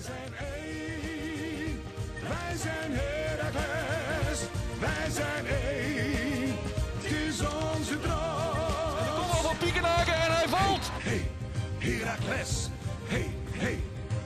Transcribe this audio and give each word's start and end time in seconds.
Wij 0.00 0.08
zijn 0.08 0.48
één, 0.48 1.82
wij 2.28 2.56
zijn 2.56 2.92
Heracles, 2.92 4.40
wij 4.78 5.10
zijn 5.10 5.46
één, 5.46 6.56
het 7.00 7.12
is 7.12 7.40
onze 7.40 8.00
droom. 8.00 9.14
Kom 9.14 9.30
al 9.30 9.42
van 9.42 9.56
Piekenhaken 9.56 10.14
en 10.14 10.34
hij 10.34 10.48
valt. 10.48 10.90
Hey, 10.92 11.30
Heracles, 11.78 12.68
hey, 13.04 13.34
hey, 13.50 13.82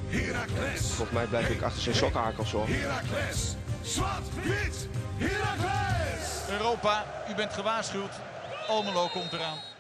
Heracles, 0.09 0.81
Volgens 0.81 1.11
mij 1.11 1.27
blijf 1.27 1.49
ik 1.49 1.63
achter 1.63 1.83
zijn 1.83 1.95
sokkenhakels 1.95 2.53
hoor. 2.53 2.69
Heracles, 2.69 3.55
zwart, 3.83 4.35
wit, 4.43 4.89
Heracles. 5.17 6.49
Europa, 6.51 7.05
u 7.31 7.35
bent 7.35 7.53
gewaarschuwd. 7.53 8.13
Almelo 8.69 9.09
komt 9.09 9.33
eraan. 9.33 9.74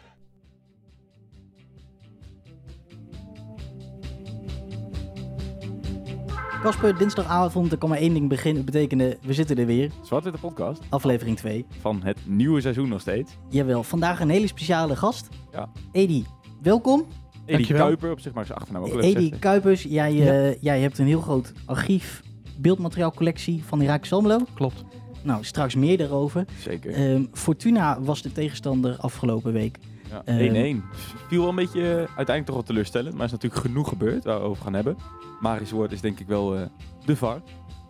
Kasper, 6.65 6.99
dinsdagavond, 6.99 7.73
er 7.73 7.79
kan 7.79 7.89
maar 7.89 7.99
één 7.99 8.14
ding 8.14 8.29
beginnen, 8.29 8.64
betekenen, 8.64 9.17
we 9.23 9.32
zitten 9.32 9.57
er 9.57 9.67
weer. 9.67 9.91
Zwart-Witte 10.03 10.39
podcast 10.39 10.82
Aflevering 10.89 11.37
2. 11.37 11.67
van 11.81 12.00
het 12.03 12.18
nieuwe 12.27 12.61
seizoen 12.61 12.89
nog 12.89 13.00
steeds. 13.00 13.37
Jawel, 13.49 13.82
vandaag 13.82 14.21
een 14.21 14.29
hele 14.29 14.46
speciale 14.46 14.96
gast. 14.96 15.29
Ja. 15.53 15.68
Edi, 15.93 16.27
welkom. 16.63 17.04
Edi. 17.46 17.73
Kuiper, 17.73 18.11
op 18.11 18.21
zich 18.21 18.32
maar 18.32 18.46
zijn 18.46 18.59
achternaam 18.59 18.82
ook 18.82 19.00
Edi. 19.00 19.31
Kuipers, 19.39 19.82
jij, 19.82 20.11
eh, 20.11 20.63
jij 20.63 20.81
hebt 20.81 20.99
een 20.99 21.07
heel 21.07 21.21
groot 21.21 21.53
archief, 21.64 22.23
beeldmateriaalcollectie 22.59 23.65
van 23.65 23.81
Irak 23.81 24.07
Almelo. 24.11 24.39
Klopt. 24.54 24.85
Nou, 25.23 25.45
straks 25.45 25.75
meer 25.75 25.99
daarover. 25.99 26.45
Zeker. 26.59 26.93
Ehm, 26.93 27.25
Fortuna 27.32 28.01
was 28.01 28.23
de 28.23 28.32
tegenstander 28.32 28.96
afgelopen 28.96 29.53
week. 29.53 29.79
Ja, 30.11 30.22
eh, 30.25 30.76
1-1. 30.76 30.85
Viel 31.29 31.40
wel 31.40 31.49
een 31.49 31.54
beetje 31.54 31.81
eh, 31.81 31.96
uiteindelijk 31.96 32.47
toch 32.47 32.55
wel 32.55 32.64
teleurstellend. 32.64 33.14
Maar 33.14 33.25
is 33.25 33.33
natuurlijk 33.33 33.62
genoeg 33.62 33.89
gebeurd 33.89 34.25
waar 34.25 34.39
we 34.41 34.47
over 34.47 34.62
gaan 34.62 34.75
hebben. 34.75 34.97
Magisch 35.41 35.70
woord 35.70 35.92
is 35.92 36.00
denk 36.00 36.20
ik 36.20 36.27
wel 36.27 36.56
eh, 36.56 36.62
de 37.05 37.17
VAR. 37.17 37.41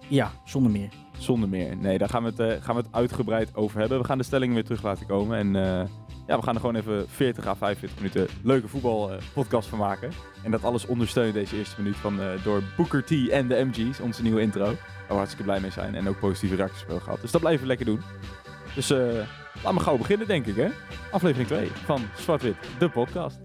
Ja, 0.09 0.31
zonder 0.45 0.73
meer. 0.73 0.89
Zonder 1.19 1.49
meer. 1.49 1.77
Nee, 1.77 1.99
daar 1.99 2.09
gaan 2.09 2.23
we, 2.23 2.29
het, 2.29 2.39
eh, 2.39 2.65
gaan 2.65 2.75
we 2.77 2.83
het 2.83 2.93
uitgebreid 2.93 3.55
over 3.55 3.81
hebben. 3.81 3.99
We 3.99 4.05
gaan 4.05 4.19
de 4.19 4.25
stellingen 4.25 4.55
weer 4.55 4.65
terug 4.65 4.83
laten 4.83 5.07
komen. 5.07 5.39
En 5.39 5.53
ja, 6.27 6.37
we 6.37 6.43
gaan 6.43 6.55
er 6.55 6.61
gewoon 6.61 6.77
even 6.77 7.09
40 7.09 7.47
à 7.47 7.55
45 7.55 7.99
minuten 7.99 8.27
leuke 8.43 8.69
voetbalpodcast 8.69 9.69
van 9.69 9.79
maken. 9.79 10.11
En 10.43 10.51
dat 10.51 10.65
alles 10.65 10.87
ondersteunen 10.87 11.35
deze 11.35 11.57
eerste 11.57 11.81
minuut 11.83 11.97
van, 11.97 12.19
door 12.45 12.63
Booker 12.77 13.05
T 13.05 13.29
en 13.29 13.49
de 13.49 13.65
MG's, 13.65 14.01
onze 14.01 14.23
nieuwe 14.23 14.41
intro. 14.41 14.65
Waar 14.65 14.77
we 15.09 15.15
hartstikke 15.15 15.45
blij 15.45 15.61
mee 15.61 15.71
zijn. 15.71 15.95
En 15.95 16.09
ook 16.09 16.19
positieve 16.19 16.55
reacties 16.55 16.81
hebben 16.81 17.03
gehad. 17.03 17.21
Dus 17.21 17.31
dat 17.31 17.41
blijven 17.41 17.63
we 17.63 17.67
lekker 17.67 17.87
doen. 17.87 18.01
Dus 18.75 18.93
laten 19.65 19.79
we 19.79 19.85
gauw 19.85 19.97
beginnen, 19.97 20.27
denk 20.27 20.47
ik, 20.47 20.57
hè? 20.57 20.69
Aflevering 21.11 21.49
2 21.49 21.67
van 21.69 22.01
Zwart-Wit, 22.17 22.57
de 22.79 22.91
podcast. 22.91 23.41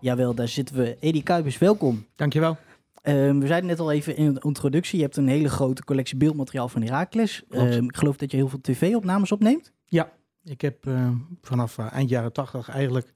Jawel, 0.00 0.34
daar 0.34 0.48
zitten 0.48 0.76
we. 0.76 0.96
Edi 1.00 1.22
Kuipers, 1.22 1.58
welkom. 1.58 2.06
Dankjewel. 2.16 2.56
Ehm, 3.02 3.38
we 3.38 3.46
zeiden 3.46 3.68
net 3.68 3.80
al 3.80 3.92
even 3.92 4.16
in 4.16 4.34
de 4.34 4.40
introductie, 4.44 4.98
je 4.98 5.04
hebt 5.04 5.16
een 5.16 5.28
hele 5.28 5.48
grote 5.48 5.84
collectie 5.84 6.16
beeldmateriaal 6.16 6.68
van 6.68 6.82
Herakles. 6.82 7.44
Ehm, 7.50 7.84
ik 7.84 7.96
geloof 7.96 8.16
dat 8.16 8.30
je 8.30 8.36
heel 8.36 8.48
veel 8.48 8.60
tv-opnames 8.60 9.32
opneemt. 9.32 9.72
Ik 10.44 10.60
heb 10.60 10.86
eh, 10.86 11.10
vanaf 11.42 11.78
eh, 11.78 11.92
eind 11.92 12.08
jaren 12.08 12.32
80 12.32 12.68
eigenlijk 12.68 13.14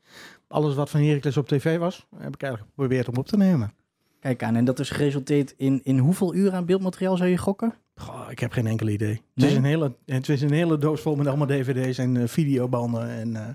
alles 0.49 0.75
wat 0.75 0.91
van 0.91 1.01
Heracles 1.01 1.37
op 1.37 1.49
tv 1.49 1.79
was, 1.79 2.07
heb 2.17 2.35
ik 2.35 2.43
eigenlijk 2.43 2.73
geprobeerd 2.75 3.09
om 3.09 3.17
op 3.17 3.27
te 3.27 3.37
nemen. 3.37 3.73
Kijk 4.21 4.43
aan, 4.43 4.57
en 4.57 4.65
dat 4.65 4.79
is 4.79 4.91
geresulteerd 4.91 5.55
in, 5.57 5.81
in 5.83 5.99
hoeveel 5.99 6.35
uur 6.35 6.53
aan 6.53 6.67
beeldmateriaal 6.67 7.17
zou 7.17 7.31
je 7.31 7.39
gokken? 7.39 7.75
Goh, 7.95 8.27
ik 8.31 8.39
heb 8.39 8.53
geen 8.53 8.67
enkel 8.67 8.89
idee. 8.89 9.11
Het, 9.13 9.21
Nee? 9.35 9.51
is 9.51 9.57
een 9.57 9.65
hele, 9.65 9.95
het 10.07 10.29
is 10.29 10.43
een 10.43 10.53
hele 10.53 10.79
doos 10.79 11.01
vol 11.01 11.17
met 11.17 11.27
allemaal 11.27 11.47
dvd's 11.47 11.99
en 11.99 12.17
eh, 12.17 12.29
videobanden. 12.29 13.09
En 13.09 13.37
eh, 13.37 13.55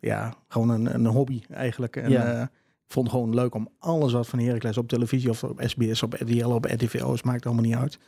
ja, 0.00 0.34
gewoon 0.48 0.68
een, 0.70 0.94
een 0.94 1.06
hobby 1.06 1.40
eigenlijk. 1.50 1.96
En, 1.96 2.10
Ja. 2.10 2.32
eh, 2.34 2.40
ik 2.86 2.92
vond 2.92 3.06
het 3.06 3.16
gewoon 3.16 3.34
leuk 3.34 3.54
om 3.54 3.68
alles 3.78 4.12
wat 4.12 4.28
van 4.28 4.38
Heracles 4.38 4.78
op 4.78 4.88
televisie 4.88 5.30
of 5.30 5.44
op 5.44 5.60
SBS, 5.64 6.02
op 6.02 6.12
RTL, 6.12 6.48
op 6.48 6.64
RTVO's, 6.64 7.22
maakt 7.22 7.46
allemaal 7.46 7.64
niet 7.64 7.74
uit. 7.74 7.98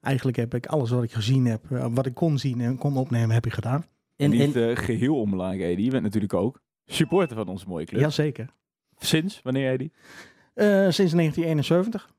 Eigenlijk 0.00 0.36
heb 0.36 0.54
ik 0.54 0.66
alles 0.66 0.90
wat 0.90 1.02
ik 1.02 1.12
gezien 1.12 1.46
heb, 1.46 1.64
wat 1.68 2.06
ik 2.06 2.14
kon 2.14 2.38
zien 2.38 2.60
en 2.60 2.78
kon 2.78 2.96
opnemen, 2.96 3.30
heb 3.34 3.46
ik 3.46 3.52
gedaan. 3.52 3.84
En, 4.16 4.32
en, 4.32 4.38
Niet 4.38 4.56
eh, 4.56 4.76
geheel 4.76 5.20
onbelangrijk, 5.20 5.60
Edi. 5.62 5.84
Je 5.84 5.90
bent 5.90 6.02
natuurlijk 6.02 6.34
ook 6.34 6.60
supporter 6.84 7.36
van 7.36 7.48
onze 7.48 7.64
mooie 7.68 7.84
club. 7.84 8.00
Jazeker. 8.00 8.48
Sinds 8.98 9.40
wanneer, 9.42 9.70
Edi? 9.72 9.90
Eh, 10.54 10.66
sinds 10.66 11.12
1971. 11.12 12.14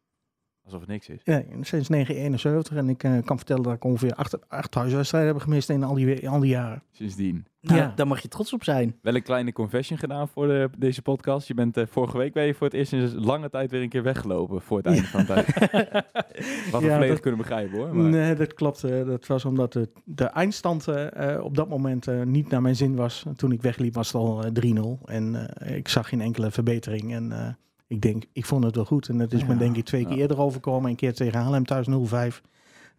Alsof 0.67 0.81
het 0.81 0.89
niks 0.89 1.09
is. 1.09 1.21
Ja, 1.23 1.41
sinds 1.61 1.87
1971. 1.87 2.75
En 2.77 2.89
ik 2.89 3.03
eh, 3.03 3.11
kan 3.25 3.37
vertellen 3.37 3.63
dat 3.63 3.73
ik 3.73 3.83
ongeveer 3.83 4.13
acht, 4.13 4.49
acht 4.49 4.71
thuiswedstrijden 4.71 5.33
heb 5.33 5.41
gemist 5.41 5.69
in 5.69 5.83
al 5.83 5.93
die, 5.93 6.29
al 6.29 6.39
die 6.39 6.49
jaren. 6.49 6.83
Sindsdien. 6.91 7.45
nou, 7.61 7.79
ja. 7.79 7.93
daar 7.95 8.07
mag 8.07 8.19
je 8.21 8.27
trots 8.27 8.53
op 8.53 8.63
zijn. 8.63 8.95
Wel 9.01 9.15
een 9.15 9.23
kleine 9.23 9.53
confession 9.53 9.97
gedaan 9.99 10.27
voor 10.27 10.47
de, 10.47 10.69
deze 10.77 11.01
podcast. 11.01 11.47
Je 11.47 11.53
bent 11.53 11.77
eh, 11.77 11.83
vorige 11.89 12.17
week 12.17 12.33
ben 12.33 12.45
je 12.45 12.53
voor 12.53 12.67
het 12.67 12.75
eerst 12.75 12.93
in 12.93 13.15
lange 13.15 13.49
tijd 13.49 13.71
weer 13.71 13.81
een 13.81 13.89
keer 13.89 14.03
weggelopen 14.03 14.61
voor 14.61 14.77
het 14.77 14.85
einde 14.85 15.03
van 15.03 15.19
de 15.19 15.25
tijd. 15.25 15.45
Wat 16.71 16.81
we 16.81 16.87
Ja, 16.87 16.93
volledig 16.93 17.07
dat- 17.09 17.19
kunnen 17.19 17.39
begrijpen 17.39 17.77
hoor. 17.77 17.95
Maar 17.95 18.09
Nee, 18.09 18.35
dat 18.35 18.53
klopt. 18.53 18.83
eh, 18.83 19.05
dat 19.05 19.27
was 19.27 19.45
omdat 19.45 19.73
de, 19.73 19.89
de 20.05 20.25
eindstand 20.25 20.87
eh, 20.87 21.33
eh, 21.35 21.43
op 21.43 21.55
dat 21.55 21.69
moment 21.69 22.07
eh, 22.07 22.21
niet 22.23 22.49
naar 22.49 22.61
mijn 22.61 22.75
zin 22.75 22.95
was. 22.95 23.25
Toen 23.35 23.51
ik 23.51 23.61
wegliep 23.61 23.93
was 23.93 24.07
het 24.07 24.15
al 24.15 24.43
eh, 24.43 24.51
3-0. 24.75 25.05
En 25.05 25.55
eh, 25.57 25.75
ik 25.77 25.87
zag 25.87 26.09
geen 26.09 26.21
enkele 26.21 26.51
verbetering. 26.51 27.13
En 27.13 27.31
eh, 27.31 27.47
ik 27.87 28.01
denk, 28.01 28.23
ik 28.31 28.45
vond 28.45 28.63
het 28.63 28.75
wel 28.75 28.85
goed. 28.85 29.09
En 29.09 29.19
het 29.19 29.33
is 29.33 29.45
me 29.45 29.53
Ja, 29.53 29.59
denk 29.59 29.75
ik 29.75 29.85
twee 29.85 30.01
ja. 30.01 30.07
keer 30.07 30.17
eerder 30.17 30.39
overkomen. 30.39 30.89
Een 30.89 30.95
keer 30.95 31.13
tegen 31.13 31.39
Haarlem 31.39 31.65
thuis 31.65 31.87
0-5. 31.87 32.41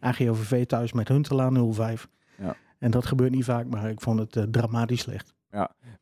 AGOVV 0.00 0.66
thuis 0.66 0.92
met 0.92 1.08
Huntelaar 1.08 1.52
0-5. 1.98 2.06
Ja. 2.38 2.56
En 2.78 2.90
dat 2.90 3.06
gebeurt 3.06 3.30
niet 3.30 3.44
vaak, 3.44 3.66
maar 3.66 3.90
ik 3.90 4.00
vond 4.00 4.18
het 4.18 4.36
eh, 4.36 4.42
dramatisch 4.42 5.00
slecht. 5.00 5.34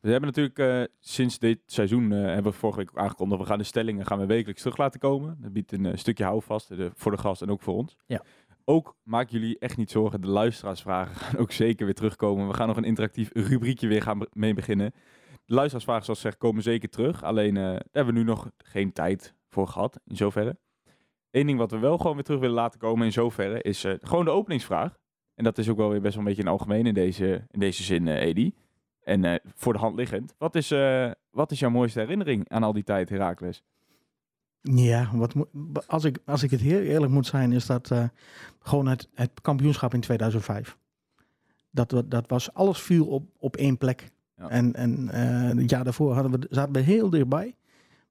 we 0.01 0.11
hebben 0.11 0.29
natuurlijk 0.29 0.59
eh, 0.59 0.83
sinds 0.99 1.39
dit 1.39 1.59
seizoen, 1.65 2.11
eh, 2.11 2.25
hebben 2.25 2.51
we 2.51 2.57
vorige 2.57 2.79
week 2.79 2.89
ook 2.89 2.97
aangekondigd, 2.97 3.41
we 3.41 3.47
gaan 3.47 3.57
de 3.57 3.63
stellingen 3.63 4.05
gaan 4.05 4.19
we 4.19 4.25
wekelijks 4.25 4.61
terug 4.61 4.77
laten 4.77 4.99
komen. 4.99 5.37
Dat 5.41 5.53
biedt 5.53 5.71
een 5.71 5.97
stukje 5.97 6.23
houvast 6.23 6.71
voor 6.93 7.11
de 7.11 7.17
gast 7.17 7.41
en 7.41 7.49
ook 7.49 7.61
voor 7.61 7.73
ons. 7.73 7.97
Ja. 8.05 8.21
Ook 8.65 8.95
maak 9.03 9.29
jullie 9.29 9.59
echt 9.59 9.77
niet 9.77 9.91
zorgen, 9.91 10.21
de 10.21 10.27
luisteraarsvragen 10.27 11.15
gaan 11.21 11.39
ook 11.39 11.51
zeker 11.51 11.85
weer 11.85 11.95
terugkomen. 11.95 12.47
We 12.47 12.53
gaan 12.53 12.67
nog 12.67 12.77
een 12.77 12.83
interactief 12.83 13.29
rubriekje 13.33 13.87
weer 13.87 14.01
gaan 14.01 14.25
mee 14.33 14.53
beginnen. 14.53 14.93
De 15.47 15.69
zoals 15.69 15.85
gezegd, 15.85 16.37
komen 16.37 16.63
zeker 16.63 16.89
terug. 16.89 17.23
Alleen 17.23 17.57
eh, 17.57 17.63
daar 17.63 17.85
hebben 17.91 18.13
we 18.13 18.19
nu 18.19 18.25
nog 18.25 18.51
geen 18.57 18.93
tijd 18.93 19.33
voor 19.49 19.67
gehad, 19.67 19.99
in 20.05 20.15
zoverre. 20.15 20.57
Eén 21.31 21.45
ding 21.45 21.57
wat 21.57 21.71
we 21.71 21.77
wel 21.77 21.97
gewoon 21.97 22.13
weer 22.13 22.23
terug 22.23 22.39
willen 22.39 22.55
laten 22.55 22.79
komen 22.79 23.05
in 23.05 23.11
zoverre, 23.11 23.61
is 23.61 23.83
eh, 23.83 23.93
gewoon 24.01 24.25
de 24.25 24.31
openingsvraag. 24.31 24.97
En 25.35 25.43
dat 25.43 25.57
is 25.57 25.69
ook 25.69 25.77
wel 25.77 25.89
weer 25.89 26.01
best 26.01 26.15
wel 26.15 26.23
een 26.23 26.29
beetje 26.29 26.43
in 26.43 26.49
algemeen 26.49 26.85
in 26.85 26.93
deze, 26.93 27.47
in 27.51 27.59
deze 27.59 27.83
zin, 27.83 28.07
eh 28.07 28.21
Edi. 28.21 28.53
En 28.99 29.41
voor 29.55 29.73
de 29.73 29.79
hand 29.79 29.95
liggend, 29.95 30.35
wat 30.37 30.55
is, 30.55 30.73
wat 31.29 31.51
is 31.51 31.59
jouw 31.59 31.69
mooiste 31.69 31.99
herinnering 31.99 32.49
aan 32.49 32.63
al 32.63 32.73
die 32.73 32.83
tijd, 32.83 33.09
Herakles? 33.09 33.63
Ja, 34.61 35.09
wat, 35.13 35.35
als, 35.87 36.03
ik, 36.03 36.19
als 36.25 36.43
ik 36.43 36.51
het 36.51 36.61
heel 36.61 36.79
eerlijk 36.79 37.11
moet 37.11 37.25
zijn, 37.25 37.51
is 37.51 37.65
dat 37.65 37.91
gewoon 38.59 38.87
het, 38.87 39.09
het 39.13 39.41
kampioenschap 39.41 39.93
in 39.93 40.01
2005. 40.01 40.77
Dat, 41.71 42.03
dat 42.05 42.27
was, 42.27 42.53
alles 42.53 42.81
viel 42.81 43.05
op, 43.05 43.29
op 43.37 43.55
één 43.55 43.77
plek. 43.77 44.11
Ja. 44.37 44.49
En, 44.49 44.73
en 44.73 45.09
eh, 45.09 45.57
het 45.57 45.69
jaar 45.69 45.83
daarvoor 45.83 46.13
hadden 46.13 46.31
we, 46.31 46.47
zaten 46.49 46.73
we 46.73 46.79
heel 46.79 47.09
dichtbij. 47.09 47.55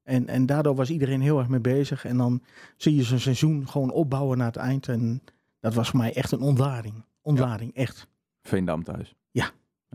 En, 0.02 0.28
en 0.28 0.46
daardoor 0.46 0.74
was 0.74 0.90
iedereen 0.90 1.20
heel 1.20 1.38
erg 1.38 1.48
mee 1.48 1.60
bezig. 1.60 2.04
En 2.04 2.16
dan 2.16 2.42
zie 2.76 2.96
je 2.96 3.02
zo'n 3.02 3.18
seizoen 3.18 3.68
gewoon 3.68 3.90
opbouwen 3.90 4.38
naar 4.38 4.46
het 4.46 4.56
eind. 4.56 4.88
En 4.88 5.22
dat 5.60 5.74
was 5.74 5.88
voor 5.88 5.98
mij 5.98 6.14
echt 6.14 6.32
een 6.32 6.40
ontlading. 6.40 6.94
Ontlading, 7.22 7.74
echt. 7.74 8.08
Veendam 8.42 8.84
thuis. 8.84 9.14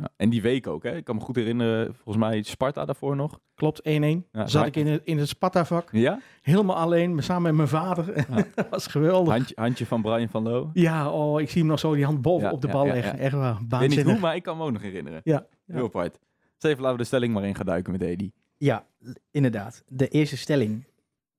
Ja. 0.02 0.10
En 0.16 0.30
die 0.30 0.42
week 0.42 0.68
ook, 0.68 0.84
hè? 0.84 0.96
Ik 0.96 1.04
kan 1.04 1.16
me 1.16 1.22
goed 1.22 1.36
herinneren, 1.36 1.96
volgens 1.96 2.18
mij 2.18 2.42
Sparta 2.44 2.86
daarvoor 2.86 3.16
nog. 3.16 3.40
Klopt, 3.56 3.82
1-1. 3.82 3.84
Ja, 4.32 4.48
Zat 4.48 4.66
ik 4.66 4.76
in 4.76 4.88
het, 4.88 5.02
in 5.04 5.18
het 5.18 5.28
Sparta-vak. 5.28 5.90
Ja? 5.92 6.20
Helemaal 6.42 6.76
alleen, 6.76 7.24
samen 7.24 7.42
met 7.44 7.54
mijn 7.56 7.68
vader. 7.68 8.18
Ja. 8.30 8.46
dat 8.56 8.70
was 8.70 8.88
geweldig. 8.88 9.34
Handje, 9.34 9.56
handje 9.58 9.86
van 9.86 10.02
Brian 10.02 10.30
van 10.30 10.44
Loo. 10.44 10.70
Ja, 10.74 11.12
oh, 11.12 11.42
ik 11.42 11.50
zie 11.50 11.60
hem 11.60 11.70
nog 11.70 11.80
zo 11.80 11.96
die 11.96 12.06
hand 12.06 12.22
boven 12.22 12.48
Ja, 12.48 12.54
op 12.54 12.62
de 12.62 12.68
bal 12.68 12.86
ja, 12.86 12.94
leggen. 12.94 13.18
ja. 13.18 13.24
Echt 13.24 13.34
waar, 13.36 13.60
Ik 13.62 13.80
weet 13.80 13.90
niet 13.90 14.02
hoe, 14.02 14.20
maar 14.20 14.36
ik 14.36 14.44
kan 14.44 14.58
me 14.58 14.64
ook 14.64 14.72
nog 14.72 14.82
herinneren. 14.82 15.22
Ja, 15.24 15.48
ja. 15.66 15.74
Heel 15.74 15.86
apart. 15.86 16.20
Dus 16.58 16.70
even 16.70 16.82
laten 16.82 16.98
we 16.98 17.02
de 17.02 17.08
stelling 17.08 17.34
maar 17.34 17.44
in 17.46 17.56
gaan 17.56 17.66
duiken 17.66 17.92
met 17.92 18.02
Edi. 18.02 18.32
Ja, 18.58 18.86
inderdaad. 19.32 19.84
De 19.88 20.08
eerste 20.08 20.38
stelling, 20.38 20.88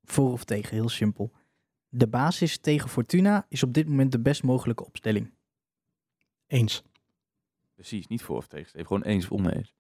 voor 0.05 0.33
of 0.33 0.45
tegen, 0.45 0.75
heel 0.75 0.89
simpel. 0.89 1.33
De 1.89 2.09
basis 2.09 2.59
tegen 2.59 2.89
Fortuna 2.89 3.47
is 3.49 3.63
op 3.63 3.73
dit 3.73 3.89
moment 3.89 4.13
de 4.13 4.21
best 4.21 4.43
mogelijke 4.43 4.85
opstelling. 4.85 5.31
Eens. 6.47 6.83
Precies, 7.75 8.07
niet 8.07 8.23
voor 8.23 8.37
of 8.37 8.47
tegen. 8.47 8.75
Even 8.75 8.87
gewoon 8.87 9.03
eens 9.03 9.29
of 9.29 9.39
oneens. 9.39 9.75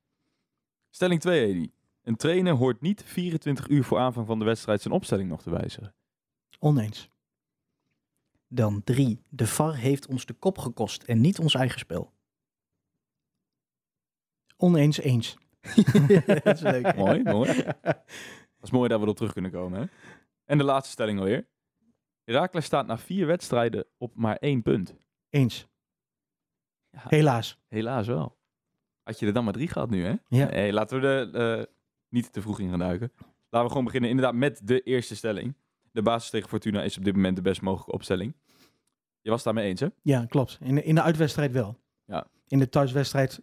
Stelling 0.90 1.20
2, 1.20 1.46
Edi. 1.46 1.72
Een 2.02 2.16
trainer 2.16 2.54
hoort 2.54 2.80
niet 2.80 3.04
24 3.04 3.68
uur 3.68 3.84
voor 3.84 3.98
aanvang 3.98 4.26
van 4.26 4.38
de 4.38 4.44
wedstrijd 4.44 4.80
zijn 4.80 4.94
opstelling 4.94 5.28
nog 5.28 5.42
te 5.42 5.50
wijzigen. 5.50 5.94
Oneens. 6.58 7.10
Dan 8.48 8.82
drie. 8.84 9.22
De 9.28 9.46
VAR 9.46 9.76
heeft 9.76 10.06
ons 10.06 10.26
de 10.26 10.34
kop 10.34 10.58
gekost 10.58 11.02
en 11.02 11.20
niet 11.20 11.38
ons 11.38 11.54
eigen 11.54 11.78
spel. 11.78 12.12
Oneens 14.56 14.98
eens. 14.98 15.36
dat 16.42 16.54
is 16.54 16.60
leuk. 16.60 16.96
Mooi, 16.96 17.22
mooi. 17.22 17.62
Dat 18.62 18.70
is 18.70 18.70
mooi 18.70 18.88
dat 18.88 18.98
we 18.98 19.04
erop 19.04 19.16
terug 19.16 19.32
kunnen 19.32 19.50
komen. 19.50 19.80
Hè? 19.80 19.86
En 20.44 20.58
de 20.58 20.64
laatste 20.64 20.92
stelling 20.92 21.18
alweer. 21.18 21.48
Herakles 22.24 22.64
staat 22.64 22.86
na 22.86 22.98
vier 22.98 23.26
wedstrijden 23.26 23.86
op 23.96 24.14
maar 24.14 24.36
één 24.36 24.62
punt. 24.62 24.94
Eens. 25.28 25.68
Ja, 26.92 27.02
Helaas. 27.08 27.58
helaas 27.68 28.06
wel. 28.06 28.36
Had 29.02 29.18
je 29.18 29.26
er 29.26 29.32
dan 29.32 29.44
maar 29.44 29.52
drie 29.52 29.68
gehad 29.68 29.90
nu, 29.90 30.04
hè? 30.04 30.14
Ja. 30.28 30.72
Laten 30.72 31.00
we 31.00 31.06
er 31.06 31.58
eh, 31.58 31.64
niet 32.08 32.32
te 32.32 32.40
vroeg 32.42 32.60
in 32.60 32.70
gaan 32.70 32.78
duiken. 32.78 33.12
Laten 33.16 33.62
we 33.62 33.68
gewoon 33.68 33.84
beginnen 33.84 34.10
inderdaad 34.10 34.34
met 34.34 34.60
de 34.64 34.80
eerste 34.80 35.16
stelling. 35.16 35.54
De 35.92 36.02
basis 36.02 36.30
tegen 36.30 36.48
Fortuna 36.48 36.82
is 36.82 36.98
op 36.98 37.04
dit 37.04 37.14
moment 37.14 37.36
de 37.36 37.42
best 37.42 37.60
mogelijke 37.62 37.92
opstelling. 37.92 38.34
Je 39.20 39.30
was 39.30 39.42
daarmee 39.42 39.68
eens, 39.68 39.80
hè? 39.80 39.86
Ja, 40.02 40.24
klopt. 40.24 40.58
In 40.60 40.74
de, 40.74 40.82
in 40.82 40.94
de 40.94 41.02
uitwedstrijd 41.02 41.52
wel. 41.52 41.76
Ja. 42.04 42.26
In 42.48 42.58
de 42.58 42.68
thuiswedstrijd 42.68 43.42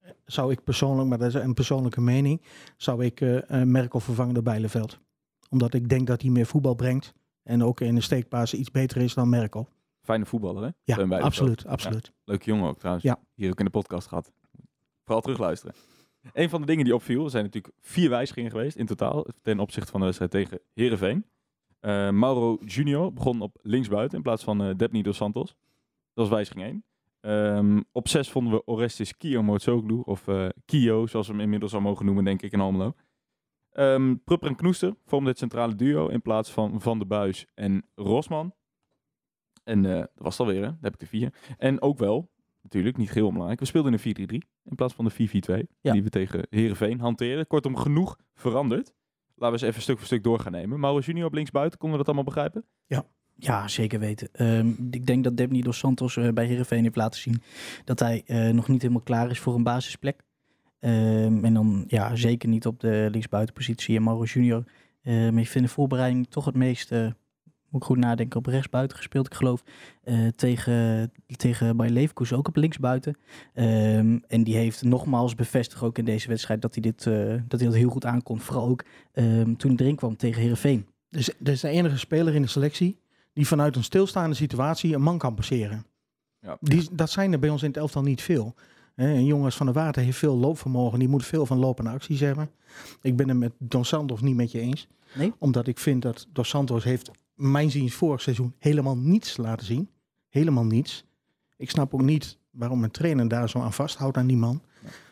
eh, 0.00 0.10
zou 0.24 0.52
ik 0.52 0.64
persoonlijk, 0.64 1.08
maar 1.08 1.18
dat 1.18 1.28
is 1.28 1.34
een 1.34 1.54
persoonlijke 1.54 2.00
mening, 2.00 2.42
zou 2.76 3.04
ik 3.04 3.20
eh, 3.20 3.62
Merkel 3.62 4.00
vervangen 4.00 4.34
door 4.34 4.42
Bijleveld. 4.42 5.00
Omdat 5.48 5.74
ik 5.74 5.88
denk 5.88 6.06
dat 6.06 6.22
hij 6.22 6.30
meer 6.30 6.46
voetbal 6.46 6.74
brengt. 6.74 7.12
En 7.42 7.62
ook 7.64 7.80
in 7.80 7.94
de 7.94 8.00
steekpaas 8.00 8.54
iets 8.54 8.70
beter 8.70 9.00
is 9.00 9.14
dan 9.14 9.28
Merkel. 9.28 9.68
Fijne 10.00 10.26
voetballer, 10.26 10.62
hè? 10.62 10.70
Ja, 10.84 11.18
absoluut, 11.18 11.66
absoluut. 11.66 12.12
Leuke 12.24 12.44
jongen 12.44 12.68
ook 12.68 12.78
trouwens. 12.78 13.04
Ja. 13.04 13.18
Hier 13.34 13.50
ook 13.50 13.58
in 13.58 13.64
de 13.64 13.70
podcast 13.70 14.08
gehad. 14.08 14.32
Vooral 15.04 15.20
terugluisteren. 15.20 15.74
Een 16.32 16.48
van 16.48 16.60
de 16.60 16.66
dingen 16.66 16.84
die 16.84 16.94
opviel, 16.94 17.24
er 17.24 17.30
zijn 17.30 17.44
natuurlijk 17.44 17.74
vier 17.80 18.10
wijzigingen 18.10 18.50
geweest 18.50 18.76
in 18.76 18.86
totaal 18.86 19.26
ten 19.42 19.58
opzichte 19.58 19.90
van 19.90 20.00
de 20.00 20.06
wedstrijd 20.06 20.30
tegen 20.30 20.60
Herenveen. 20.74 21.24
Mauro 22.18 22.58
Junior 22.64 23.12
begon 23.12 23.40
op 23.40 23.58
linksbuiten 23.62 24.16
in 24.16 24.22
plaats 24.22 24.44
van 24.44 24.62
eh 24.62 24.76
Depni 24.76 25.02
dos 25.02 25.16
Santos. 25.16 25.56
Dat 26.14 26.28
was 26.28 26.28
wijziging 26.28 26.64
1. 26.64 26.84
Ehm, 27.20 27.80
op 27.92 28.08
6 28.08 28.30
vonden 28.30 28.52
we 28.52 28.64
Orestes 28.64 29.16
Kio 29.16 29.42
Motsoglu, 29.42 30.00
of 30.04 30.28
eh, 30.28 30.48
Kio, 30.64 31.06
zoals 31.06 31.26
we 31.26 31.32
hem 31.32 31.42
inmiddels 31.42 31.74
al 31.74 31.80
mogen 31.80 32.04
noemen, 32.04 32.24
denk 32.24 32.42
ik, 32.42 32.52
in 32.52 32.60
Almelo. 32.60 32.94
Ehm 33.70 34.14
Prupper 34.24 34.48
en 34.48 34.56
Knoester 34.56 34.94
vormden 35.06 35.30
het 35.30 35.38
centrale 35.38 35.74
duo 35.74 36.08
in 36.08 36.22
plaats 36.22 36.50
van 36.50 36.80
Van 36.80 36.98
der 36.98 37.06
Buis 37.06 37.46
en 37.54 37.86
Rosman. 37.94 38.54
En 39.64 39.84
eh, 39.86 39.94
dat 39.98 40.10
was 40.14 40.38
het 40.38 40.46
alweer, 40.46 40.62
hè? 40.62 40.68
Daar 40.68 40.78
heb 40.80 40.92
ik 40.92 41.00
de 41.00 41.06
vier. 41.06 41.32
En 41.58 41.82
ook 41.82 41.98
wel, 41.98 42.30
natuurlijk, 42.62 42.96
niet 42.96 43.10
heel 43.10 43.28
belangrijk, 43.30 43.60
we 43.60 43.66
speelden 43.66 43.92
in 43.92 43.98
een 44.28 44.42
4-3-3 44.44 44.48
in 44.64 44.74
plaats 44.76 44.94
van 44.94 45.04
de 45.04 45.10
4-4-2, 45.64 45.66
Ja. 45.80 45.92
die 45.92 46.02
we 46.02 46.08
tegen 46.08 46.46
Herenveen 46.50 47.00
hanteerden. 47.00 47.46
Kortom, 47.46 47.76
genoeg 47.76 48.16
veranderd. 48.34 48.92
Laten 49.34 49.56
we 49.58 49.62
eens 49.62 49.70
even 49.70 49.82
stuk 49.82 49.96
voor 49.96 50.06
stuk 50.06 50.22
door 50.22 50.38
gaan 50.40 50.52
nemen. 50.52 50.80
Mauro 50.80 50.98
Junior 50.98 51.26
op 51.26 51.34
linksbuiten, 51.34 51.78
konden 51.78 51.98
we 51.98 52.04
dat 52.04 52.14
allemaal 52.14 52.34
begrijpen? 52.34 52.64
Ja, 53.42 53.68
zeker 53.68 53.98
weten. 53.98 54.28
Ehm, 54.32 54.68
ik 54.90 55.06
denk 55.06 55.24
dat 55.24 55.36
Debny 55.36 55.60
dos 55.60 55.78
Santos 55.78 56.16
eh, 56.16 56.28
bij 56.28 56.46
Herenveen 56.46 56.82
heeft 56.82 56.96
laten 56.96 57.20
zien 57.20 57.42
dat 57.84 57.98
hij 57.98 58.22
eh, 58.26 58.48
nog 58.48 58.68
niet 58.68 58.82
helemaal 58.82 59.02
klaar 59.02 59.30
is 59.30 59.38
voor 59.38 59.54
een 59.54 59.62
basisplek. 59.62 60.22
Ehm, 60.78 61.44
en 61.44 61.54
dan 61.54 61.84
ja, 61.86 62.16
zeker 62.16 62.48
niet 62.48 62.66
op 62.66 62.80
de 62.80 63.08
linksbuitenpositie. 63.10 63.96
En 63.96 64.02
Mauro 64.02 64.24
Junior 64.24 64.64
ehm, 65.02 65.36
heeft 65.36 65.54
in 65.54 65.62
de 65.62 65.68
voorbereiding 65.68 66.26
toch 66.28 66.44
het 66.44 66.54
meest, 66.56 66.90
moet 67.70 67.80
ik 67.80 67.86
goed 67.86 67.96
nadenken, 67.96 68.38
op 68.38 68.46
rechtsbuiten 68.46 68.96
gespeeld. 68.96 69.26
Ik 69.26 69.34
geloof 69.34 69.62
eh, 70.02 70.26
tegen, 70.36 71.12
tegen 71.36 71.76
Bayer 71.76 71.92
Leverkusen 71.92 72.36
ook 72.36 72.48
op 72.48 72.56
linksbuiten. 72.56 73.16
Ehm, 73.54 74.18
en 74.28 74.44
die 74.44 74.56
heeft 74.56 74.82
nogmaals 74.82 75.34
bevestigd 75.34 75.82
ook 75.82 75.98
in 75.98 76.04
deze 76.04 76.28
wedstrijd 76.28 76.62
dat 76.62 76.74
hij 76.74 76.82
dit 76.82 77.06
eh, 77.06 77.14
dat 77.48 77.60
hij 77.60 77.68
dat 77.68 77.78
heel 77.78 77.90
goed 77.90 78.04
aankon. 78.04 78.40
Vooral 78.40 78.68
ook 78.68 78.84
ehm, 79.12 79.54
toen 79.54 79.70
hij 79.70 79.80
erin 79.80 79.96
kwam 79.96 80.16
tegen 80.16 80.42
Herenveen. 80.42 80.86
Dus 81.10 81.30
dat 81.38 81.54
is 81.54 81.60
de 81.60 81.68
enige 81.68 81.98
speler 81.98 82.34
in 82.34 82.42
de 82.42 82.48
selectie 82.48 82.98
die 83.32 83.46
vanuit 83.46 83.76
een 83.76 83.84
stilstaande 83.84 84.36
situatie 84.36 84.94
een 84.94 85.02
man 85.02 85.18
kan 85.18 85.34
passeren. 85.34 85.86
Ja. 86.40 86.56
Die, 86.60 86.88
dat 86.92 87.10
zijn 87.10 87.32
er 87.32 87.38
bij 87.38 87.50
ons 87.50 87.62
in 87.62 87.68
het 87.68 87.76
elftal 87.76 88.02
niet 88.02 88.22
veel. 88.22 88.54
Hè, 88.94 89.08
Een 89.14 89.24
jongen 89.24 89.44
als 89.44 89.56
Van 89.56 89.66
der 89.66 89.74
Water 89.74 90.02
heeft 90.02 90.18
veel 90.18 90.36
loopvermogen. 90.36 90.98
Die 90.98 91.08
moet 91.08 91.24
veel 91.24 91.46
van 91.46 91.58
lopende 91.58 91.90
acties 91.90 92.20
hebben. 92.20 92.50
Ik 93.02 93.16
ben 93.16 93.28
het 93.28 93.38
met 93.38 93.52
Dos 93.58 93.88
Santos 93.88 94.20
niet 94.20 94.34
met 94.36 94.52
je 94.52 94.60
eens. 94.60 94.88
Nee? 95.14 95.32
Omdat 95.38 95.66
ik 95.66 95.78
vind 95.78 96.02
dat 96.02 96.26
Dos 96.32 96.48
Santos 96.48 96.84
heeft, 96.84 97.10
mijn 97.40 97.70
ziens, 97.70 97.94
vorig 97.94 98.20
seizoen 98.20 98.54
helemaal 98.58 98.96
niets 98.96 99.36
laten 99.36 99.66
zien. 99.66 99.88
Helemaal 100.28 100.64
niets. 100.64 101.04
Ik 101.56 101.70
snap 101.70 101.94
ook 101.94 102.02
niet 102.02 102.38
waarom 102.50 102.84
een 102.84 102.90
trainer 102.90 103.28
daar 103.28 103.48
zo 103.48 103.58
aan 103.58 103.72
vasthoudt 103.72 104.16
aan 104.16 104.26
die 104.26 104.36
man. 104.36 104.62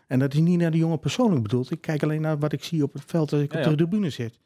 En 0.06 0.18
dat 0.18 0.34
is 0.34 0.40
niet 0.40 0.58
naar 0.58 0.70
de 0.70 0.76
jongen 0.78 0.98
persoonlijk 0.98 1.42
bedoeld. 1.42 1.70
Ik 1.70 1.80
kijk 1.80 2.02
alleen 2.02 2.20
naar 2.20 2.38
wat 2.38 2.52
ik 2.52 2.64
zie 2.64 2.82
op 2.82 2.92
het 2.92 3.02
veld 3.06 3.32
als 3.32 3.42
ik 3.42 3.52
Ja, 3.52 3.58
op 3.58 3.64
de 3.64 3.74
tribune 3.74 4.10
zit. 4.10 4.38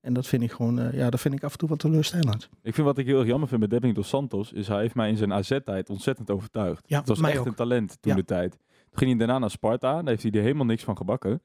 En 0.00 0.12
dat 0.12 0.26
vind 0.26 0.42
ik 0.42 0.52
gewoon, 0.52 0.78
eh, 0.78 0.92
ja, 0.98 1.10
dat 1.10 1.20
vind 1.20 1.34
ik 1.34 1.42
af 1.44 1.52
en 1.52 1.58
toe 1.58 1.68
wat 1.68 1.78
teleurstellend. 1.78 2.48
Ik 2.62 2.74
vind 2.74 2.86
wat 2.86 2.98
ik 2.98 3.06
heel 3.06 3.18
erg 3.18 3.26
jammer 3.28 3.48
vind 3.48 3.60
met 3.60 3.70
Depni 3.70 3.92
dos 3.92 4.08
Santos, 4.08 4.52
is 4.52 4.68
hij 4.68 4.80
heeft 4.80 4.94
mij 4.94 5.08
in 5.08 5.16
zijn 5.16 5.32
AZ-tijd 5.32 5.90
ontzettend 5.90 6.30
overtuigd. 6.30 6.84
Ja, 6.86 6.98
het 6.98 7.08
was 7.08 7.20
echt 7.20 7.38
ook. 7.38 7.46
een 7.46 7.54
talent 7.54 7.96
toen 8.00 8.12
Ja. 8.12 8.18
de 8.18 8.24
tijd. 8.24 8.50
Toen 8.50 8.98
ging 8.98 9.10
hij 9.10 9.18
daarna 9.18 9.38
naar 9.38 9.50
Sparta, 9.50 9.92
daar 9.96 10.08
heeft 10.08 10.22
hij 10.22 10.32
er 10.32 10.42
helemaal 10.42 10.66
niks 10.66 10.84
van 10.84 10.96
gebakken. 10.96 11.40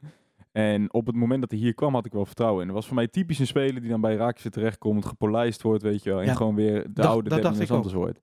En 0.51 0.93
op 0.93 1.05
het 1.05 1.15
moment 1.15 1.41
dat 1.41 1.51
hij 1.51 1.59
hier 1.59 1.73
kwam, 1.73 1.93
had 1.93 2.05
ik 2.05 2.11
wel 2.11 2.25
vertrouwen 2.25 2.61
in. 2.61 2.67
Het 2.67 2.75
was 2.75 2.85
voor 2.87 2.95
mij 2.95 3.07
typisch 3.07 3.39
een 3.39 3.47
speler 3.47 3.81
die 3.81 3.89
dan 3.89 4.01
bij 4.01 4.15
Raakje 4.15 4.49
terechtkomt, 4.49 5.05
gepolijst 5.05 5.61
wordt, 5.61 5.83
weet 5.83 6.03
je 6.03 6.09
wel. 6.09 6.19
En 6.19 6.25
Ja. 6.25 6.33
gewoon 6.33 6.55
weer 6.55 6.83
de 6.83 6.89
Dat- 6.93 7.05
oude 7.05 7.29
dat 7.29 7.41
dacht 7.41 7.59
ik. 7.59 7.67
Santos 7.67 7.93
wordt. 7.93 8.19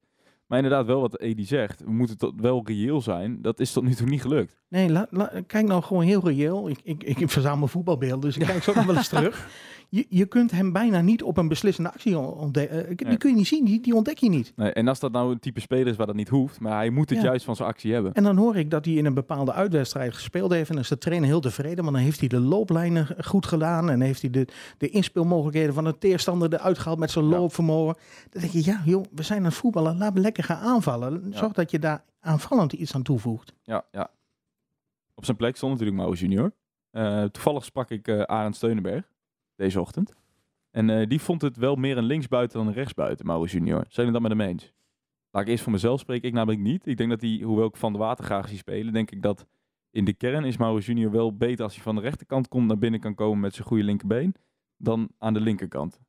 Maar 0.48 0.58
inderdaad, 0.58 0.86
wel 0.86 1.00
wat 1.00 1.18
Edi 1.20 1.44
zegt, 1.44 1.80
we 1.84 1.90
moeten 1.92 2.18
tot 2.18 2.32
wel 2.40 2.62
reëel 2.64 3.00
zijn. 3.00 3.42
Dat 3.42 3.60
is 3.60 3.72
tot 3.72 3.82
nu 3.84 3.94
toe 3.94 4.08
niet 4.08 4.22
gelukt. 4.22 4.56
Nee, 4.68 4.90
la- 4.90 5.06
la- 5.10 5.32
kijk 5.46 5.66
nou 5.66 5.82
gewoon 5.82 6.02
heel 6.02 6.28
reëel. 6.28 6.68
Ik, 6.68 6.78
ik, 6.82 7.02
ik 7.02 7.30
verzamel 7.30 7.66
voetbalbeelden, 7.68 8.20
dus 8.20 8.36
ik 8.36 8.46
kijk 8.46 8.62
zo 8.62 8.72
nog 8.74 8.84
wel 8.84 8.96
eens 8.96 9.08
terug. 9.08 9.46
Je, 9.90 10.06
je 10.08 10.26
kunt 10.26 10.50
hem 10.50 10.72
bijna 10.72 11.00
niet 11.00 11.22
op 11.22 11.36
een 11.36 11.48
beslissende 11.48 11.92
actie 11.92 12.18
ontdekken. 12.18 12.96
Die 12.96 13.06
Nee. 13.06 13.16
kun 13.16 13.30
je 13.30 13.36
niet 13.36 13.46
zien, 13.46 13.64
die, 13.64 13.80
die 13.80 13.94
ontdek 13.94 14.18
je 14.18 14.28
niet. 14.28 14.52
Nee, 14.56 14.72
en 14.72 14.88
als 14.88 15.00
dat 15.00 15.12
nou 15.12 15.32
een 15.32 15.38
type 15.38 15.60
speler 15.60 15.86
is 15.86 15.96
waar 15.96 16.06
dat 16.06 16.14
niet 16.14 16.28
hoeft, 16.28 16.60
maar 16.60 16.72
hij 16.72 16.90
moet 16.90 17.10
het 17.10 17.18
Ja. 17.18 17.24
juist 17.24 17.44
van 17.44 17.56
zijn 17.56 17.68
actie 17.68 17.92
hebben. 17.92 18.12
En 18.12 18.22
dan 18.22 18.36
hoor 18.36 18.56
ik 18.56 18.70
dat 18.70 18.84
hij 18.84 18.94
in 18.94 19.04
een 19.06 19.14
bepaalde 19.14 19.52
uitwedstrijd 19.52 20.14
gespeeld 20.14 20.52
heeft. 20.52 20.68
En 20.68 20.74
dan 20.74 20.82
is 20.82 20.88
de 20.88 20.98
trainer 20.98 21.28
heel 21.28 21.40
tevreden, 21.40 21.84
want 21.84 21.96
dan 21.96 22.04
heeft 22.04 22.18
hij 22.20 22.28
de 22.28 22.40
looplijnen 22.40 23.06
goed 23.24 23.46
gedaan. 23.46 23.90
En 23.90 24.00
heeft 24.00 24.20
hij 24.20 24.30
de, 24.30 24.46
de 24.78 24.88
inspeelmogelijkheden 24.88 25.74
van 25.74 25.84
de 25.84 25.98
tegenstander 25.98 26.52
eruit 26.54 26.78
gehaald 26.78 26.98
met 26.98 27.10
zijn 27.10 27.24
Ja. 27.28 27.30
loopvermogen. 27.30 27.96
Dan 28.30 28.40
denk 28.40 28.52
je, 28.52 28.64
ja 28.64 28.82
joh, 28.84 29.04
we 29.14 29.22
zijn 29.22 29.38
aan 29.38 29.44
het 29.44 29.54
voetballen. 29.54 29.98
Laten 29.98 30.14
we 30.14 30.20
lekker 30.20 30.37
gaan 30.42 30.58
aanvallen. 30.60 31.32
Zorg 31.34 31.52
dat 31.52 31.70
je 31.70 31.78
daar 31.78 32.04
aanvallend 32.20 32.72
iets 32.72 32.94
aan 32.94 33.02
toevoegt. 33.02 33.54
Ja, 33.62 33.84
ja. 33.90 34.10
Op 35.14 35.24
zijn 35.24 35.36
plek 35.36 35.56
stond 35.56 35.72
natuurlijk 35.72 35.98
Mauro 35.98 36.14
Junior. 36.14 36.52
Eh, 36.90 37.24
toevallig 37.24 37.64
sprak 37.64 37.90
ik 37.90 38.08
eh 38.08 38.20
Arend 38.22 38.56
Steunenberg 38.56 39.12
deze 39.54 39.80
ochtend. 39.80 40.14
En 40.70 40.90
eh, 40.90 41.06
die 41.08 41.20
vond 41.20 41.42
het 41.42 41.56
wel 41.56 41.74
meer 41.76 41.96
een 41.98 42.04
linksbuiten 42.04 42.58
dan 42.58 42.66
een 42.66 42.72
rechtsbuiten, 42.72 43.26
Mauro 43.26 43.44
Junior. 43.44 43.78
Zijn 43.88 44.06
jullie 44.06 44.12
dat 44.12 44.22
met 44.22 44.30
hem 44.30 44.40
eens? 44.40 44.72
Laat 45.30 45.42
ik 45.42 45.48
eerst 45.48 45.62
voor 45.62 45.72
mezelf 45.72 46.00
spreken, 46.00 46.28
ik 46.28 46.34
namelijk 46.34 46.60
niet. 46.60 46.86
Ik 46.86 46.96
denk 46.96 47.10
dat 47.10 47.20
hij, 47.20 47.40
hoewel 47.44 47.66
ik 47.66 47.76
Van 47.76 47.92
de 47.92 47.98
Water 47.98 48.24
graag 48.24 48.48
zie 48.48 48.56
spelen, 48.58 48.92
denk 48.92 49.10
ik 49.10 49.22
dat 49.22 49.46
in 49.90 50.04
de 50.04 50.12
kern 50.12 50.44
is 50.44 50.56
Mauro 50.56 50.78
Junior 50.78 51.10
wel 51.10 51.36
beter 51.36 51.64
als 51.64 51.74
hij 51.74 51.82
van 51.82 51.94
de 51.94 52.00
rechterkant 52.00 52.48
komt, 52.48 52.66
naar 52.66 52.78
binnen 52.78 53.00
kan 53.00 53.14
komen 53.14 53.40
met 53.40 53.54
zijn 53.54 53.66
goede 53.66 53.82
linkerbeen, 53.82 54.34
dan 54.76 55.08
aan 55.18 55.34
de 55.34 55.40
linkerkant. 55.40 56.00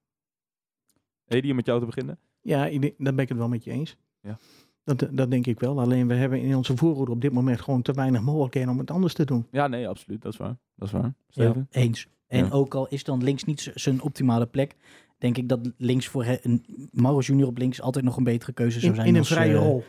Edi, 1.25 1.49
om 1.49 1.55
met 1.55 1.65
jou 1.65 1.79
te 1.79 1.85
beginnen? 1.85 2.19
Ja, 2.41 2.65
ik 2.65 2.81
denk- 2.81 2.95
daar 2.97 3.13
ben 3.13 3.23
ik 3.23 3.29
het 3.29 3.37
wel 3.37 3.47
met 3.49 3.63
je 3.63 3.71
eens. 3.71 3.97
Ja. 4.21 4.37
Dat, 4.83 5.07
dat 5.11 5.31
denk 5.31 5.45
ik 5.45 5.59
wel. 5.59 5.79
Alleen 5.79 6.07
we 6.07 6.13
hebben 6.13 6.41
in 6.41 6.55
onze 6.55 6.77
voorhoede 6.77 7.11
op 7.11 7.21
dit 7.21 7.31
moment 7.31 7.61
gewoon 7.61 7.81
te 7.81 7.91
weinig 7.93 8.21
mogelijkheden 8.21 8.69
om 8.69 8.77
het 8.77 8.91
anders 8.91 9.13
te 9.13 9.25
doen. 9.25 9.47
Ja, 9.51 9.67
nee, 9.67 9.87
absoluut. 9.87 10.21
Dat 10.21 10.31
is 10.33 10.37
waar. 10.39 10.57
Dat 10.75 10.87
is 10.87 10.93
waar. 10.93 11.13
Steven? 11.29 11.67
Eens. 11.71 12.07
En 12.27 12.45
Ja. 12.45 12.51
ook 12.51 12.73
al 12.75 12.87
is 12.87 13.03
dan 13.03 13.23
links 13.23 13.43
niet 13.43 13.71
zijn 13.75 14.01
optimale 14.01 14.45
plek, 14.45 14.75
denk 15.17 15.37
ik 15.37 15.49
dat 15.49 15.71
links 15.77 16.07
voor 16.07 16.25
een 16.41 16.65
Mauro 16.91 17.19
Junior 17.19 17.47
op 17.47 17.57
links 17.57 17.81
altijd 17.81 18.05
nog 18.05 18.17
een 18.17 18.23
betere 18.23 18.51
keuze 18.51 18.79
zou 18.79 18.95
zijn. 18.95 19.07
in 19.07 19.13
een 19.13 19.19
als, 19.19 19.27
vrije 19.31 19.53
eh, 19.53 19.59
rol. 19.59 19.83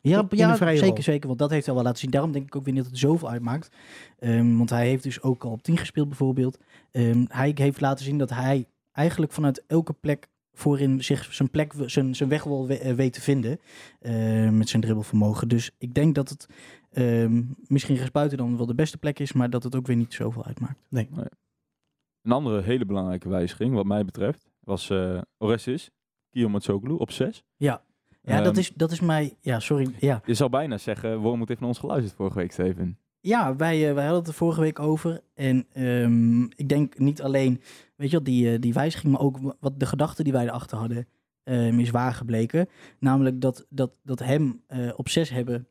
Ja, 0.00 0.26
in 0.28 0.36
ja 0.36 0.56
zeker, 0.56 0.86
rol. 0.86 1.02
zeker. 1.02 1.26
Want 1.26 1.38
dat 1.38 1.50
heeft 1.50 1.66
hij 1.66 1.74
wel 1.74 1.84
laten 1.84 1.98
zien. 1.98 2.10
Daarom 2.10 2.32
denk 2.32 2.46
ik 2.46 2.56
ook 2.56 2.64
weer 2.64 2.74
niet 2.74 2.82
dat 2.82 2.92
het 2.92 3.00
zoveel 3.00 3.30
uitmaakt. 3.30 3.76
Ehm, 4.18 4.56
want 4.56 4.70
hij 4.70 4.88
heeft 4.88 5.02
dus 5.02 5.22
ook 5.22 5.44
al 5.44 5.50
op 5.50 5.62
10 5.62 5.76
gespeeld 5.76 6.08
bijvoorbeeld. 6.08 6.58
Ehm, 6.90 7.24
hij 7.28 7.52
heeft 7.54 7.80
laten 7.80 8.04
zien 8.04 8.18
dat 8.18 8.30
hij 8.30 8.66
eigenlijk 8.92 9.32
vanuit 9.32 9.64
elke 9.66 9.92
plek 9.92 10.28
voorin 10.58 11.04
zich 11.04 11.34
zijn 11.34 11.50
plek, 11.50 11.72
zijn, 11.86 12.14
zijn 12.14 12.28
weg 12.28 12.44
wel 12.44 12.66
we- 12.66 12.78
eh, 12.78 12.94
weet 12.94 13.12
te 13.12 13.20
vinden. 13.20 13.58
eh, 14.00 14.48
met 14.50 14.68
zijn 14.68 14.82
dribbelvermogen. 14.82 15.48
Dus 15.48 15.70
ik 15.78 15.94
denk 15.94 16.14
dat 16.14 16.28
het 16.28 16.46
ehm, 16.92 17.42
misschien 17.66 17.94
rechtsbuiten 17.96 18.38
dan 18.38 18.56
wel 18.56 18.66
de 18.66 18.74
beste 18.74 18.98
plek 18.98 19.18
is. 19.18 19.32
Maar 19.32 19.50
dat 19.50 19.62
het 19.62 19.74
ook 19.76 19.86
weer 19.86 19.96
niet 19.96 20.14
zoveel 20.14 20.44
uitmaakt. 20.44 20.78
Een 22.22 22.32
andere 22.32 22.62
hele 22.62 22.84
belangrijke 22.86 23.28
wijziging, 23.28 23.74
wat 23.74 23.84
mij 23.86 24.04
betreft, 24.04 24.46
was 24.60 24.90
eh 24.90 25.20
Orestes 25.38 25.90
Kiyometsoglu 26.30 26.92
op 26.94 27.10
6. 27.10 27.42
Ja, 27.56 27.82
ja 28.22 28.40
dat, 28.40 28.56
is, 28.56 28.72
dat 28.74 28.90
is 28.92 29.00
mij... 29.00 29.36
Ja, 29.40 29.60
sorry. 29.60 29.94
Ja, 30.00 30.20
Je 30.24 30.34
zou 30.34 30.50
bijna 30.50 30.78
zeggen, 30.78 31.20
waarom 31.20 31.38
moet 31.38 31.48
heeft 31.48 31.60
naar 31.60 31.68
ons 31.68 31.78
geluisterd 31.78 32.16
vorige 32.16 32.38
week, 32.38 32.52
Steven? 32.52 32.98
Ja, 33.26 33.56
wij, 33.56 33.88
eh, 33.88 33.94
wij 33.94 34.02
hadden 34.02 34.20
het 34.22 34.28
er 34.28 34.34
vorige 34.36 34.60
week 34.60 34.78
over. 34.78 35.20
En 35.34 35.66
ehm, 35.72 36.42
ik 36.42 36.68
denk 36.68 36.98
niet 36.98 37.22
alleen, 37.22 37.60
weet 37.96 38.10
je 38.10 38.16
wel, 38.16 38.24
die, 38.24 38.52
eh, 38.52 38.60
die 38.60 38.72
wijziging, 38.72 39.12
maar 39.12 39.20
ook 39.22 39.38
wa- 39.38 39.56
wat 39.60 39.80
de 39.80 39.86
gedachten 39.86 40.24
die 40.24 40.32
wij 40.32 40.44
erachter 40.46 40.78
hadden, 40.78 41.06
ehm, 41.44 41.78
is 41.78 41.90
waar 41.90 42.12
gebleken. 42.14 42.68
Namelijk 42.98 43.40
dat, 43.40 43.66
dat, 43.68 43.98
dat 44.02 44.18
hem 44.18 44.62
eh, 44.66 44.88
op 44.96 45.08
zes 45.08 45.30
hebben 45.30 45.66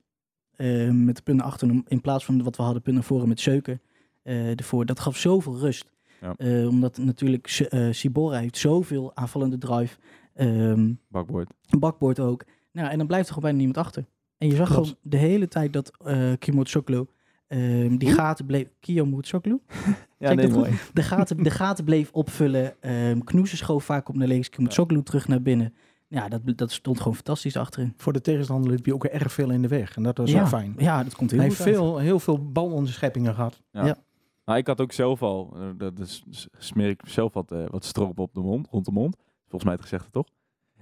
ehm, 0.56 1.06
met 1.06 1.16
de 1.16 1.22
punten 1.22 1.46
achter 1.46 1.68
hem, 1.68 1.84
in 1.88 2.02
plaats 2.02 2.26
van 2.26 2.44
wat 2.44 2.56
we 2.58 2.64
hadden 2.64 2.82
punten 2.82 3.04
voor 3.04 3.28
met 3.28 3.40
Zeuken 3.40 3.82
ervoor. 4.24 4.86
Dat 4.86 5.00
gaf 5.00 5.18
zoveel 5.18 5.58
rust. 5.60 5.92
Ja. 6.22 6.68
Omdat 6.68 6.98
natuurlijk 6.98 7.48
Sibora 7.92 8.38
heeft 8.40 8.58
zoveel 8.58 9.16
aanvallende 9.16 9.58
drive. 9.58 9.98
ehm 10.34 10.94
Bakboord. 11.08 11.54
bakboord 11.80 12.20
ook. 12.20 12.44
Nou, 12.72 12.90
en 12.90 12.98
dan 12.98 13.08
blijft 13.08 13.28
er 13.28 13.34
gewoon 13.34 13.50
bijna 13.50 13.66
niemand 13.66 13.86
achter. 13.86 14.06
En 14.38 14.48
je 14.50 14.56
zag 14.56 14.68
Klopt. 14.70 14.88
gewoon 14.88 15.00
de 15.02 15.18
hele 15.18 15.48
tijd 15.48 15.74
dat 15.74 15.92
uh, 16.06 16.34
Kimotsoglu 16.40 17.06
ehm 17.48 17.98
die 17.98 18.12
gaten 18.12 18.46
bleef... 18.46 18.68
Kiyomotsoglu? 18.80 19.60
Ja, 20.18 20.28
Zeg 20.28 20.38
ik 20.40 20.50
nee, 20.50 20.58
mooi. 20.58 20.80
De 20.94 21.04
gaten, 21.04 21.44
de 21.44 21.50
gaten 21.50 21.86
bleef 21.86 22.12
opvullen. 22.12 22.76
Um, 22.82 23.24
Knoesen 23.24 23.58
schoof 23.58 23.84
vaak 23.84 24.10
op 24.10 24.16
naar 24.16 24.28
links. 24.28 24.50
Kimotsoglu 24.50 25.04
terug 25.04 25.28
naar 25.28 25.42
binnen. 25.42 25.74
Ja, 26.08 26.28
dat, 26.28 26.42
dat 26.56 26.72
stond 26.72 26.98
gewoon 26.98 27.16
fantastisch 27.16 27.58
achterin. 27.58 27.94
Voor 27.98 28.14
de 28.14 28.22
tegenstander 28.22 28.72
liep 28.72 28.86
je 28.86 28.94
ook 28.94 29.06
erg 29.06 29.32
veel 29.32 29.52
in 29.52 29.62
de 29.62 29.68
weg. 29.68 29.96
En 29.96 30.04
dat 30.04 30.18
was 30.18 30.32
ja. 30.32 30.42
ook 30.42 30.48
fijn. 30.48 30.76
Ja, 30.78 31.04
dat 31.04 31.16
komt 31.16 31.32
heel 31.32 31.40
Hij 31.40 31.50
goed 31.50 31.58
heeft 31.58 31.70
uit. 31.70 31.78
veel, 31.78 31.98
heel 31.98 32.20
veel 32.20 32.52
balonderscheppingen 32.52 33.34
gehad. 33.34 33.62
Maar 34.46 34.58
ik 34.58 34.68
had 34.68 34.82
ook 34.82 34.92
zelf 34.92 35.22
al, 35.22 35.54
eh, 35.56 35.70
dat 35.78 36.00
is, 36.00 36.24
smeer 36.58 36.90
ik 36.90 37.02
zelf 37.06 37.34
wat, 37.34 37.52
eh, 37.52 37.64
wat 37.68 37.86
stroop 37.86 38.20
op 38.20 38.34
de 38.34 38.40
mond, 38.40 38.68
rond 38.70 38.86
de 38.86 38.92
mond. 38.92 39.16
Volgens 39.16 39.40
volgens 39.48 39.64
mij 39.64 39.74
het 39.74 39.82
gezegd, 39.82 40.12
toch? 40.12 40.28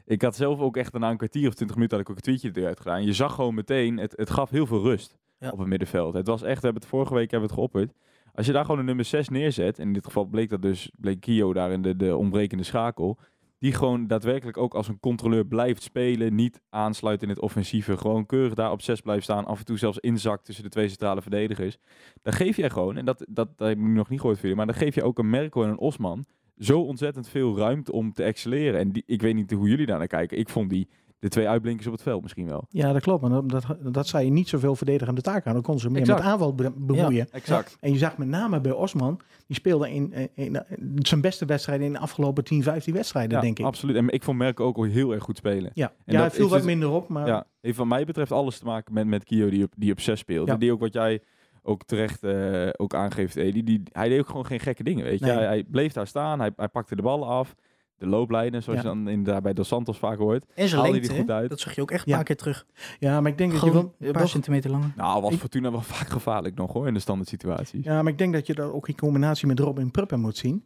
Ik 0.05 0.21
had 0.21 0.35
zelf 0.35 0.59
ook 0.59 0.77
echt 0.77 0.93
na 0.93 1.09
een 1.09 1.17
kwartier 1.17 1.47
of 1.47 1.53
twintig 1.53 1.75
minuten 1.75 1.97
had 1.97 2.05
ik 2.05 2.11
ook 2.11 2.17
een 2.17 2.33
tweetje 2.33 2.61
eruit 2.61 2.79
gedaan. 2.79 3.03
Je 3.03 3.13
zag 3.13 3.35
gewoon 3.35 3.55
meteen, 3.55 3.97
het, 3.97 4.13
het 4.15 4.29
gaf 4.29 4.49
heel 4.49 4.65
veel 4.65 4.81
rust 4.81 5.17
Op 5.51 5.59
het 5.59 5.67
middenveld. 5.67 6.13
Het 6.13 6.27
was 6.27 6.41
echt, 6.41 6.59
we 6.59 6.65
hebben 6.65 6.81
het 6.81 6.91
vorige 6.91 7.13
week 7.13 7.31
hebben 7.31 7.49
het 7.49 7.57
geopperd. 7.57 7.93
Als 8.33 8.45
je 8.45 8.51
daar 8.51 8.65
gewoon 8.65 8.79
een 8.79 8.85
nummer 8.85 9.05
6 9.05 9.29
neerzet, 9.29 9.79
en 9.79 9.87
in 9.87 9.93
dit 9.93 10.05
geval 10.05 10.25
bleek 10.25 10.49
dat 10.49 10.61
dus, 10.61 10.91
bleek 10.97 11.19
Kio 11.19 11.53
daar 11.53 11.71
in 11.71 11.81
de, 11.81 11.95
de 11.95 12.15
ontbrekende 12.15 12.63
schakel, 12.63 13.17
die 13.59 13.73
gewoon 13.73 14.07
daadwerkelijk 14.07 14.57
ook 14.57 14.73
als 14.73 14.87
een 14.87 14.99
controleur 14.99 15.45
blijft 15.45 15.81
spelen, 15.81 16.35
niet 16.35 16.61
aansluit 16.69 17.23
in 17.23 17.29
het 17.29 17.39
offensieve, 17.39 17.97
gewoon 17.97 18.25
keurig 18.25 18.53
daar 18.53 18.71
op 18.71 18.81
6 18.81 19.01
blijft 19.01 19.23
staan, 19.23 19.45
af 19.45 19.59
en 19.59 19.65
toe 19.65 19.77
zelfs 19.77 19.97
inzakt 19.97 20.45
tussen 20.45 20.63
de 20.63 20.69
twee 20.69 20.87
centrale 20.87 21.21
verdedigers. 21.21 21.77
Dan 22.21 22.33
geef 22.33 22.57
jij 22.57 22.69
gewoon, 22.69 22.97
en 22.97 23.05
dat, 23.05 23.25
dat, 23.29 23.57
dat 23.57 23.67
heb 23.67 23.77
ik 23.77 23.83
nog 23.83 24.09
niet 24.09 24.19
gehoord 24.19 24.39
van 24.39 24.49
jullie, 24.49 24.65
maar 24.65 24.73
dan 24.73 24.83
geef 24.83 24.95
je 24.95 25.03
ook 25.03 25.19
een 25.19 25.29
Merkel 25.29 25.63
en 25.63 25.69
een 25.69 25.77
Osman 25.77 26.25
zo 26.57 26.81
ontzettend 26.81 27.27
veel 27.29 27.57
ruimte 27.57 27.91
om 27.91 28.13
te 28.13 28.23
excelleren. 28.23 28.79
En 28.79 28.91
die, 28.91 29.03
ik 29.05 29.21
weet 29.21 29.35
niet 29.35 29.51
hoe 29.51 29.69
jullie 29.69 29.85
daar 29.85 29.97
naar 29.97 30.07
kijken. 30.07 30.37
Ik 30.37 30.49
vond 30.49 30.69
die 30.69 30.87
de 31.23 31.29
twee 31.29 31.47
uitblinkers 31.49 31.87
op 31.87 31.93
het 31.93 32.01
veld 32.01 32.21
misschien 32.21 32.47
wel. 32.47 32.65
Ja, 32.69 32.93
dat 32.93 33.01
klopt. 33.01 33.21
Maar 33.21 33.47
dat, 33.47 33.65
dat, 33.81 34.07
zei 34.07 34.25
je 34.25 34.31
niet 34.31 34.47
zoveel 34.49 34.75
verdedigende 34.75 35.21
taak 35.21 35.45
aan. 35.47 35.53
Dan 35.53 35.61
kon 35.61 35.79
ze 35.79 35.89
meer 35.89 36.01
Exact. 36.01 36.19
met 36.19 36.27
aanval 36.27 36.53
be- 36.55 36.71
bemoeien. 36.75 37.27
Exact. 37.31 37.77
En 37.79 37.91
je 37.91 37.97
zag 37.97 38.17
met 38.17 38.27
name 38.27 38.61
bij 38.61 38.71
Osman, 38.71 39.19
die 39.47 39.55
speelde 39.55 39.91
in, 39.93 40.13
in, 40.13 40.29
in 40.67 41.05
zijn 41.05 41.21
beste 41.21 41.45
wedstrijden 41.45 41.85
in 41.85 41.93
de 41.93 41.99
afgelopen 41.99 42.43
10, 42.43 42.63
15 42.63 42.93
wedstrijden, 42.93 43.35
Ja, 43.35 43.41
denk 43.41 43.59
ik. 43.59 43.65
absoluut. 43.65 43.95
En 43.95 44.09
ik 44.09 44.23
vond 44.23 44.37
Merkel 44.37 44.65
ook 44.65 44.77
al 44.77 44.83
heel 44.83 45.11
erg 45.13 45.23
goed 45.23 45.37
spelen. 45.37 45.71
Ja, 45.73 45.93
En 46.05 46.13
ja 46.13 46.23
het 46.23 46.33
viel 46.33 46.47
wat 46.49 46.57
dus- 46.57 46.67
minder 46.67 46.89
op, 46.89 47.07
maar 47.07 47.27
Ja, 47.27 47.45
heeft 47.61 47.77
van 47.77 47.87
mij 47.87 48.05
betreft 48.05 48.31
alles 48.31 48.57
te 48.59 48.65
maken 48.65 48.93
met, 48.93 49.07
met 49.07 49.23
Kio 49.23 49.49
die 49.49 49.63
op, 49.63 49.73
die 49.77 49.91
op 49.91 49.99
6 49.99 50.19
speelt. 50.19 50.47
Ja. 50.47 50.53
En 50.53 50.59
die 50.59 50.71
ook 50.71 50.79
wat 50.79 50.93
jij 50.93 51.21
ook 51.61 51.83
terecht 51.83 52.23
eh, 52.23 52.69
ook 52.77 52.93
aangeeft, 52.93 53.35
Edi. 53.35 53.63
Die, 53.63 53.81
hij 53.91 54.09
deed 54.09 54.19
ook 54.19 54.27
gewoon 54.27 54.45
geen 54.45 54.59
gekke 54.59 54.83
dingen, 54.83 55.03
weet 55.05 55.19
je. 55.19 55.25
Nee. 55.25 55.35
Hij, 55.35 55.45
hij 55.45 55.63
bleef 55.63 55.93
daar 55.93 56.07
staan, 56.07 56.39
hij, 56.39 56.51
hij 56.55 56.67
pakte 56.67 56.95
de 56.95 57.01
ballen 57.01 57.27
af. 57.27 57.55
De 57.97 58.07
looplijnen, 58.07 58.63
zoals 58.63 58.81
Ja. 58.81 58.89
je 58.89 58.95
dan 58.95 59.07
inderdaad 59.09 59.43
bij 59.43 59.53
Dos 59.53 59.67
Santos 59.67 59.97
vaak 59.97 60.17
hoort. 60.17 60.45
En 60.55 60.67
zijn 60.67 60.81
lengte, 60.81 60.99
die 61.07 61.17
goed 61.19 61.29
uit? 61.29 61.49
dat 61.49 61.59
zag 61.59 61.75
je 61.75 61.81
ook 61.81 61.91
echt 61.91 62.05
een 62.05 62.09
Ja. 62.11 62.15
paar 62.15 62.25
keer 62.25 62.35
terug. 62.37 62.65
ja, 62.99 63.21
maar 63.21 63.31
ik 63.31 63.37
denk 63.37 63.51
dat 63.51 63.61
je 63.61 63.71
wel, 63.71 63.93
een 63.99 64.11
paar 64.11 64.27
centimeter 64.27 64.71
langer. 64.71 64.93
Nou, 64.95 65.21
was 65.21 65.33
Ik- 65.33 65.39
Fortuna 65.39 65.71
wel 65.71 65.81
vaak 65.81 66.07
gevaarlijk 66.09 66.55
nog 66.55 66.73
hoor, 66.73 66.87
in 66.87 66.93
de 66.93 66.99
standaard 66.99 67.29
situaties. 67.29 67.85
Ja, 67.85 68.01
maar 68.01 68.11
ik 68.11 68.17
denk 68.17 68.33
dat 68.33 68.47
je 68.47 68.53
dat 68.53 68.71
ook 68.71 68.87
in 68.87 68.95
combinatie 68.95 69.47
met 69.47 69.59
Robin 69.59 69.91
Pruppen 69.91 70.19
moet 70.19 70.37
zien. 70.37 70.63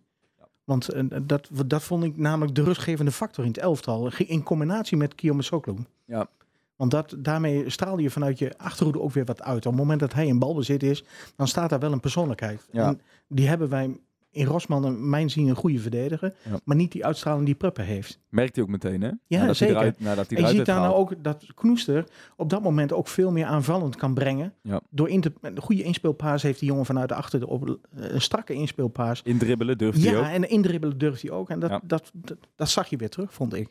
Want 0.64 0.90
eh, 0.90 1.04
dat, 1.24 1.50
dat 1.66 1.84
vond 1.84 2.04
ik 2.04 2.18
namelijk 2.18 2.56
de 2.56 2.64
rustgevende 2.64 3.12
factor 3.12 3.44
in 3.44 3.50
het 3.50 3.60
elftal. 3.60 4.12
In 4.18 4.44
combinatie 4.44 4.98
met 4.98 5.16
Kiyoma 5.16 5.42
Soklu. 5.42 5.76
Ja. 6.06 6.28
Want 6.76 6.92
dat, 6.92 7.16
daarmee 7.18 7.70
straalde 7.70 8.02
je 8.02 8.10
vanuit 8.10 8.40
je 8.40 8.58
achterhoede 8.58 9.02
ook 9.02 9.12
weer 9.12 9.26
wat 9.26 9.42
uit. 9.42 9.66
Op 9.66 9.72
het 9.72 9.82
moment 9.82 10.00
dat 10.00 10.14
hij 10.14 10.28
in 10.28 10.40
balbezit 10.40 10.84
is, 10.84 11.04
dan 11.36 11.48
staat 11.48 11.70
daar 11.70 11.80
wel 11.80 11.92
een 11.92 12.00
persoonlijkheid. 12.00 12.68
Ja. 12.72 12.88
En 12.88 13.02
die 13.28 13.48
hebben 13.48 13.70
wij 13.70 13.98
in 14.38 14.46
Rosman, 14.46 14.86
in 14.86 15.10
mijn 15.10 15.30
zien, 15.30 15.48
een 15.48 15.56
goede 15.56 15.80
verdediger. 15.80 16.34
Ja. 16.50 16.60
Maar 16.64 16.76
niet 16.76 16.92
die 16.92 17.06
uitstraling 17.06 17.46
die 17.46 17.56
Pruppen 17.56 17.86
heeft. 17.86 18.20
Merkt 18.30 18.56
hij 18.56 18.64
ook 18.64 18.70
meteen, 18.70 19.02
hè? 19.02 19.12
Ja, 19.28 19.40
nadat 19.40 19.58
zeker. 19.58 19.76
Hij 19.76 19.84
eruit, 19.84 20.00
nadat 20.00 20.30
hij 20.30 20.38
En 20.38 20.44
je 20.44 20.56
ziet 20.56 20.66
daar 20.66 20.80
nou 20.80 20.96
ook 20.96 21.24
dat 21.24 21.46
Knoester 21.56 22.04
op 22.36 22.50
dat 22.50 22.62
moment 22.62 22.94
ook 22.94 23.08
veel 23.08 23.32
meer 23.32 23.46
aanvallend 23.46 23.96
kan 23.96 24.14
brengen. 24.14 24.54
Ja. 24.62 24.82
Door 24.90 25.10
in 25.10 25.22
te, 25.22 25.34
een 25.42 25.60
goede 25.62 25.84
inspeelpaas 25.84 26.42
heeft 26.42 26.60
die 26.60 26.70
jongen 26.70 26.86
vanuit 26.86 27.10
de 27.10 27.16
achter 27.16 27.40
de 27.40 27.48
op, 27.48 27.80
een 27.92 28.22
strakke 28.22 28.54
inspeelpaas. 28.54 29.22
Indribbelen 29.24 29.78
durft 29.78 30.04
hij 30.04 30.18
ook. 30.18 30.24
Ja, 30.24 30.32
en 30.32 30.50
indribbelen 30.50 30.98
durft 30.98 31.22
hij 31.22 31.32
ook. 31.32 31.50
En 31.50 31.60
dat, 31.60 31.70
Ja. 31.70 31.80
dat, 31.84 32.12
dat, 32.14 32.38
dat 32.56 32.70
zag 32.70 32.88
je 32.90 32.98
weer 32.98 33.10
terug, 33.10 33.34
vond 33.34 33.54
ik. 33.54 33.68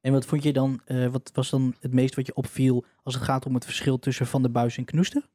En 0.00 0.12
wat 0.12 0.26
vond 0.26 0.42
je 0.42 0.52
dan, 0.52 0.80
eh, 0.84 1.06
wat 1.06 1.30
was 1.34 1.50
dan 1.50 1.74
het 1.80 1.92
meest 1.92 2.14
wat 2.14 2.26
je 2.26 2.34
opviel 2.34 2.84
als 3.02 3.14
het 3.14 3.22
gaat 3.22 3.46
om 3.46 3.54
het 3.54 3.64
verschil 3.64 3.98
tussen 3.98 4.26
Van 4.26 4.42
der 4.42 4.50
Buis 4.50 4.76
en 4.76 4.84
Knoester? 4.84 5.28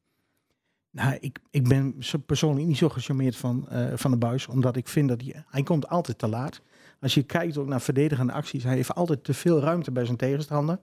Nou, 0.98 1.18
ik, 1.20 1.40
ik 1.50 1.68
ben 1.68 1.96
persoonlijk 2.26 2.68
niet 2.68 2.78
zo 2.78 2.90
gecharmeerd 2.90 3.36
van, 3.36 3.70
eh, 3.70 3.92
van 3.96 4.12
de 4.12 4.18
buis. 4.18 4.48
Omdat 4.48 4.76
ik 4.76 4.88
vind 4.88 5.10
dat 5.10 5.22
hij, 5.22 5.44
hij 5.48 5.64
komt 5.64 5.88
altijd 5.88 6.18
te 6.18 6.28
laat. 6.28 6.62
Als 7.00 7.14
je 7.14 7.24
kijkt 7.24 7.58
ook 7.58 7.68
naar 7.68 7.82
verdedigende 7.82 8.34
acties. 8.34 8.64
Hij 8.64 8.76
heeft 8.76 8.96
altijd 8.96 9.24
te 9.24 9.34
veel 9.34 9.60
ruimte 9.60 9.92
bij 9.92 10.06
zijn 10.06 10.18
tegenstander. 10.18 10.80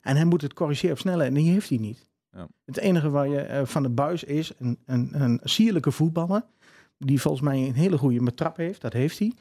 En 0.00 0.16
hij 0.16 0.24
moet 0.24 0.42
het 0.42 0.52
corrigeren 0.52 0.92
op 0.94 0.98
snelheid. 0.98 1.28
En 1.28 1.34
die 1.34 1.50
heeft 1.50 1.68
hij 1.68 1.78
niet. 1.78 2.08
Ja. 2.32 2.48
Het 2.64 2.76
enige 2.76 3.10
waar 3.10 3.28
je 3.28 3.40
eh, 3.40 3.64
van 3.64 3.82
de 3.82 3.88
buis 3.88 4.24
is 4.24 4.52
een, 4.58 4.78
een, 4.86 5.20
een 5.20 5.40
sierlijke 5.42 5.90
voetballer. 5.90 6.44
Die 6.98 7.20
volgens 7.20 7.42
mij 7.42 7.66
een 7.66 7.74
hele 7.74 7.98
goede 7.98 8.34
trap 8.34 8.56
heeft. 8.56 8.80
Dat 8.80 8.92
heeft 8.92 9.18
hij. 9.18 9.32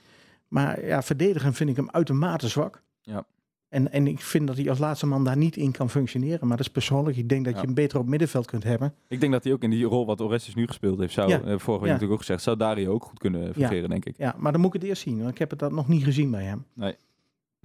Maar 0.48 0.86
ja, 0.86 1.02
verdedigen 1.02 1.54
vind 1.54 1.70
ik 1.70 1.76
hem 1.76 1.90
uitermate 1.90 2.48
zwak. 2.48 2.82
Ja. 3.02 3.26
En, 3.75 3.91
en 3.91 4.08
ik 4.08 4.20
vind 4.20 4.48
dat 4.48 4.55
hij 4.58 4.70
als 4.70 4.79
laatste 4.79 5.05
man 5.05 5.24
daar 5.24 5.38
niet 5.38 5.58
in 5.58 5.72
kan 5.72 5.89
functioneren. 5.89 6.48
Maar 6.48 6.58
dat 6.58 6.65
is 6.65 6.72
persoonlijk. 6.72 7.17
Ik 7.17 7.29
denk 7.29 7.46
dat 7.46 7.53
Ja. 7.53 7.60
je 7.60 7.65
hem 7.65 7.75
beter 7.75 8.00
op 8.00 8.08
middenveld 8.08 8.46
kunt 8.46 8.63
hebben. 8.63 8.94
Ik 9.08 9.20
denk 9.20 9.32
dat 9.32 9.44
hij 9.44 9.53
ook 9.53 9.63
in 9.63 9.70
die 9.70 9.86
rol 9.86 10.05
wat 10.05 10.22
Orestes 10.22 10.55
nu 10.55 10.67
gespeeld 10.67 11.00
heeft, 11.00 11.13
zou, 11.13 11.29
Ja. 11.29 11.41
eh, 11.41 11.44
vorige 11.58 11.84
week 11.84 11.91
natuurlijk 11.91 12.12
ook 12.12 12.20
gezegd, 12.20 12.41
zou 12.41 12.58
Dario 12.58 12.91
ook 12.94 13.03
goed 13.03 13.20
kunnen 13.20 13.53
fungeren, 13.53 13.89
denk 13.89 14.05
ik. 14.05 14.13
Ja, 14.17 14.36
maar 14.38 14.51
dan 14.51 14.62
moet 14.62 14.74
ik 14.75 14.82
het 14.82 14.89
eerst 14.89 15.01
zien. 15.01 15.17
Want 15.20 15.29
ik 15.32 15.38
heb 15.38 15.50
het 15.50 15.60
dat 15.60 15.72
nog 15.72 15.88
niet 15.88 16.03
gezien 16.03 16.32
bij 16.32 16.44
hem. 16.44 16.65
Nee, 16.74 16.96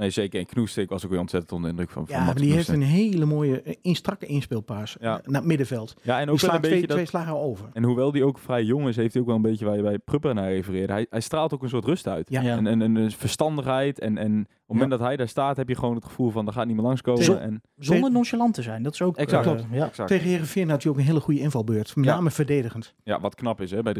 zeker. 0.08 0.40
En 0.40 0.46
Knoester, 0.46 0.82
ik 0.82 0.88
was 0.88 1.04
ook 1.04 1.10
weer 1.10 1.20
ontzettend 1.20 1.52
onder 1.52 1.70
de 1.70 1.76
indruk 1.76 1.94
van, 1.94 2.06
van 2.06 2.16
Ja, 2.16 2.24
maar 2.24 2.34
die 2.34 2.52
heeft 2.52 2.68
een 2.68 2.82
hele 2.82 3.24
mooie, 3.24 3.62
eh, 3.62 3.74
in 3.82 3.94
strakke 3.96 4.26
inspeelpaas 4.26 4.96
Ja. 5.00 5.18
eh, 5.20 5.26
naar 5.26 5.40
het 5.40 5.48
middenveld. 5.48 5.94
Ja, 6.02 6.14
en 6.14 6.20
ook 6.20 6.24
wel 6.24 6.32
een 6.34 6.38
slaat 6.38 6.52
beetje 6.60 6.68
twee, 6.76 6.86
dat... 6.86 6.96
twee 6.96 7.06
slagen 7.06 7.36
over. 7.36 7.68
En 7.72 7.82
hoewel 7.82 8.12
die 8.12 8.24
ook 8.24 8.38
vrij 8.38 8.62
jong 8.64 8.88
is, 8.88 8.96
heeft 8.96 9.12
hij 9.12 9.22
ook 9.22 9.28
wel 9.28 9.36
een 9.36 9.42
beetje 9.42 9.64
waar 9.64 9.76
je 9.76 9.82
bij 9.82 9.98
Prupper 9.98 10.34
naar 10.34 10.50
refereerde. 10.52 10.92
Hij, 10.92 11.06
hij 11.10 11.20
straalt 11.20 11.54
ook 11.54 11.62
een 11.62 11.68
soort 11.68 11.84
rust 11.84 12.06
uit. 12.08 12.30
Ja. 12.30 12.40
Ja. 12.40 12.56
En, 12.56 12.66
en, 12.66 12.82
en 12.82 12.94
een 12.96 13.10
verstandigheid. 13.10 13.98
En, 13.98 14.18
en 14.18 14.40
op 14.40 14.46
het 14.46 14.66
moment 14.66 14.90
dat 14.90 15.00
hij 15.00 15.16
daar 15.16 15.28
staat, 15.28 15.56
heb 15.56 15.68
je 15.68 15.76
gewoon 15.76 15.94
het 15.94 16.04
gevoel 16.04 16.30
van, 16.30 16.46
er 16.46 16.52
gaat 16.52 16.66
niemand 16.66 16.86
langskomen. 16.86 17.24
Zo- 17.24 17.34
En, 17.36 17.60
Zonder 17.76 18.10
nonchalant 18.10 18.54
te 18.54 18.62
zijn, 18.62 18.82
dat 18.82 18.92
is 18.92 19.02
ook... 19.02 19.16
Exact. 19.16 19.46
eh, 19.46 19.60
ja. 19.72 19.86
exact. 19.86 20.08
Tegen 20.08 20.28
Heerenveen 20.28 20.70
had 20.70 20.82
hij 20.82 20.92
ook 20.92 20.98
een 20.98 21.04
hele 21.04 21.20
goede 21.20 21.40
invalbeurt. 21.40 21.96
Met 21.96 22.04
Ja. 22.04 22.14
name 22.14 22.30
verdedigend. 22.30 22.94
Ja, 23.02 23.20
wat 23.20 23.34
knap 23.34 23.60
is 23.60 23.70
hè, 23.70 23.82
bij 23.82 23.94
3-0. 23.94 23.98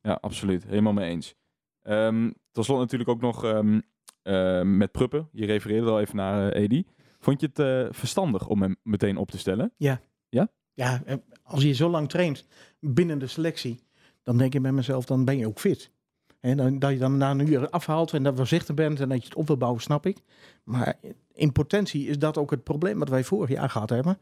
Ja. 0.00 0.18
absoluut. 0.20 0.64
Helemaal 0.68 0.92
mee 0.92 1.10
eens. 1.10 1.34
Ehm 1.82 2.30
tot 2.52 2.64
slot 2.64 2.78
natuurlijk 2.78 3.10
ook 3.10 3.20
nog 3.20 3.44
ehm, 3.44 3.74
eh, 3.74 3.80
met 4.62 4.92
Pruppen. 4.92 5.28
Je 5.32 5.46
refereerde 5.46 5.90
al 5.90 6.00
even 6.00 6.16
naar 6.16 6.52
eh, 6.52 6.62
Edi. 6.62 6.86
Vond 7.18 7.40
je 7.40 7.46
het 7.46 7.58
eh, 7.58 7.86
verstandig 7.90 8.48
om 8.48 8.62
hem 8.62 8.76
meteen 8.82 9.16
op 9.16 9.30
te 9.30 9.38
stellen? 9.38 9.72
Ja, 10.74 11.02
eh, 11.04 11.16
als 11.42 11.62
je 11.62 11.72
zo 11.72 11.90
lang 11.90 12.08
traint 12.08 12.46
binnen 12.80 13.18
de 13.18 13.26
selectie, 13.26 13.80
dan 14.22 14.38
denk 14.38 14.52
je 14.52 14.60
bij 14.60 14.72
mezelf, 14.72 15.04
dan 15.04 15.24
ben 15.24 15.38
je 15.38 15.46
ook 15.46 15.60
fit. 15.60 15.90
En 16.40 16.56
dan, 16.56 16.78
dat 16.78 16.90
je 16.90 16.98
dan 16.98 17.16
na 17.16 17.30
een 17.30 17.48
uur 17.48 17.70
afhaalt 17.70 18.12
en 18.12 18.22
dat 18.22 18.36
voorzichtig 18.36 18.74
bent 18.74 19.00
en 19.00 19.08
dat 19.08 19.18
je 19.18 19.24
het 19.24 19.34
op 19.34 19.46
wil 19.46 19.56
bouwen, 19.56 19.82
snap 19.82 20.06
ik. 20.06 20.18
Maar 20.64 20.96
in 21.32 21.52
potentie 21.52 22.06
is 22.06 22.18
dat 22.18 22.38
ook 22.38 22.50
het 22.50 22.64
probleem 22.64 22.98
wat 22.98 23.08
wij 23.08 23.24
vorig 23.24 23.50
jaar 23.50 23.70
gehad 23.70 23.90
hebben. 23.90 24.12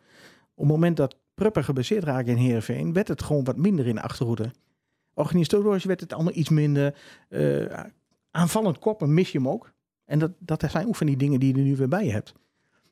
Op 0.54 0.64
het 0.64 0.66
moment 0.66 0.96
dat 0.96 1.16
Prupper 1.34 1.64
geblesseerd 1.64 2.04
raakte 2.04 2.30
in 2.30 2.36
Heerenveen, 2.36 2.92
werd 2.92 3.08
het 3.08 3.22
gewoon 3.22 3.44
wat 3.44 3.56
minder 3.56 3.86
in 3.86 3.94
de 3.94 4.02
achterhoede. 4.02 4.50
Organisatorisch 5.14 5.84
werd 5.84 6.00
het 6.00 6.12
allemaal 6.12 6.34
iets 6.34 6.48
minder. 6.48 6.94
eh, 7.28 7.80
aanvallend 8.30 8.78
koppen 8.78 9.14
mis 9.14 9.32
je 9.32 9.38
hem 9.38 9.48
ook. 9.48 9.72
En 10.12 10.18
dat, 10.18 10.30
dat 10.38 10.70
zijn 10.70 10.86
ook 10.86 10.96
van 10.96 11.06
die 11.06 11.16
dingen 11.16 11.40
die 11.40 11.52
je 11.52 11.58
er 11.58 11.66
nu 11.66 11.76
weer 11.76 11.88
bij 11.88 12.06
hebt. 12.06 12.34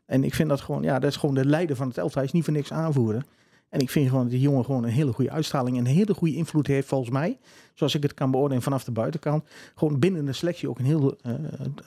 En 0.06 0.24
ik 0.24 0.34
vind 0.34 0.48
dat 0.48 0.60
gewoon, 0.60 0.82
ja, 0.82 0.98
dat 0.98 1.10
is 1.10 1.16
gewoon 1.16 1.34
de 1.34 1.44
leider 1.44 1.76
van 1.76 1.88
het 1.88 1.98
elftal. 1.98 2.16
Hij 2.16 2.24
is 2.24 2.32
niet 2.32 2.44
voor 2.44 2.52
niks 2.52 2.72
aanvoeren. 2.72 3.24
En 3.68 3.80
ik 3.80 3.90
vind 3.90 4.08
gewoon 4.08 4.22
dat 4.22 4.30
die 4.30 4.40
jongen 4.40 4.64
gewoon 4.64 4.84
een 4.84 4.90
hele 4.90 5.12
goede 5.12 5.30
uitstraling 5.30 5.76
en 5.76 5.86
een 5.86 5.92
hele 5.92 6.14
goede 6.14 6.34
invloed 6.34 6.66
heeft 6.66 6.88
volgens 6.88 7.10
mij. 7.10 7.38
Zoals 7.74 7.94
ik 7.94 8.02
het 8.02 8.14
kan 8.14 8.30
beoordelen 8.30 8.62
vanaf 8.62 8.84
de 8.84 8.92
buitenkant. 8.92 9.48
Gewoon 9.74 9.98
binnen 9.98 10.24
de 10.24 10.32
selectie 10.32 10.68
ook 10.68 10.78
een 10.78 10.84
heel 10.84 11.16
eh 11.16 11.34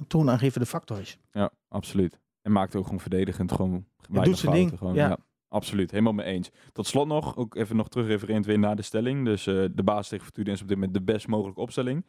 toonaangevende 0.08 0.68
factor 0.68 1.00
is. 1.00 1.18
Ja, 1.32 1.52
absoluut. 1.68 2.20
En 2.42 2.52
maakt 2.52 2.76
ook 2.76 2.84
gewoon 2.84 3.00
verdedigend 3.00 3.52
gewoon 3.52 3.86
weinig 4.10 4.26
doet 4.26 4.38
zijn 4.38 4.54
ding, 4.54 4.78
Gewoon, 4.78 4.94
ja. 4.94 5.18
absoluut. 5.48 5.92
Helemaal 5.92 6.14
mee 6.14 6.26
eens. 6.26 6.50
Tot 6.72 6.88
slot 6.88 7.08
nog, 7.08 7.36
ook 7.36 7.56
even 7.56 7.76
nog 7.76 7.90
terugrefererend 7.90 8.46
weer 8.46 8.60
naar 8.60 8.76
de 8.76 8.82
stelling. 8.82 9.26
Dus 9.26 9.48
eh, 9.48 9.66
de 9.72 9.84
baas 9.84 10.08
tegen 10.08 10.26
Fortuna 10.26 10.52
is 10.52 10.62
op 10.62 10.68
dit 10.68 10.78
moment 10.78 10.94
de 10.94 11.02
best 11.02 11.28
mogelijke 11.28 11.62
opstelling. 11.62 12.06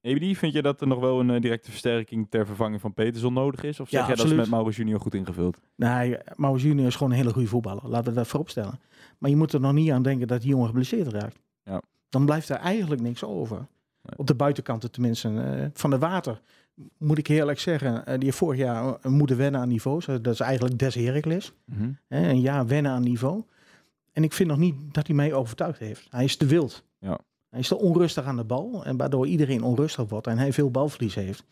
Ebedi, 0.00 0.36
vind 0.36 0.52
je 0.52 0.62
dat 0.62 0.80
er 0.80 0.86
nog 0.86 1.00
wel 1.00 1.20
een 1.20 1.30
eh, 1.30 1.40
directe 1.40 1.70
versterking 1.70 2.26
ter 2.30 2.46
vervanging 2.46 2.80
van 2.80 2.94
Peterson 2.94 3.32
nodig 3.32 3.62
is? 3.62 3.80
Of 3.80 3.88
zeg 3.88 4.00
Ja, 4.00 4.06
jij 4.06 4.16
dat 4.16 4.26
is 4.26 4.32
met 4.32 4.48
Mauro 4.50 4.70
Junior 4.70 5.00
goed 5.00 5.14
ingevuld? 5.14 5.60
Nee, 5.76 6.16
Maus 6.34 6.62
Junior 6.62 6.86
is 6.86 6.96
gewoon 6.96 7.12
een 7.12 7.18
hele 7.18 7.32
goede 7.32 7.48
voetballer. 7.48 7.88
Laten 7.88 8.08
we 8.12 8.18
dat 8.18 8.26
vooropstellen. 8.26 8.80
Maar 9.18 9.30
je 9.30 9.36
moet 9.36 9.52
er 9.52 9.60
nog 9.60 9.72
niet 9.72 9.90
aan 9.90 10.02
denken 10.02 10.26
dat 10.26 10.40
die 10.40 10.50
jongen 10.50 10.66
geblesseerd 10.66 11.06
raakt. 11.12 11.40
Ja. 11.64 11.82
Dan 12.08 12.24
blijft 12.24 12.48
er 12.48 12.56
eigenlijk 12.56 13.00
niks 13.02 13.24
over. 13.24 13.56
Nee. 13.56 14.18
Op 14.18 14.26
de 14.26 14.34
buitenkanten 14.34 14.90
tenminste. 14.90 15.28
Eh, 15.28 15.66
van 15.72 15.90
de 15.90 15.98
water, 15.98 16.40
moet 16.98 17.18
ik 17.18 17.28
eerlijk 17.28 17.58
zeggen, 17.58 18.04
die 18.04 18.24
heeft 18.24 18.36
vorig 18.36 18.58
jaar 18.58 18.98
moeten 19.02 19.36
wennen 19.36 19.60
aan 19.60 19.68
niveaus. 19.68 20.06
Dat 20.06 20.26
is 20.26 20.40
eigenlijk 20.40 20.78
des 20.78 20.94
Heracles. 20.94 21.52
Hè, 22.08 22.28
een 22.28 22.40
jaar 22.40 22.66
wennen 22.66 22.92
aan 22.92 23.02
niveau. 23.02 23.42
En 24.12 24.24
ik 24.24 24.32
vind 24.32 24.48
nog 24.48 24.58
niet 24.58 24.94
dat 24.94 25.06
hij 25.06 25.16
mij 25.16 25.32
overtuigd 25.32 25.78
heeft. 25.78 26.06
Hij 26.10 26.24
is 26.24 26.36
te 26.36 26.46
wild. 26.46 26.84
Hij 27.54 27.62
is 27.62 27.68
te 27.68 27.78
onrustig 27.78 28.24
aan 28.24 28.36
de 28.36 28.44
bal. 28.44 28.84
En 28.84 28.96
waardoor 28.96 29.26
iedereen 29.26 29.62
onrustig 29.62 30.08
wordt 30.08 30.26
en 30.26 30.38
hij 30.38 30.52
veel 30.52 30.70
balverlies 30.70 31.14
heeft. 31.14 31.44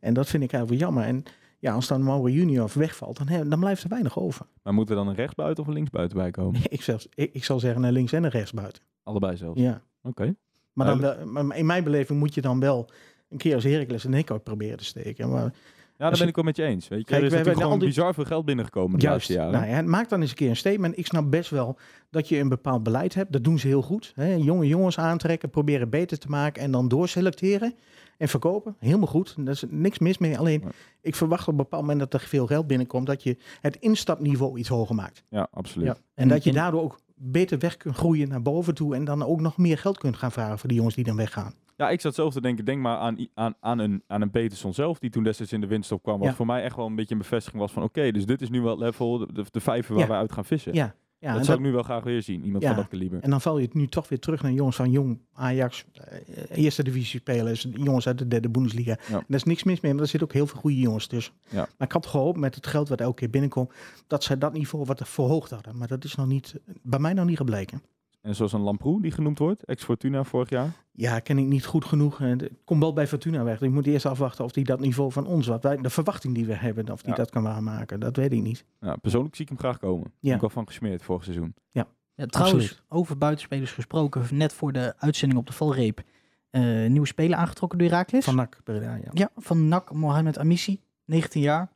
En 0.00 0.14
dat 0.14 0.26
vind 0.28 0.42
ik 0.42 0.52
eigenlijk 0.52 0.82
wel 0.82 0.90
jammer. 0.90 1.08
En 1.14 1.24
ja, 1.58 1.72
als 1.72 1.86
dan 1.86 2.02
Mauro 2.02 2.28
Junior 2.28 2.70
wegvalt, 2.74 3.16
dan, 3.18 3.28
he- 3.28 3.48
dan 3.48 3.60
blijft 3.60 3.82
er 3.82 3.88
weinig 3.88 4.18
over. 4.18 4.46
Maar 4.62 4.74
moet 4.74 4.90
er 4.90 4.96
dan 4.96 5.08
een 5.08 5.14
rechtsbuiten 5.14 5.62
of 5.62 5.68
een 5.68 5.74
linksbuiten 5.74 6.16
bij 6.16 6.30
komen? 6.30 6.60
Ik, 6.68 6.82
zelfs, 6.82 7.08
ik, 7.14 7.30
ik 7.34 7.44
zal 7.44 7.60
zeggen 7.60 7.82
een 7.82 7.92
links 7.92 8.12
en 8.12 8.24
een 8.24 8.30
rechts 8.30 8.52
buiten. 8.52 8.82
Allebei 9.02 9.36
zelfs. 9.36 9.60
Ja. 9.60 9.82
Oké. 10.02 10.34
Maar, 10.72 10.98
dan, 10.98 11.32
maar 11.32 11.56
in 11.56 11.66
mijn 11.66 11.84
beleving 11.84 12.18
moet 12.18 12.34
je 12.34 12.40
dan 12.40 12.60
wel 12.60 12.88
een 13.28 13.38
keer 13.38 13.54
als 13.54 13.64
Heracles 13.64 14.04
een 14.04 14.10
nek 14.10 14.30
uit 14.30 14.42
proberen 14.44 14.76
te 14.78 14.84
steken. 14.84 15.30
Maar 15.30 15.52
daar 15.98 16.10
ben 16.10 16.18
je- 16.20 16.26
ik 16.26 16.34
wel 16.34 16.44
met 16.44 16.56
je 16.56 16.62
eens. 16.62 16.88
Weet 16.88 16.98
je, 16.98 17.04
Kijk, 17.04 17.18
er 17.20 17.24
is 17.26 17.30
we 17.30 17.36
hebben 17.36 17.52
natuurlijk 17.54 17.62
gewoon 17.62 17.78
die- 17.78 17.88
bizar 17.88 18.14
veel 18.14 18.24
geld 18.24 18.44
binnengekomen 18.44 18.98
de 18.98 19.04
Juist. 19.06 19.28
laatste 19.28 19.44
jaren. 19.52 19.68
Nou 19.70 19.84
ja, 19.84 19.90
maak 19.90 20.08
dan 20.08 20.20
eens 20.20 20.30
een 20.30 20.36
keer 20.36 20.48
een 20.50 20.56
statement. 20.56 20.98
Ik 20.98 21.06
snap 21.06 21.30
best 21.30 21.50
wel 21.50 21.78
dat 22.10 22.28
je 22.28 22.38
een 22.38 22.48
bepaald 22.48 22.82
beleid 22.82 23.14
hebt. 23.14 23.32
Dat 23.32 23.44
doen 23.44 23.58
ze 23.58 23.66
heel 23.66 23.82
goed. 23.82 24.12
Hè? 24.14 24.34
Jonge 24.34 24.66
jongens 24.66 24.98
aantrekken, 24.98 25.50
proberen 25.50 25.90
beter 25.90 26.18
te 26.18 26.28
maken 26.28 26.62
en 26.62 26.70
dan 26.70 26.88
doorselecteren 26.88 27.74
en 28.18 28.28
verkopen. 28.28 28.76
Helemaal 28.78 29.06
goed. 29.06 29.34
Daar 29.38 29.54
is 29.54 29.64
niks 29.68 29.98
mis 29.98 30.18
mee. 30.18 30.38
Alleen, 30.38 30.60
Ja. 30.64 30.68
ik 31.00 31.14
verwacht 31.14 31.42
op 31.42 31.48
een 31.48 31.56
bepaald 31.56 31.82
moment 31.82 32.00
dat 32.00 32.14
er 32.22 32.28
veel 32.28 32.46
geld 32.46 32.66
binnenkomt. 32.66 33.06
Dat 33.06 33.22
je 33.22 33.36
het 33.60 33.76
instapniveau 33.76 34.58
iets 34.58 34.68
hoger 34.68 34.94
maakt. 34.94 35.22
Ja, 35.28 35.48
absoluut. 35.50 35.86
Ja. 35.86 35.96
En, 36.14 36.28
dat 36.28 36.44
je 36.44 36.52
daardoor 36.52 36.82
ook 36.82 36.98
beter 37.14 37.58
weg 37.58 37.76
kunt 37.76 37.96
groeien 37.96 38.28
naar 38.28 38.42
boven 38.42 38.74
toe. 38.74 38.94
En 38.94 39.04
dan 39.04 39.22
ook 39.24 39.40
nog 39.40 39.56
meer 39.58 39.78
geld 39.78 39.98
kunt 39.98 40.16
gaan 40.16 40.32
vragen 40.32 40.58
voor 40.58 40.68
die 40.68 40.76
jongens 40.76 40.94
die 40.96 41.04
dan 41.04 41.16
weggaan. 41.16 41.54
Ja, 41.76 41.90
ik 41.90 42.00
zat 42.00 42.14
zelf 42.14 42.32
te 42.32 42.40
denken, 42.40 42.64
denk 42.64 42.80
maar 42.80 42.96
aan, 42.96 43.26
aan, 43.34 43.54
aan, 43.60 43.78
een, 43.78 44.02
aan 44.06 44.22
een 44.22 44.30
Peterson 44.30 44.74
zelf, 44.74 44.98
die 44.98 45.10
toen 45.10 45.22
destijds 45.22 45.52
in 45.52 45.60
de 45.60 45.66
winststop 45.66 46.02
kwam. 46.02 46.18
Wat 46.18 46.28
Ja. 46.28 46.34
voor 46.34 46.46
mij 46.46 46.62
echt 46.62 46.76
wel 46.76 46.86
een 46.86 46.94
beetje 46.94 47.14
een 47.14 47.20
bevestiging 47.20 47.62
was 47.62 47.72
van, 47.72 47.82
oké, 47.82 48.10
dus 48.12 48.26
dit 48.26 48.42
is 48.42 48.50
nu 48.50 48.60
wel 48.60 48.78
level, 48.78 49.18
de, 49.18 49.44
de, 49.50 49.60
vijver 49.60 49.94
waar 49.94 50.02
Ja. 50.02 50.08
wij 50.10 50.18
uit 50.18 50.32
gaan 50.32 50.44
vissen. 50.44 50.74
Ja, 50.74 50.94
ja 51.18 51.32
dat 51.34 51.44
zou 51.44 51.46
dat- 51.46 51.56
ik 51.58 51.62
nu 51.62 51.72
wel 51.72 51.82
graag 51.82 52.04
weer 52.04 52.22
zien, 52.22 52.44
iemand 52.44 52.62
Ja. 52.62 52.68
van 52.68 52.76
dat 52.78 52.88
kaliber. 52.88 53.20
en 53.22 53.30
dan 53.30 53.40
val 53.40 53.58
je 53.58 53.64
het 53.64 53.74
nu 53.74 53.86
toch 53.86 54.08
weer 54.08 54.18
terug 54.18 54.42
naar 54.42 54.52
jongens 54.52 54.76
van 54.76 54.90
jong 54.90 55.20
Ajax, 55.32 55.84
eh, 55.92 56.64
eerste 56.64 56.82
divisie 56.82 57.20
spelers, 57.20 57.66
jongens 57.72 58.06
uit 58.06 58.18
de 58.18 58.28
derde 58.28 58.48
Bundesliga. 58.48 58.90
Ja. 59.08 59.14
En 59.16 59.24
daar 59.28 59.36
is 59.38 59.44
niks 59.44 59.64
mis 59.64 59.80
mee, 59.80 59.92
maar 59.92 60.02
er 60.02 60.08
zitten 60.08 60.28
ook 60.28 60.34
heel 60.34 60.46
veel 60.46 60.60
goede 60.60 60.78
jongens 60.80 61.06
tussen. 61.06 61.34
Ja. 61.48 61.56
Maar 61.78 61.86
ik 61.86 61.92
had 61.92 62.06
gehoopt 62.06 62.38
met 62.38 62.54
het 62.54 62.66
geld 62.66 62.88
wat 62.88 63.00
elke 63.00 63.14
keer 63.16 63.30
binnenkomt, 63.30 63.72
dat 64.06 64.24
zij 64.24 64.38
dat 64.38 64.52
niveau 64.52 64.84
wat 64.84 65.08
verhoogd 65.08 65.50
hadden. 65.50 65.76
Maar 65.78 65.88
dat 65.88 66.04
is 66.04 66.14
nog 66.14 66.26
niet, 66.26 66.54
bij 66.82 66.98
mij 66.98 67.12
nog 67.12 67.26
niet 67.26 67.36
gebleken. 67.36 67.82
En 68.26 68.34
zoals 68.34 68.52
een 68.52 68.60
Lamproe, 68.60 69.02
die 69.02 69.10
genoemd 69.10 69.38
wordt, 69.38 69.64
ex-Fortuna 69.64 70.24
vorig 70.24 70.48
jaar. 70.48 70.70
Ja, 70.92 71.18
ken 71.18 71.38
ik 71.38 71.44
niet 71.44 71.64
goed 71.64 71.84
genoeg. 71.84 72.20
En 72.20 72.38
Het 72.38 72.52
komt 72.64 72.80
wel 72.80 72.92
bij 72.92 73.06
Fortuna 73.06 73.44
weg. 73.44 73.60
Ik 73.62 73.70
moet 73.70 73.86
eerst 73.86 74.06
afwachten 74.06 74.44
of 74.44 74.52
die 74.52 74.64
dat 74.64 74.80
niveau 74.80 75.12
van 75.12 75.26
ons, 75.26 75.46
wat 75.46 75.62
wij, 75.62 75.76
de 75.76 75.90
verwachting 75.90 76.34
die 76.34 76.46
we 76.46 76.54
hebben, 76.54 76.90
of 76.92 77.00
die 77.02 77.10
Ja. 77.10 77.16
dat 77.16 77.30
kan 77.30 77.42
waarmaken. 77.42 78.00
Dat 78.00 78.16
weet 78.16 78.32
ik 78.32 78.42
niet. 78.42 78.64
Ja, 78.80 78.96
persoonlijk 78.96 79.34
zie 79.34 79.44
ik 79.44 79.50
hem 79.50 79.58
graag 79.60 79.78
komen. 79.78 80.12
Ja. 80.20 80.34
Ik 80.34 80.40
wel 80.40 80.50
van 80.50 80.66
gesmeerd 80.66 81.02
vorig 81.02 81.24
seizoen. 81.24 81.54
Ja, 81.70 82.26
trouwens, 82.26 82.62
Absoluut. 82.64 82.82
over 82.88 83.18
buitenspelers 83.18 83.72
gesproken, 83.72 84.22
net 84.30 84.52
voor 84.52 84.72
de 84.72 84.94
uitzending 84.98 85.40
op 85.40 85.46
de 85.46 85.52
valreep, 85.52 86.02
eh 86.50 86.62
nieuwe 86.86 87.06
speler 87.06 87.38
aangetrokken 87.38 87.78
door 87.78 87.88
Herakles. 87.88 88.24
Van 88.24 88.34
NAC, 88.34 88.60
Breda, 88.64 88.94
ja. 88.94 89.10
Ja, 89.12 89.30
van 89.36 89.68
NAC 89.68 89.92
Mohamed 89.92 90.38
Amissi, 90.38 90.80
19 91.04 91.40
jaar. 91.42 91.72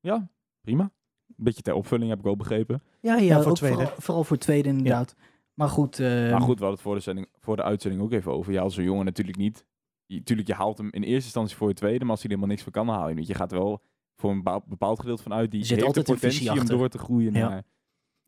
Ja, 0.00 0.28
prima. 0.60 0.82
Een 0.82 1.44
beetje 1.44 1.62
ter 1.62 1.74
opvulling 1.74 2.10
heb 2.10 2.18
ik 2.18 2.26
ook 2.26 2.38
begrepen. 2.38 2.82
Ja, 3.00 3.14
ja, 3.16 3.22
Ja, 3.22 3.40
voor 3.42 3.50
ook 3.50 3.56
tweede. 3.56 3.76
Vooral, 3.76 3.94
vooral 4.00 4.24
voor 4.24 4.36
tweede 4.36 4.68
inderdaad. 4.68 5.14
Maar 5.58 5.68
goed, 5.68 5.98
eh, 5.98 6.06
maar 6.08 6.40
goed, 6.40 6.58
we 6.58 6.64
hadden 6.64 6.70
het 6.70 6.80
voor 6.80 6.94
de, 6.94 7.00
zending, 7.00 7.26
voor 7.38 7.56
de 7.56 7.62
uitzending 7.62 8.02
ook 8.02 8.12
even 8.12 8.32
over. 8.32 8.52
Ja, 8.52 8.62
als 8.62 8.76
een 8.76 8.84
jongen 8.84 9.04
natuurlijk 9.04 9.36
niet. 9.36 9.64
Je, 10.06 10.22
tuurlijk, 10.22 10.48
je 10.48 10.54
haalt 10.54 10.78
hem 10.78 10.86
in 10.90 11.02
eerste 11.02 11.24
instantie 11.24 11.56
voor 11.56 11.68
je 11.68 11.74
tweede, 11.74 12.00
maar 12.04 12.10
als 12.10 12.22
hij 12.22 12.30
er 12.30 12.36
helemaal 12.36 12.54
niks 12.56 12.62
van 12.62 12.72
kan, 12.72 12.86
dan 12.86 12.94
haal 12.94 13.08
je 13.08 13.14
hem. 13.14 13.24
Je 13.24 13.34
gaat 13.34 13.52
er 13.52 13.58
wel 13.58 13.82
voor 14.16 14.30
een 14.30 14.42
bepaald, 14.68 15.00
gedeelte 15.00 15.22
van 15.22 15.32
uit. 15.32 15.50
Die 15.50 15.60
zit 15.64 15.70
heeft 15.74 15.86
altijd 15.86 16.06
de 16.06 16.12
potentie 16.12 16.50
om 16.50 16.66
door 16.66 16.88
te 16.88 16.98
groeien 16.98 17.32
Ja. 17.32 17.48
naar... 17.48 17.62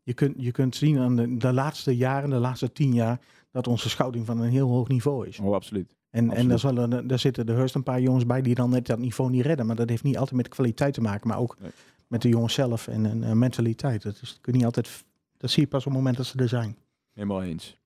Je 0.02 0.14
kunt, 0.14 0.34
je 0.38 0.50
kunt 0.52 0.76
zien 0.76 0.98
aan 0.98 1.16
de, 1.16 1.36
de 1.36 1.52
laatste 1.52 1.96
jaren, 1.96 2.30
de 2.30 2.36
laatste 2.36 2.72
tien 2.72 2.92
jaar, 2.94 3.20
dat 3.50 3.66
onze 3.66 3.88
scouting 3.88 4.26
van 4.26 4.38
een 4.40 4.50
heel 4.50 4.68
hoog 4.68 4.88
niveau 4.88 5.26
is. 5.26 5.38
Oh, 5.38 5.54
absoluut. 5.54 5.96
En, 6.10 6.30
en 6.30 6.48
daar, 6.48 6.58
zullen, 6.58 6.92
er- 6.92 7.06
daar 7.06 7.18
zitten 7.18 7.46
er 7.48 7.56
heus 7.56 7.74
een 7.74 7.82
paar 7.82 8.00
jongens 8.00 8.26
bij 8.26 8.42
die 8.42 8.54
dan 8.54 8.70
net 8.70 8.86
dat 8.86 8.98
niveau 8.98 9.30
niet 9.30 9.44
redden. 9.44 9.66
Maar 9.66 9.76
dat 9.76 9.88
heeft 9.88 10.02
niet 10.02 10.16
altijd 10.18 10.36
met 10.36 10.48
kwaliteit 10.48 10.94
te 10.94 11.00
maken, 11.00 11.28
maar 11.28 11.38
ook 11.38 11.56
Nee. 11.60 11.70
met 12.06 12.22
de 12.22 12.28
jongens 12.28 12.54
zelf 12.54 12.88
en 12.88 13.04
een 13.04 13.22
eh, 13.24 13.32
mentaliteit. 13.32 14.02
Dat, 14.02 14.12
is, 14.22 14.28
dat, 14.30 14.38
kun 14.40 14.52
je 14.52 14.58
niet 14.58 14.66
altijd, 14.66 15.04
dat 15.36 15.50
zie 15.50 15.62
je 15.62 15.68
pas 15.68 15.80
op 15.80 15.86
het 15.86 15.94
moment 15.96 16.16
dat 16.16 16.26
ze 16.26 16.38
er 16.38 16.48
zijn. 16.48 16.76
Helemaal 17.12 17.42
eens. 17.42 17.78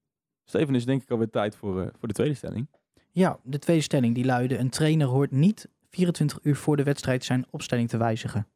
Steven, 0.45 0.75
is 0.75 0.85
denk 0.85 1.03
ik 1.03 1.11
alweer 1.11 1.31
tijd 1.31 1.57
voor, 1.57 1.81
eh, 1.83 1.87
voor 1.99 2.09
de 2.09 2.15
tweede 2.15 2.35
stelling. 2.35 2.67
ja, 3.11 3.39
de 3.43 3.59
tweede 3.59 3.83
stelling 3.83 4.15
die 4.15 4.25
luidde, 4.25 4.59
een 4.59 4.71
trainer 4.71 5.07
hoort 5.07 5.31
niet 5.31 5.69
24 5.91 6.39
uur 6.43 6.57
voor 6.57 6.77
de 6.77 6.83
wedstrijd 6.83 7.25
zijn 7.25 7.47
opstelling 7.51 7.89
te 7.89 7.97
wijzigen. 7.97 8.47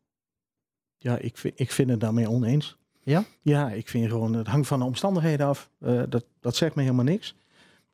Ja, 0.97 1.19
ik, 1.19 1.37
vind- 1.37 1.61
ik 1.61 1.71
vind 1.73 1.91
het 1.91 2.01
daarmee 2.01 2.29
oneens. 2.31 2.77
Ja? 3.03 3.25
Ja, 3.43 3.71
ik 3.71 3.89
vind 3.89 4.09
gewoon, 4.09 4.33
het 4.33 4.47
hangt 4.47 4.67
van 4.69 4.79
de 4.79 4.85
omstandigheden 4.85 5.47
af. 5.47 5.71
Eh, 5.79 6.03
dat, 6.09 6.25
dat 6.41 6.57
zegt 6.57 6.75
me 6.75 6.83
helemaal 6.83 7.05
niks. 7.05 7.35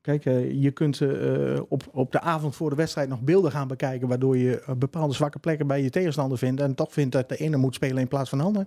Kijk, 0.00 0.24
eh, 0.24 0.62
je 0.62 0.70
kunt 0.70 1.00
eh, 1.00 1.60
op, 1.68 1.88
op 1.92 2.12
de 2.12 2.20
avond 2.20 2.54
voor 2.56 2.70
de 2.70 2.76
wedstrijd 2.76 3.08
nog 3.08 3.20
beelden 3.20 3.50
gaan 3.50 3.68
bekijken, 3.68 4.08
waardoor 4.08 4.36
je 4.36 4.74
bepaalde 4.78 5.14
zwakke 5.14 5.38
plekken 5.38 5.66
bij 5.66 5.82
je 5.82 5.90
tegenstander 5.90 6.38
vindt 6.38 6.60
en 6.60 6.74
toch 6.74 6.92
vindt 6.92 7.12
dat 7.12 7.28
de 7.28 7.36
ene 7.36 7.56
moet 7.56 7.74
spelen 7.74 7.98
in 7.98 8.08
plaats 8.08 8.28
van 8.28 8.38
de 8.38 8.44
ander. 8.44 8.66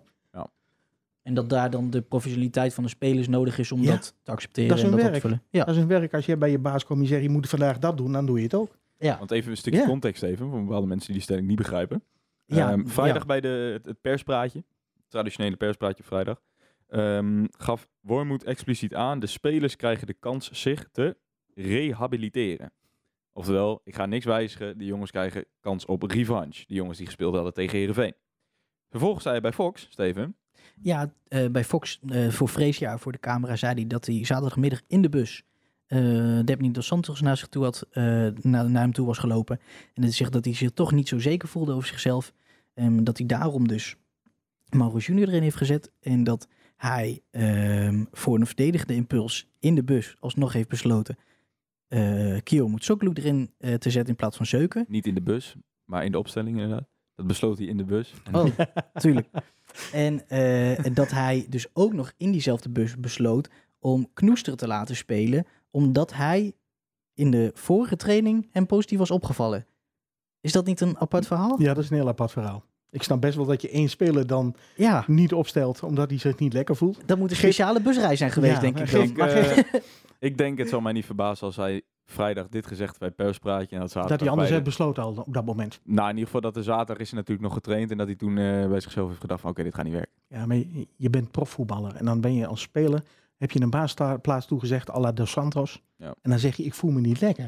En 1.27 1.33
dat 1.33 1.49
daar 1.49 1.69
dan 1.69 1.89
de 1.89 2.01
professionaliteit 2.01 2.73
van 2.73 2.83
de 2.83 2.89
spelers 2.89 3.27
nodig 3.27 3.57
is 3.57 3.71
om 3.71 3.81
Ja. 3.81 3.91
dat 3.91 4.15
te 4.23 4.31
accepteren 4.31 4.69
Dat 4.69 4.77
is 4.77 4.83
en 4.83 4.89
hun 4.89 4.97
dat 4.97 5.07
op 5.07 5.13
te 5.13 5.19
werk. 5.21 5.33
vullen. 5.35 5.49
Ja, 5.59 5.65
Dat 5.65 5.75
is 5.75 5.81
een 5.81 5.87
werk. 5.87 6.13
Als 6.13 6.25
jij 6.25 6.37
bij 6.37 6.51
je 6.51 6.59
baas 6.59 6.85
komt 6.85 6.97
en 6.99 7.03
je 7.05 7.09
zegt, 7.11 7.23
je 7.23 7.29
moet 7.29 7.49
vandaag 7.49 7.77
dat 7.79 7.97
doen, 7.97 8.11
dan 8.11 8.25
doe 8.25 8.37
je 8.37 8.43
het 8.43 8.53
ook. 8.53 8.77
ja. 8.99 9.17
Want 9.17 9.31
even 9.31 9.51
een 9.51 9.57
stukje 9.57 9.79
Ja. 9.79 9.85
context 9.85 10.23
even, 10.23 10.49
voor 10.49 10.63
bepaalde 10.63 10.87
mensen 10.87 11.05
die 11.05 11.15
die 11.15 11.23
stelling 11.23 11.47
niet 11.47 11.57
begrijpen. 11.57 12.03
Ja, 12.45 12.71
Ehm, 12.71 12.85
vrijdag 12.87 13.21
ja. 13.21 13.25
bij 13.27 13.41
de, 13.41 13.47
het, 13.73 13.85
het 13.85 14.01
perspraatje, 14.01 14.57
het 14.93 15.09
traditionele 15.09 15.55
perspraatje 15.55 16.03
op 16.03 16.09
vrijdag, 16.09 16.41
ehm, 16.87 17.45
gaf 17.57 17.87
Wormoed 18.01 18.43
expliciet 18.43 18.95
aan, 18.95 19.19
de 19.19 19.27
spelers 19.27 19.75
krijgen 19.75 20.07
de 20.07 20.13
kans 20.19 20.49
zich 20.51 20.89
te 20.91 21.17
rehabiliteren. 21.53 22.71
Oftewel, 23.33 23.81
ik 23.83 23.95
ga 23.95 24.05
niks 24.05 24.25
wijzigen, 24.25 24.77
de 24.77 24.85
jongens 24.85 25.11
krijgen 25.11 25.45
kans 25.59 25.85
op 25.85 26.03
revanche. 26.03 26.63
Die 26.67 26.75
jongens 26.75 26.97
die 26.97 27.05
gespeeld 27.05 27.33
hadden 27.35 27.53
tegen 27.53 27.77
Heerenveen. 27.77 28.13
Vervolgens 28.89 29.21
zei 29.23 29.33
hij 29.33 29.43
bij 29.43 29.53
Fox, 29.53 29.87
Steven, 29.89 30.35
Ja, 30.81 31.13
eh, 31.27 31.49
bij 31.49 31.63
Fox 31.63 31.99
eh, 32.09 32.29
voor 32.29 32.47
Freesia, 32.47 32.97
voor 32.97 33.11
de 33.11 33.19
camera, 33.19 33.55
zei 33.55 33.73
hij 33.73 33.87
dat 33.87 34.05
hij 34.05 34.25
zaterdagmiddag 34.25 34.81
in 34.87 35.01
de 35.01 35.09
bus 35.09 35.43
Debny 36.45 36.71
Dos 36.71 36.85
Santos 36.85 37.21
naar 37.21 37.37
zich 37.37 37.47
toe 37.47 37.63
had, 37.63 37.87
naar, 38.41 38.69
naar 38.69 38.81
hem 38.81 38.93
toe 38.93 39.05
was 39.05 39.17
gelopen. 39.17 39.59
En 39.93 40.01
hij 40.01 40.11
zegt 40.11 40.31
dat 40.31 40.45
hij 40.45 40.53
zich 40.53 40.71
toch 40.71 40.91
niet 40.91 41.07
zo 41.07 41.19
zeker 41.19 41.47
voelde 41.47 41.73
over 41.73 41.87
zichzelf. 41.87 42.33
En 42.73 43.03
dat 43.03 43.17
hij 43.17 43.27
daarom 43.27 43.67
dus 43.67 43.95
Mauro 44.69 44.97
Junior 44.97 45.27
erin 45.27 45.41
heeft 45.41 45.55
gezet. 45.55 45.91
En 45.99 46.23
dat 46.23 46.47
hij 46.75 47.21
ehm, 47.31 48.03
voor 48.11 48.39
een 48.39 48.45
verdedigende 48.45 48.93
impuls 48.93 49.47
in 49.59 49.75
de 49.75 49.83
bus 49.83 50.15
alsnog 50.19 50.53
heeft 50.53 50.69
besloten 50.69 51.17
eh 51.87 52.37
Kio 52.43 52.67
Mutsoglu 52.67 53.11
erin 53.13 53.51
te 53.57 53.89
zetten 53.89 54.09
in 54.09 54.15
plaats 54.15 54.37
van 54.37 54.45
Zeuken. 54.45 54.85
niet 54.87 55.07
in 55.07 55.13
de 55.13 55.21
bus, 55.21 55.55
maar 55.85 56.05
in 56.05 56.11
de 56.11 56.19
opstelling 56.19 56.55
inderdaad. 56.55 56.87
Dat 57.15 57.27
besloot 57.27 57.57
hij 57.57 57.67
in 57.67 57.77
de 57.77 57.85
bus. 57.85 58.13
Oh, 58.31 58.45
tuurlijk. 59.01 59.27
En 59.91 60.29
eh, 60.29 60.85
en 60.85 60.93
dat 60.93 61.11
hij 61.11 61.45
dus 61.49 61.67
ook 61.73 61.93
nog 61.93 62.11
in 62.17 62.31
diezelfde 62.31 62.69
bus 62.69 62.97
besloot 62.99 63.49
om 63.79 64.09
Knoester 64.13 64.55
te 64.57 64.67
laten 64.67 64.95
spelen, 64.95 65.45
omdat 65.71 66.13
hij 66.13 66.53
in 67.13 67.31
de 67.31 67.51
vorige 67.53 67.95
training 67.95 68.47
hem 68.51 68.65
positief 68.65 68.97
was 68.97 69.11
opgevallen. 69.11 69.65
Is 70.41 70.51
dat 70.51 70.65
niet 70.65 70.81
een 70.81 70.97
apart 70.97 71.27
verhaal? 71.27 71.61
Ja, 71.61 71.73
dat 71.73 71.83
is 71.83 71.89
een 71.89 71.95
heel 71.95 72.07
apart 72.07 72.31
verhaal. 72.31 72.63
Ik 72.89 73.03
snap 73.03 73.21
best 73.21 73.35
wel 73.35 73.45
dat 73.45 73.61
je 73.61 73.69
één 73.69 73.89
speler 73.89 74.27
dan 74.27 74.55
Ja, 74.75 75.03
niet 75.07 75.33
opstelt 75.33 75.83
omdat 75.83 76.09
hij 76.09 76.19
zich 76.19 76.39
niet 76.39 76.53
lekker 76.53 76.75
voelt. 76.75 76.99
dat 77.05 77.17
moet 77.17 77.29
een 77.31 77.35
speciale 77.35 77.81
busreis 77.81 78.17
zijn 78.17 78.31
geweest, 78.31 78.53
Ja, 78.53 78.59
denk 78.59 78.79
ik 78.79 78.91
dan. 78.91 79.01
Ik, 79.01 79.17
eh, 79.17 79.81
ik 80.19 80.37
denk, 80.37 80.57
het 80.57 80.69
zal 80.69 80.81
mij 80.81 80.93
niet 80.93 81.05
verbazen 81.05 81.45
als 81.45 81.55
hij 81.55 81.81
vrijdag 82.11 82.47
dit 82.47 82.67
gezegd 82.67 82.99
bij 82.99 83.11
perspraatje. 83.11 83.75
En 83.75 83.81
dat, 83.81 83.91
zaterdag 83.91 84.09
Dat 84.09 84.19
hij 84.19 84.29
anders 84.29 84.49
heeft 84.49 84.63
besloten 84.63 85.03
al 85.03 85.15
op 85.25 85.33
dat 85.33 85.45
moment. 85.45 85.79
Nou, 85.83 86.01
in 86.03 86.09
ieder 86.09 86.25
geval 86.25 86.41
dat 86.41 86.53
de 86.53 86.63
zaterdag 86.63 86.97
is 86.97 87.09
hij 87.09 87.19
natuurlijk 87.19 87.47
nog 87.47 87.55
getraind. 87.55 87.91
En 87.91 87.97
dat 87.97 88.07
hij 88.07 88.15
toen 88.15 88.37
eh, 88.37 88.67
bij 88.67 88.79
zichzelf 88.79 89.07
heeft 89.07 89.21
gedacht 89.21 89.41
van 89.41 89.49
oké, 89.49 89.63
dit 89.63 89.75
gaat 89.75 89.83
niet 89.83 89.93
werken. 89.93 90.11
Ja, 90.27 90.45
maar 90.45 90.57
je, 90.57 90.87
je 90.95 91.09
bent 91.09 91.31
profvoetballer 91.31 91.95
en 91.95 92.05
dan 92.05 92.21
ben 92.21 92.33
je 92.33 92.47
als 92.47 92.61
speler, 92.61 93.03
heb 93.37 93.51
je 93.51 93.61
een 93.61 93.69
baasplaats 93.69 94.45
toegezegd 94.45 94.89
à 94.91 94.99
la 94.99 95.11
Dos 95.11 95.31
Santos. 95.31 95.81
Ja. 95.95 96.15
En 96.21 96.29
dan 96.29 96.39
zeg 96.39 96.55
je, 96.55 96.63
ik 96.63 96.73
voel 96.73 96.91
me 96.91 97.01
niet 97.01 97.21
lekker. 97.21 97.43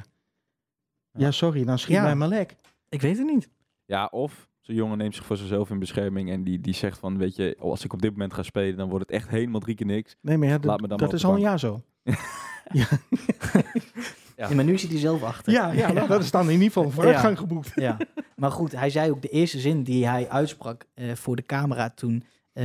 Ja, 1.11 1.25
Ja. 1.25 1.31
sorry, 1.31 1.63
dan 1.65 1.79
schiet 1.79 1.95
Ja. 1.95 2.03
mij 2.03 2.15
maar 2.15 2.27
lek. 2.27 2.55
ik 2.89 3.01
weet 3.01 3.17
het 3.17 3.27
niet. 3.27 3.49
Ja, 3.85 4.05
of 4.05 4.47
zo'n 4.61 4.75
jongen 4.75 4.97
neemt 4.97 5.15
zich 5.15 5.25
voor 5.25 5.37
zichzelf 5.37 5.69
in 5.69 5.79
bescherming. 5.79 6.29
En 6.31 6.43
die, 6.43 6.59
die 6.59 6.73
zegt 6.73 6.97
van, 6.99 7.17
weet 7.17 7.35
je, 7.35 7.55
oh, 7.59 7.69
als 7.69 7.83
ik 7.83 7.93
op 7.93 8.01
dit 8.01 8.11
moment 8.11 8.33
ga 8.33 8.43
spelen, 8.43 8.77
dan 8.77 8.89
wordt 8.89 9.05
het 9.05 9.15
echt 9.15 9.29
helemaal 9.29 9.59
drie 9.59 9.75
keer 9.75 9.85
niks. 9.85 10.15
Nee, 10.21 10.37
maar 10.37 10.47
ja, 10.47 10.53
dat, 10.53 10.65
Laat 10.65 10.81
me 10.81 10.87
dan 10.87 10.97
dat 10.97 11.07
maar 11.07 11.15
is 11.17 11.25
al 11.25 11.33
een 11.33 11.39
jaar 11.39 11.59
zo. 11.59 11.81
Ja. 12.71 12.85
Ja, 14.47 14.53
maar 14.55 14.65
nu 14.65 14.77
zit 14.77 14.89
hij 14.89 14.99
zelf 14.99 15.23
achter. 15.23 15.53
Ja, 15.53 15.71
ja 15.71 15.91
dat 16.07 16.23
is 16.23 16.31
dan 16.31 16.45
in 16.45 16.51
ieder 16.51 16.67
geval 16.67 16.83
een 16.83 16.91
vooruitgang 16.91 17.37
geboekt. 17.37 17.71
Ja, 17.75 17.97
maar 18.35 18.51
goed, 18.51 18.71
hij 18.71 18.89
zei 18.89 19.11
ook 19.11 19.21
de 19.21 19.27
eerste 19.29 19.59
zin 19.59 19.83
die 19.83 20.07
hij 20.07 20.29
uitsprak 20.29 20.85
eh, 20.93 21.11
voor 21.15 21.35
de 21.35 21.45
camera 21.45 21.89
toen, 21.89 22.23
eh, 22.53 22.63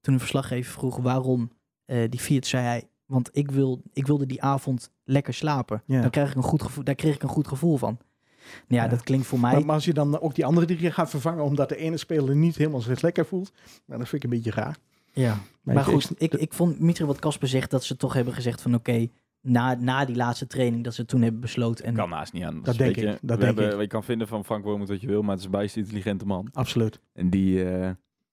toen 0.00 0.14
een 0.14 0.18
verslaggever 0.18 0.72
vroeg 0.72 0.96
waarom 0.96 1.50
eh, 1.84 2.10
die 2.10 2.20
Fiat, 2.20 2.46
zei 2.46 2.64
hij, 2.64 2.88
want 3.06 3.28
ik, 3.32 3.50
wil, 3.50 3.82
ik 3.92 4.06
wilde 4.06 4.26
die 4.26 4.42
avond 4.42 4.90
lekker 5.04 5.34
slapen. 5.34 5.82
Ja. 5.86 6.00
Dan 6.00 6.10
krijg 6.10 6.30
ik 6.30 6.36
een 6.36 6.42
goed 6.42 6.62
gevoel, 6.62 6.84
daar 6.84 6.94
kreeg 6.94 7.14
ik 7.14 7.22
een 7.22 7.28
goed 7.28 7.48
gevoel 7.48 7.76
van. 7.76 7.98
Nou 7.98 8.62
ja, 8.68 8.82
Ja. 8.82 8.88
dat 8.88 9.02
klinkt 9.02 9.26
voor 9.26 9.40
mij... 9.40 9.52
Maar, 9.52 9.64
maar 9.64 9.74
als 9.74 9.84
je 9.84 9.94
dan 9.94 10.20
ook 10.20 10.34
die 10.34 10.44
andere 10.46 10.66
drie 10.66 10.90
gaat 10.90 11.10
vervangen 11.10 11.44
omdat 11.44 11.68
de 11.68 11.76
ene 11.76 11.96
speler 11.96 12.36
niet 12.36 12.56
helemaal 12.56 12.80
zich 12.80 13.00
lekker 13.00 13.26
voelt, 13.26 13.52
nou, 13.86 13.98
dat 14.00 14.08
vind 14.08 14.24
ik 14.24 14.30
een 14.30 14.36
beetje 14.36 14.60
raar. 14.60 14.76
ja. 15.12 15.38
Maar 15.62 15.84
goed, 15.84 16.10
ik, 16.16 16.34
ik 16.34 16.52
vond 16.52 16.80
Mitri 16.80 17.04
wat 17.04 17.18
Kasper 17.18 17.48
zegt 17.48 17.70
dat 17.70 17.84
ze 17.84 17.96
toch 17.96 18.12
hebben 18.12 18.34
gezegd 18.34 18.62
van 18.62 18.74
oké, 18.74 19.08
na, 19.46 19.74
na 19.74 20.04
die 20.04 20.16
laatste 20.16 20.46
training 20.46 20.84
dat 20.84 20.94
ze 20.94 21.04
toen 21.04 21.22
hebben 21.22 21.40
besloten. 21.40 21.84
En 21.84 21.94
Kan 21.94 22.08
naast 22.08 22.32
niet 22.32 22.44
aan. 22.44 22.62
Dat 22.62 22.76
denk 22.76 22.96
ik, 22.96 23.04
dat 23.04 23.20
we 23.20 23.26
denk 23.26 23.42
hebben, 23.42 23.74
ik. 23.74 23.80
Je 23.80 23.86
kan 23.86 24.04
vinden 24.04 24.28
van 24.28 24.44
Frank 24.44 24.64
Wormoed 24.64 24.88
wat 24.88 25.00
je 25.00 25.06
wil, 25.06 25.22
maar 25.22 25.30
het 25.30 25.38
is 25.38 25.44
een 25.44 25.50
bijst 25.50 25.76
intelligente 25.76 26.26
man. 26.26 26.48
Absoluut. 26.52 27.00
En 27.12 27.30
die, 27.30 27.70
eh, 27.70 27.90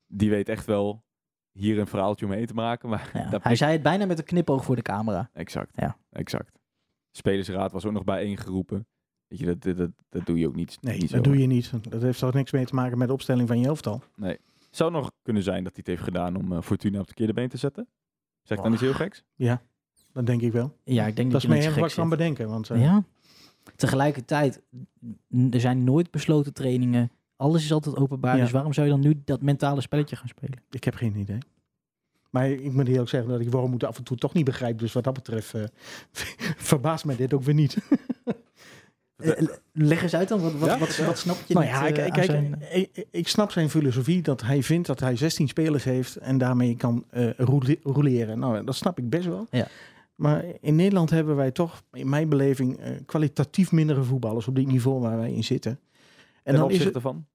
die 0.08 0.30
weet 0.30 0.50
echt 0.50 0.66
wel 0.66 1.04
hier 1.52 1.80
een 1.80 1.88
verhaaltje 1.88 2.26
omheen 2.26 2.46
te 2.46 2.54
maken. 2.54 2.90
Maar 2.90 3.12
ja, 3.14 3.40
hij 3.42 3.56
zei 3.56 3.72
het 3.72 3.84
bijna 3.84 4.06
met 4.06 4.18
een 4.18 4.24
knipoog 4.24 4.64
voor 4.64 4.76
de 4.76 4.82
camera. 4.82 5.30
Exact. 5.34 5.76
Ja. 5.76 5.98
Exact. 6.10 6.52
De 7.12 7.18
spelersraad 7.18 7.72
was 7.72 7.86
ook 7.86 7.94
nog 7.94 8.04
bijeengeroepen. 8.04 8.88
Weet 9.28 9.40
je, 9.40 9.46
dat, 9.46 9.62
dat, 9.62 9.78
dat, 9.78 9.92
dat 10.10 10.26
doe 10.26 10.38
je 10.38 10.48
ook 10.48 10.56
niet. 10.56 10.78
Nee, 10.82 10.94
niet 11.00 11.12
dat 11.12 11.26
zo. 11.26 11.32
doe 11.32 11.42
je 11.42 11.48
niet. 11.48 11.72
Dat 11.90 12.02
heeft 12.02 12.20
toch 12.20 12.34
niks 12.34 12.52
mee 12.52 12.66
te 12.66 12.76
maken 12.76 12.98
met 12.98 13.08
de 13.08 13.14
opstelling 13.14 13.48
van 13.48 13.60
je 13.60 13.66
elftal. 13.66 14.04
Zou 14.70 14.92
nog 14.92 15.12
kunnen 15.22 15.44
zijn 15.44 15.64
dat 15.64 15.74
hij 15.74 15.84
het 15.86 15.88
heeft 15.88 16.04
gedaan 16.04 16.36
om 16.36 16.52
eh, 16.52 16.62
Fortuna 16.62 16.94
op 16.94 16.98
het 17.00 17.08
verkeerde 17.08 17.34
been 17.34 17.50
te 17.50 17.58
zetten? 17.58 17.88
Zeg 18.42 18.58
ik 18.58 18.64
dan 18.64 18.74
iets 18.74 18.82
heel 18.82 18.94
geks? 18.94 19.24
Dat 20.14 20.26
denk 20.26 20.42
ik 20.42 20.52
wel. 20.52 20.78
Ja, 20.84 21.06
ik 21.08 21.16
denk 21.16 21.32
Dat 21.32 21.42
dat, 21.42 21.42
is 21.42 21.42
je 21.42 21.48
meer 21.48 21.58
niet 21.58 21.68
wat 21.68 21.78
zo 21.80 21.84
ik 21.86 21.90
gek 21.92 22.00
kan 22.00 22.10
bedenken. 22.10 22.50
Want, 22.50 22.70
eh, 22.70 22.82
Ja. 22.82 23.04
Tegelijkertijd, 23.76 24.62
er 25.52 25.60
zijn 25.60 25.84
nooit 25.84 26.12
besloten 26.12 26.54
trainingen. 26.54 27.12
Alles 27.36 27.64
is 27.64 27.72
altijd 27.72 27.96
openbaar. 27.96 28.36
Ja. 28.38 28.42
Dus 28.42 28.52
waarom 28.52 28.74
zou 28.74 28.86
je 28.88 28.92
dan 28.94 29.02
nu 29.02 29.22
dat 29.26 29.42
mentale 29.42 29.82
spelletje 29.82 30.16
gaan 30.16 30.28
spelen? 30.28 30.62
Ik 30.70 30.84
heb 30.84 30.96
geen 30.96 31.16
idee. 31.18 31.38
Maar 32.30 32.50
ik 32.50 32.72
moet 32.74 32.88
eerlijk 32.88 33.10
zeggen 33.10 33.30
dat 33.30 33.40
ik 33.40 33.50
waarom 33.50 33.70
moet 33.72 33.84
af 33.84 33.98
en 33.98 34.04
toe 34.04 34.18
toch 34.18 34.34
niet 34.34 34.46
begrijp. 34.46 34.80
Dus 34.80 34.94
wat 34.94 35.04
dat 35.04 35.14
betreft 35.14 35.54
eh, 35.54 35.64
verbaast 36.72 37.06
mij 37.06 37.16
dit 37.16 37.34
ook 37.34 37.44
weer 37.44 37.54
niet. 37.54 37.78
Eh, 39.16 39.48
leg 39.72 40.02
eens 40.04 40.16
uit 40.16 40.28
dan, 40.28 40.42
wat, 40.42 40.54
wat, 40.54 40.70
Ja? 40.70 40.78
wat, 40.78 40.98
wat 40.98 41.18
snap 41.18 41.38
je 41.48 41.54
nou 41.54 41.66
ja, 41.66 41.80
kijk, 41.82 42.00
aan 42.00 42.10
kijk, 42.12 42.26
zijn- 42.26 42.62
ik, 42.72 43.06
ik 43.12 43.28
snap 43.28 43.52
zijn 43.52 43.70
filosofie 43.70 44.22
dat 44.22 44.42
hij 44.42 44.64
vindt 44.64 44.88
dat 44.88 45.00
hij 45.00 45.16
16 45.16 45.48
spelers 45.48 45.84
heeft 45.84 46.16
en 46.16 46.38
daarmee 46.38 46.76
kan 46.76 47.06
roule- 47.38 47.80
rouleren. 47.84 48.40
Nou, 48.40 48.64
dat 48.64 48.76
snap 48.76 48.98
ik 48.98 49.10
best 49.10 49.26
wel. 49.26 49.48
Ja. 49.52 49.68
Maar 50.24 50.46
in 50.60 50.76
Nederland 50.76 51.10
hebben 51.10 51.36
wij 51.36 51.52
toch, 51.52 51.84
in 51.92 52.10
mijn 52.10 52.30
beleving, 52.30 52.80
eh, 52.80 52.92
kwalitatief 53.06 53.72
mindere 53.72 54.04
voetballers 54.04 54.48
op 54.48 54.56
dit 54.56 54.68
niveau 54.68 55.02
waar 55.02 55.18
wij 55.18 55.34
in 55.34 55.44
zitten. 55.44 55.72
En 55.72 55.80
En 56.44 56.54
dan 56.54 56.70
is 56.70 56.76
opzichte 56.76 56.94
het 56.94 57.02
van? 57.02 57.26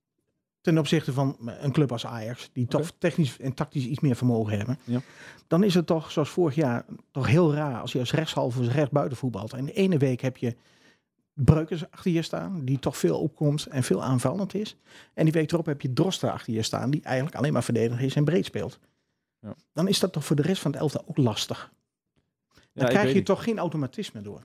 ten 0.60 0.78
opzichte 0.78 1.12
van 1.12 1.36
een 1.40 1.72
club 1.72 1.92
als 1.92 2.06
Ajax, 2.06 2.50
die 2.52 2.66
toch 2.66 2.92
technisch 2.98 3.38
en 3.38 3.54
tactisch 3.54 3.84
iets 3.84 4.00
meer 4.00 4.16
vermogen 4.16 4.56
hebben. 4.58 4.78
Ja. 4.84 5.00
Dan 5.46 5.64
is 5.64 5.74
het 5.74 5.86
toch, 5.86 6.10
zoals 6.10 6.28
vorig 6.28 6.54
jaar, 6.54 6.84
toch 7.10 7.26
heel 7.26 7.54
raar 7.54 7.80
als 7.80 7.92
je 7.92 7.98
als 7.98 8.12
rechtshalve 8.12 8.60
of 8.60 8.68
rechtsbuiten 8.68 9.16
voetbalt. 9.16 9.52
En 9.52 9.64
de 9.64 9.72
ene 9.72 9.98
week 9.98 10.20
heb 10.20 10.36
je 10.36 10.56
Breukers 11.32 11.90
achter 11.90 12.10
je 12.10 12.22
staan, 12.22 12.64
die 12.64 12.78
toch 12.78 12.96
veel 12.96 13.20
opkomt 13.20 13.66
en 13.66 13.82
veel 13.82 14.02
aanvallend 14.02 14.54
is. 14.54 14.76
En 15.14 15.24
die 15.24 15.32
week 15.32 15.52
erop 15.52 15.66
heb 15.66 15.80
je 15.80 15.92
Drosten 15.92 16.32
achter 16.32 16.52
je 16.52 16.62
staan, 16.62 16.90
die 16.90 17.02
eigenlijk 17.02 17.36
alleen 17.36 17.52
maar 17.52 17.64
verdediger 17.64 18.04
is 18.04 18.14
en 18.14 18.24
breed 18.24 18.44
speelt. 18.44 18.78
Ja. 19.40 19.54
Dan 19.72 19.88
is 19.88 19.98
dat 19.98 20.12
toch 20.12 20.24
voor 20.24 20.36
de 20.36 20.42
rest 20.42 20.62
van 20.62 20.70
het 20.70 20.80
elftal 20.80 21.04
ook 21.06 21.16
lastig. 21.16 21.72
Dan 22.78 22.88
krijg 22.88 23.08
je 23.08 23.14
niet. 23.14 23.26
toch 23.26 23.42
geen 23.42 23.58
automatisme 23.58 24.20
door. 24.20 24.44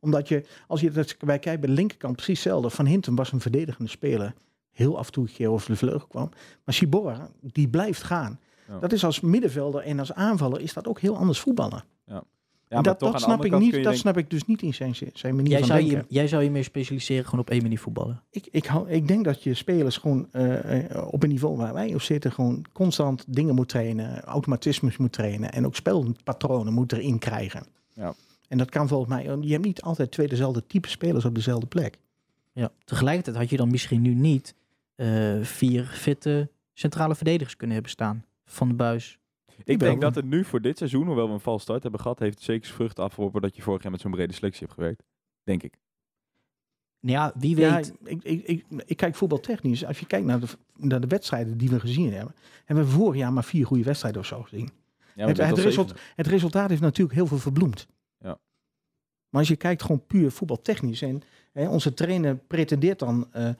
Omdat 0.00 0.28
je, 0.28 0.44
als 0.66 0.80
je 0.80 0.90
dat, 0.90 1.16
wij 1.20 1.38
kijken 1.38 1.60
bij 1.60 1.70
de 1.70 1.74
linkerkant 1.74 2.16
precies 2.16 2.44
hetzelfde. 2.44 2.70
Van 2.70 2.86
Hinten 2.86 3.14
was 3.14 3.32
een 3.32 3.40
verdedigende 3.40 3.90
speler. 3.90 4.34
Heel 4.70 4.98
af 4.98 5.06
en 5.06 5.12
toe 5.12 5.26
een 5.26 5.32
keer 5.32 5.50
over 5.50 5.70
de 5.70 5.76
vleugel 5.76 6.08
kwam. 6.08 6.30
Maar 6.64 6.74
Sibora, 6.74 7.30
die 7.40 7.68
blijft 7.68 8.02
gaan. 8.02 8.40
Ja. 8.68 8.78
Dat 8.78 8.92
is 8.92 9.04
als 9.04 9.20
middenvelder 9.20 9.82
en 9.82 9.98
als 9.98 10.12
aanvaller 10.12 10.60
is 10.60 10.72
dat 10.72 10.86
ook 10.86 11.00
heel 11.00 11.16
anders 11.16 11.40
voetballen. 11.40 11.84
Ja, 12.04 12.24
maar 12.68 12.82
dat 12.82 12.98
toch 12.98 13.12
dat 13.12 13.20
snap 13.20 13.44
ik 13.44 13.58
niet. 13.58 13.84
Dat 13.84 13.96
snap 13.96 14.16
ik 14.16 14.30
dus 14.30 14.46
niet 14.46 14.62
in 14.62 14.74
zijn, 14.74 14.94
zijn 15.12 15.34
manier 15.36 15.50
jij, 15.50 15.58
van 15.58 15.68
zou 15.68 15.80
denken. 15.80 15.98
je, 16.08 16.14
jij 16.14 16.28
zou 16.28 16.42
je 16.42 16.50
meer 16.50 16.64
specialiseren 16.64 17.24
gewoon 17.24 17.40
op 17.40 17.50
één 17.50 17.62
manier 17.62 17.78
voetballen. 17.78 18.22
Ik, 18.30 18.48
ik, 18.50 18.66
hou, 18.66 18.90
ik 18.90 19.08
denk 19.08 19.24
dat 19.24 19.42
je 19.42 19.54
spelers 19.54 19.96
gewoon 19.96 20.28
eh, 20.32 20.90
eh, 20.94 21.12
op 21.12 21.22
een 21.22 21.28
niveau 21.28 21.56
waar 21.56 21.74
wij 21.74 21.94
op 21.94 22.02
zitten, 22.02 22.32
gewoon 22.32 22.64
constant 22.72 23.24
dingen 23.26 23.54
moet 23.54 23.68
trainen, 23.68 24.20
automatismes 24.20 24.96
moet 24.96 25.12
trainen 25.12 25.52
en 25.52 25.66
ook 25.66 25.76
spelpatronen 25.76 26.72
moet 26.72 26.92
erin 26.92 27.18
krijgen. 27.18 27.66
Ja. 27.94 28.14
En 28.48 28.58
dat 28.58 28.70
kan 28.70 28.88
volgens 28.88 29.10
mij, 29.10 29.22
je 29.40 29.52
hebt 29.52 29.64
niet 29.64 29.82
altijd 29.82 30.10
twee 30.10 30.28
dezelfde 30.28 30.66
type 30.66 30.88
spelers 30.88 31.24
op 31.24 31.34
dezelfde 31.34 31.66
plek. 31.66 31.98
Ja. 32.52 32.70
Tegelijkertijd 32.84 33.36
had 33.36 33.50
je 33.50 33.56
dan 33.56 33.70
misschien 33.70 34.02
nu 34.02 34.14
niet 34.14 34.54
eh, 34.94 35.42
vier 35.42 35.84
fitte 35.84 36.50
centrale 36.74 37.14
verdedigers 37.14 37.56
kunnen 37.56 37.74
hebben 37.74 37.92
staan. 37.92 38.24
Van 38.44 38.68
de 38.68 38.74
Buis. 38.74 39.18
Ik 39.64 39.78
denk 39.78 40.00
dat 40.00 40.14
het 40.14 40.24
nu 40.24 40.44
voor 40.44 40.60
dit 40.60 40.78
seizoen, 40.78 41.06
hoewel 41.06 41.26
we 41.26 41.32
een 41.32 41.40
vals 41.40 41.62
start 41.62 41.82
hebben 41.82 42.00
gehad, 42.00 42.18
heeft 42.18 42.34
het 42.34 42.44
zeker 42.44 42.64
zijn 42.64 42.76
vruchten 42.76 43.04
afgeworpen 43.04 43.42
dat 43.42 43.56
je 43.56 43.62
vorig 43.62 43.82
jaar 43.82 43.90
met 43.92 44.00
zo'n 44.00 44.10
brede 44.10 44.32
selectie 44.32 44.60
hebt 44.60 44.72
gewerkt. 44.72 45.02
Denk 45.42 45.62
ik. 45.62 45.78
Nou 47.00 47.16
Ja, 47.16 47.32
wie 47.38 47.56
Ja, 47.56 47.74
weet. 47.74 47.92
ik, 48.04 48.22
ik, 48.22 48.44
ik, 48.46 48.64
ik 48.86 48.96
kijk 48.96 49.14
voetbaltechnisch. 49.14 49.84
Als 49.84 49.98
je 49.98 50.06
kijkt 50.06 50.26
naar 50.26 50.40
de, 50.40 50.46
naar 50.76 51.00
de 51.00 51.06
wedstrijden 51.06 51.58
die 51.58 51.68
we 51.70 51.80
gezien 51.80 52.12
hebben, 52.12 52.34
hebben 52.64 52.84
we 52.84 52.90
vorig 52.90 53.16
jaar 53.20 53.32
maar 53.32 53.44
vier 53.44 53.66
goede 53.66 53.82
wedstrijden 53.84 54.20
of 54.20 54.26
zo 54.26 54.42
gezien. 54.42 54.70
Ja, 55.14 55.26
Het- 55.26 55.38
result-. 55.58 55.94
Het 56.16 56.26
resultaat 56.26 56.68
heeft 56.68 56.80
natuurlijk 56.80 57.16
heel 57.16 57.26
veel 57.26 57.38
verbloemd. 57.38 57.86
Ja. 58.18 58.38
Maar 59.28 59.40
als 59.40 59.48
je 59.48 59.56
kijkt 59.56 59.82
gewoon 59.82 60.06
puur 60.06 60.30
voetbaltechnisch. 60.30 61.02
En 61.02 61.22
hè, 61.52 61.68
onze 61.68 61.94
trainer 61.94 62.36
pretendeert 62.36 62.98
dan 62.98 63.26
eh 63.32 63.50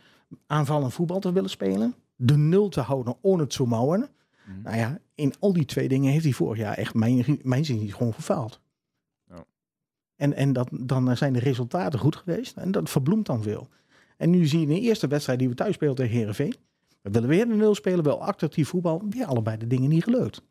aanvallend 0.47 0.93
voetbal 0.95 1.21
te 1.21 1.33
willen 1.33 1.51
spelen. 1.51 1.95
De 2.17 2.37
nul 2.37 2.69
te 2.69 2.81
houden, 2.81 3.17
on 3.21 3.39
het 3.39 3.51
te 3.51 3.65
mouwen. 3.65 4.09
Mhm. 4.49 4.63
Nou 4.63 4.77
ja, 4.77 4.99
in 5.15 5.35
al 5.39 5.53
die 5.53 5.65
twee 5.65 5.89
dingen 5.89 6.13
heeft 6.13 6.25
hij 6.25 6.33
vorig 6.33 6.59
jaar 6.59 6.75
echt 6.77 6.95
mijn, 6.95 7.39
mijn 7.43 7.65
zin 7.65 7.93
gewoon 7.93 8.15
gefaald. 8.15 8.61
Ja. 9.29 9.45
En, 10.17 10.33
en 10.33 10.53
dat, 10.53 10.69
dan 10.73 11.17
zijn 11.17 11.33
de 11.33 11.39
resultaten 11.39 11.99
goed 11.99 12.17
geweest. 12.17 12.57
En 12.57 12.71
dat 12.71 12.91
verbloemt 12.91 13.27
dan 13.27 13.43
veel. 13.43 13.69
En 14.17 14.31
nu 14.31 14.47
zie 14.47 14.61
je 14.61 14.67
in 14.67 14.75
de 14.75 14.81
eerste 14.81 15.07
wedstrijd 15.07 15.39
die 15.39 15.49
we 15.49 15.55
thuis 15.55 15.75
spelen 15.75 15.95
tegen 15.95 16.17
Herenveen. 16.17 16.55
We 17.03 17.11
willen 17.11 17.29
weer 17.29 17.47
de 17.49 17.55
nul 17.55 17.75
spelen, 17.75 18.05
wel 18.05 18.23
actief 18.23 18.69
voetbal. 18.69 19.03
Weer 19.09 19.27
allebei 19.27 19.57
de 19.57 19.67
dingen 19.67 19.89
niet 19.89 20.05
gelukt. 20.05 20.43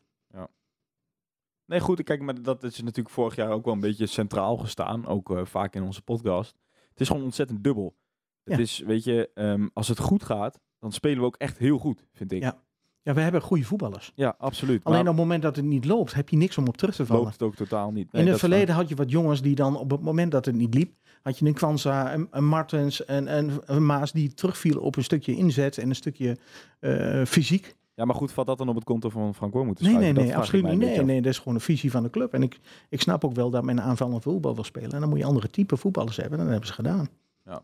Nee, 1.66 1.80
goed. 1.80 2.02
Kijk, 2.02 2.20
maar 2.20 2.42
dat 2.42 2.62
is 2.62 2.80
natuurlijk 2.82 3.14
vorig 3.14 3.34
jaar 3.34 3.50
ook 3.50 3.64
wel 3.64 3.74
een 3.74 3.80
beetje 3.80 4.06
centraal 4.06 4.56
gestaan. 4.56 5.06
Ook 5.06 5.30
eh, 5.30 5.44
vaak 5.44 5.74
in 5.74 5.82
onze 5.82 6.02
podcast. 6.02 6.54
Het 6.90 7.00
is 7.00 7.06
gewoon 7.08 7.22
ontzettend 7.22 7.64
dubbel. 7.64 7.96
Het 8.42 8.56
Ja. 8.56 8.62
is, 8.62 8.78
weet 8.78 9.04
je, 9.04 9.30
ehm, 9.34 9.68
als 9.72 9.88
het 9.88 9.98
goed 9.98 10.22
gaat, 10.22 10.60
dan 10.78 10.92
spelen 10.92 11.18
we 11.18 11.24
ook 11.24 11.36
echt 11.36 11.58
heel 11.58 11.78
goed, 11.78 12.06
vind 12.12 12.32
ik. 12.32 12.42
Ja. 12.42 12.62
Ja, 13.08 13.14
we 13.14 13.20
hebben 13.20 13.42
goede 13.42 13.64
voetballers. 13.64 14.12
Ja, 14.14 14.34
absoluut. 14.38 14.84
Alleen 14.84 15.00
op 15.00 15.06
het 15.06 15.16
moment 15.16 15.42
dat 15.42 15.56
het 15.56 15.64
niet 15.64 15.84
loopt, 15.84 16.14
heb 16.14 16.28
je 16.28 16.36
niks 16.36 16.58
om 16.58 16.66
op 16.66 16.76
terug 16.76 16.94
te 16.94 17.06
vallen. 17.06 17.22
loopt 17.22 17.32
het 17.32 17.42
ook 17.42 17.54
totaal 17.54 17.90
niet. 17.90 18.12
Nee, 18.12 18.22
in 18.22 18.28
het 18.28 18.38
verleden 18.38 18.74
had 18.74 18.88
je 18.88 18.94
wat 18.94 19.10
jongens 19.10 19.42
die 19.42 19.54
dan 19.54 19.76
op 19.76 19.90
het 19.90 20.00
moment 20.00 20.32
dat 20.32 20.44
het 20.44 20.54
niet 20.54 20.74
liep, 20.74 20.92
had 21.22 21.38
je 21.38 21.46
een 21.46 21.54
Kwanza, 21.54 22.14
een, 22.14 22.28
een 22.30 22.46
Martens 22.46 23.04
en 23.04 23.36
een, 23.38 23.60
een 23.64 23.86
Maas 23.86 24.12
die 24.12 24.34
terugvielen 24.34 24.82
op 24.82 24.96
een 24.96 25.04
stukje 25.04 25.36
inzet 25.36 25.78
en 25.78 25.88
een 25.88 25.94
stukje 25.94 26.38
eh, 26.80 27.24
fysiek. 27.24 27.76
Ja, 27.94 28.04
maar 28.04 28.14
goed, 28.14 28.32
vat 28.32 28.46
dat 28.46 28.58
dan 28.58 28.68
op 28.68 28.74
het 28.74 28.84
konto 28.84 29.08
van 29.08 29.34
Frank 29.34 29.52
Boy 29.52 29.64
moeten 29.64 29.84
Nee, 29.84 29.96
nee, 29.96 30.12
nee, 30.12 30.36
absoluut 30.36 30.64
niet. 30.64 30.78
Nee, 30.78 31.02
nee, 31.02 31.22
dat 31.22 31.32
is 31.32 31.38
gewoon 31.38 31.54
een 31.54 31.60
visie 31.60 31.90
van 31.90 32.02
de 32.02 32.10
club. 32.10 32.34
En 32.34 32.42
ik, 32.42 32.60
ik 32.88 33.00
snap 33.00 33.24
ook 33.24 33.34
wel 33.34 33.50
dat 33.50 33.64
men 33.64 33.82
aanvallend 33.82 34.22
voetbal 34.22 34.54
wil 34.54 34.64
spelen. 34.64 34.92
En 34.92 35.00
dan 35.00 35.08
moet 35.08 35.18
je 35.18 35.24
andere 35.24 35.50
type 35.50 35.76
voetballers 35.76 36.16
hebben. 36.16 36.38
En 36.38 36.44
dat 36.44 36.50
hebben 36.52 36.68
ze 36.68 36.74
gedaan. 36.74 37.08
af. 37.44 37.62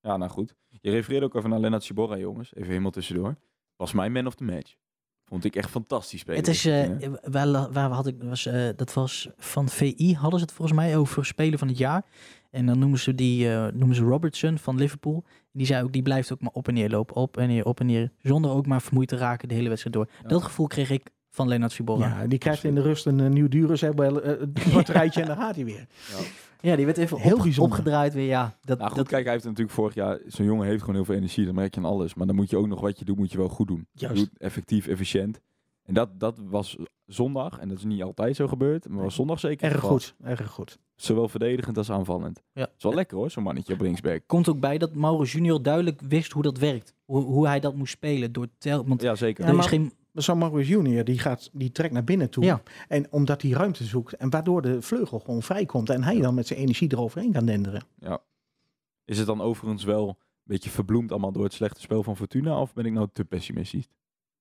Ja, 0.00 0.16
nou 0.16 0.30
goed. 0.30 0.54
Je 0.80 0.90
refereerde 0.90 1.26
ook 1.26 1.34
even 1.34 1.50
naar 1.50 1.58
Lennart 1.58 1.82
Ciborra, 1.82 2.18
jongens. 2.18 2.54
Even 2.54 2.68
helemaal 2.68 2.90
tussendoor. 2.90 3.36
Was 3.76 3.92
mijn 3.92 4.12
man 4.12 4.26
of 4.26 4.34
the 4.34 4.44
match. 4.44 4.74
Vond 5.24 5.44
ik 5.44 5.56
echt 5.56 5.70
fantastisch 5.70 6.20
spelen. 6.20 6.38
Het 6.38 6.48
is, 6.48 6.64
eh, 6.64 6.72
hè? 6.72 7.10
waar, 7.30 7.72
waar 7.72 7.90
had 7.90 8.06
ik, 8.06 8.14
was, 8.22 8.46
eh, 8.46 8.68
dat 8.76 8.92
was 8.92 9.28
van 9.36 9.68
VI, 9.68 10.14
hadden 10.14 10.38
ze 10.38 10.44
het 10.44 10.54
volgens 10.54 10.78
mij 10.78 10.96
over 10.96 11.26
Spelen 11.26 11.58
van 11.58 11.68
het 11.68 11.78
jaar. 11.78 12.04
En 12.50 12.66
dan 12.66 12.78
noemen 12.78 12.98
ze 12.98 13.14
die, 13.14 13.50
eh, 13.50 13.66
noemen 13.72 13.96
ze 13.96 14.02
Robertson 14.02 14.58
van 14.58 14.76
Liverpool. 14.76 15.24
Die 15.52 15.66
zei 15.66 15.84
ook, 15.84 15.92
die 15.92 16.02
blijft 16.02 16.32
ook 16.32 16.40
maar 16.40 16.52
op 16.52 16.68
en 16.68 16.74
neer 16.74 16.90
lopen, 16.90 17.16
op 17.16 17.36
en 17.36 17.48
neer, 17.48 17.64
op 17.64 17.80
en 17.80 17.86
neer. 17.86 18.10
Zonder 18.22 18.50
ook 18.50 18.66
maar 18.66 18.82
vermoeid 18.82 19.08
te 19.08 19.16
raken 19.16 19.48
de 19.48 19.54
hele 19.54 19.68
wedstrijd 19.68 19.96
door. 19.96 20.08
Ja. 20.22 20.28
Dat 20.28 20.42
gevoel 20.42 20.66
kreeg 20.66 20.90
ik 20.90 21.10
van 21.30 21.48
Lennart 21.48 21.72
Ciborra. 21.72 22.08
Ja. 22.08 22.20
Ja, 22.20 22.26
die 22.26 22.38
krijgt 22.38 22.64
in 22.64 22.74
de 22.74 22.82
rust 22.82 23.06
een, 23.06 23.32
nieuw 23.32 23.48
dure 23.48 23.92
uh, 23.92 24.72
batterijtje 24.74 25.20
en 25.22 25.26
dan 25.26 25.36
gaat 25.36 25.54
hij 25.54 25.64
weer. 25.64 25.86
Die 26.76 26.84
werd 26.84 26.98
even 26.98 27.18
Heel 27.18 27.36
op- 27.36 27.42
bijzonder. 27.42 27.78
opgedraaid 27.78 28.14
weer. 28.14 28.26
Ja, 28.26 28.56
dat, 28.60 28.76
Nou 28.78 28.88
goed, 28.88 28.98
dat, 28.98 29.08
kijk, 29.08 29.22
hij 29.24 29.32
heeft 29.32 29.44
natuurlijk 29.44 29.74
vorig 29.74 29.94
jaar... 29.94 30.18
Zo'n 30.26 30.46
jongen 30.46 30.66
heeft 30.66 30.80
gewoon 30.80 30.94
heel 30.94 31.04
veel 31.04 31.14
energie. 31.14 31.44
Dat 31.44 31.54
merk 31.54 31.74
je 31.74 31.80
aan 31.80 31.86
alles. 31.86 32.14
Maar 32.14 32.26
dan 32.26 32.36
moet 32.36 32.50
je 32.50 32.56
ook 32.56 32.66
nog 32.66 32.80
wat 32.80 32.98
je 32.98 33.04
doet, 33.04 33.16
moet 33.16 33.32
je 33.32 33.38
wel 33.38 33.48
goed 33.48 33.66
doen. 33.66 33.86
Juist. 33.92 34.30
Effectief, 34.38 34.86
efficiënt. 34.86 35.40
En 35.82 35.94
dat, 35.94 36.20
dat 36.20 36.38
was 36.44 36.76
zondag. 37.06 37.58
En 37.58 37.68
dat 37.68 37.76
is 37.78 37.84
niet 37.84 38.02
altijd 38.02 38.36
zo 38.36 38.46
gebeurd. 38.48 38.88
Maar 38.88 39.02
was 39.02 39.14
zondag 39.14 39.40
zeker 39.40 39.70
Erg 39.72 39.80
goed, 39.80 40.14
erg 40.22 40.50
goed. 40.50 40.78
Zowel 40.96 41.28
verdedigend 41.28 41.76
als 41.78 41.90
aanvallend. 41.90 42.42
Ja. 42.52 42.68
is 42.76 42.82
wel 42.82 42.94
lekker 42.94 43.16
hoor, 43.16 43.30
zo'n 43.30 43.42
mannetje 43.42 43.72
op 43.72 43.80
linksback. 43.80 44.22
komt 44.26 44.48
ook 44.48 44.60
bij 44.60 44.78
dat 44.78 44.94
Mauro 44.94 45.22
Junior 45.22 45.62
duidelijk 45.62 46.00
wist 46.08 46.32
hoe 46.32 46.42
dat 46.42 46.58
werkt. 46.58 46.94
Hoe, 47.04 47.22
hoe 47.22 47.46
hij 47.46 47.60
dat 47.60 47.74
moest 47.74 47.92
spelen. 47.92 48.32
Door 48.32 48.46
tel, 48.58 48.86
want 48.86 49.02
Ja, 49.02 49.14
zeker. 49.14 49.42
Ja, 49.44 49.48
er 49.50 49.54
maar- 49.56 49.64
is 49.64 49.70
geen... 49.70 49.92
Maar 50.14 50.22
zo'n 50.22 50.38
Maurice 50.38 50.70
Junior, 50.70 51.04
die, 51.04 51.18
gaat, 51.18 51.50
die 51.52 51.72
trekt 51.72 51.92
naar 51.92 52.04
binnen 52.04 52.30
toe. 52.30 52.44
Ja. 52.44 52.62
En 52.88 53.12
omdat 53.12 53.42
hij 53.42 53.50
ruimte 53.50 53.84
zoekt. 53.84 54.12
En 54.12 54.30
waardoor 54.30 54.62
de 54.62 54.82
vleugel 54.82 55.18
gewoon 55.18 55.42
vrijkomt. 55.42 55.90
En 55.90 56.02
hij 56.02 56.20
dan 56.20 56.34
met 56.34 56.46
zijn 56.46 56.58
energie 56.58 56.92
eroverheen 56.92 57.32
kan 57.32 57.46
denderen. 57.46 57.82
Is 59.04 59.18
het 59.18 59.26
dan 59.26 59.40
overigens 59.40 59.84
wel 59.84 60.08
een 60.08 60.16
beetje 60.42 60.70
verbloemd 60.70 61.10
allemaal 61.10 61.32
door 61.32 61.44
het 61.44 61.52
slechte 61.52 61.80
spel 61.80 62.02
van 62.02 62.16
Fortuna? 62.16 62.60
Of 62.60 62.72
ben 62.72 62.84
ik 62.84 62.92
nou 62.92 63.08
te 63.12 63.24
pessimistisch? 63.24 63.88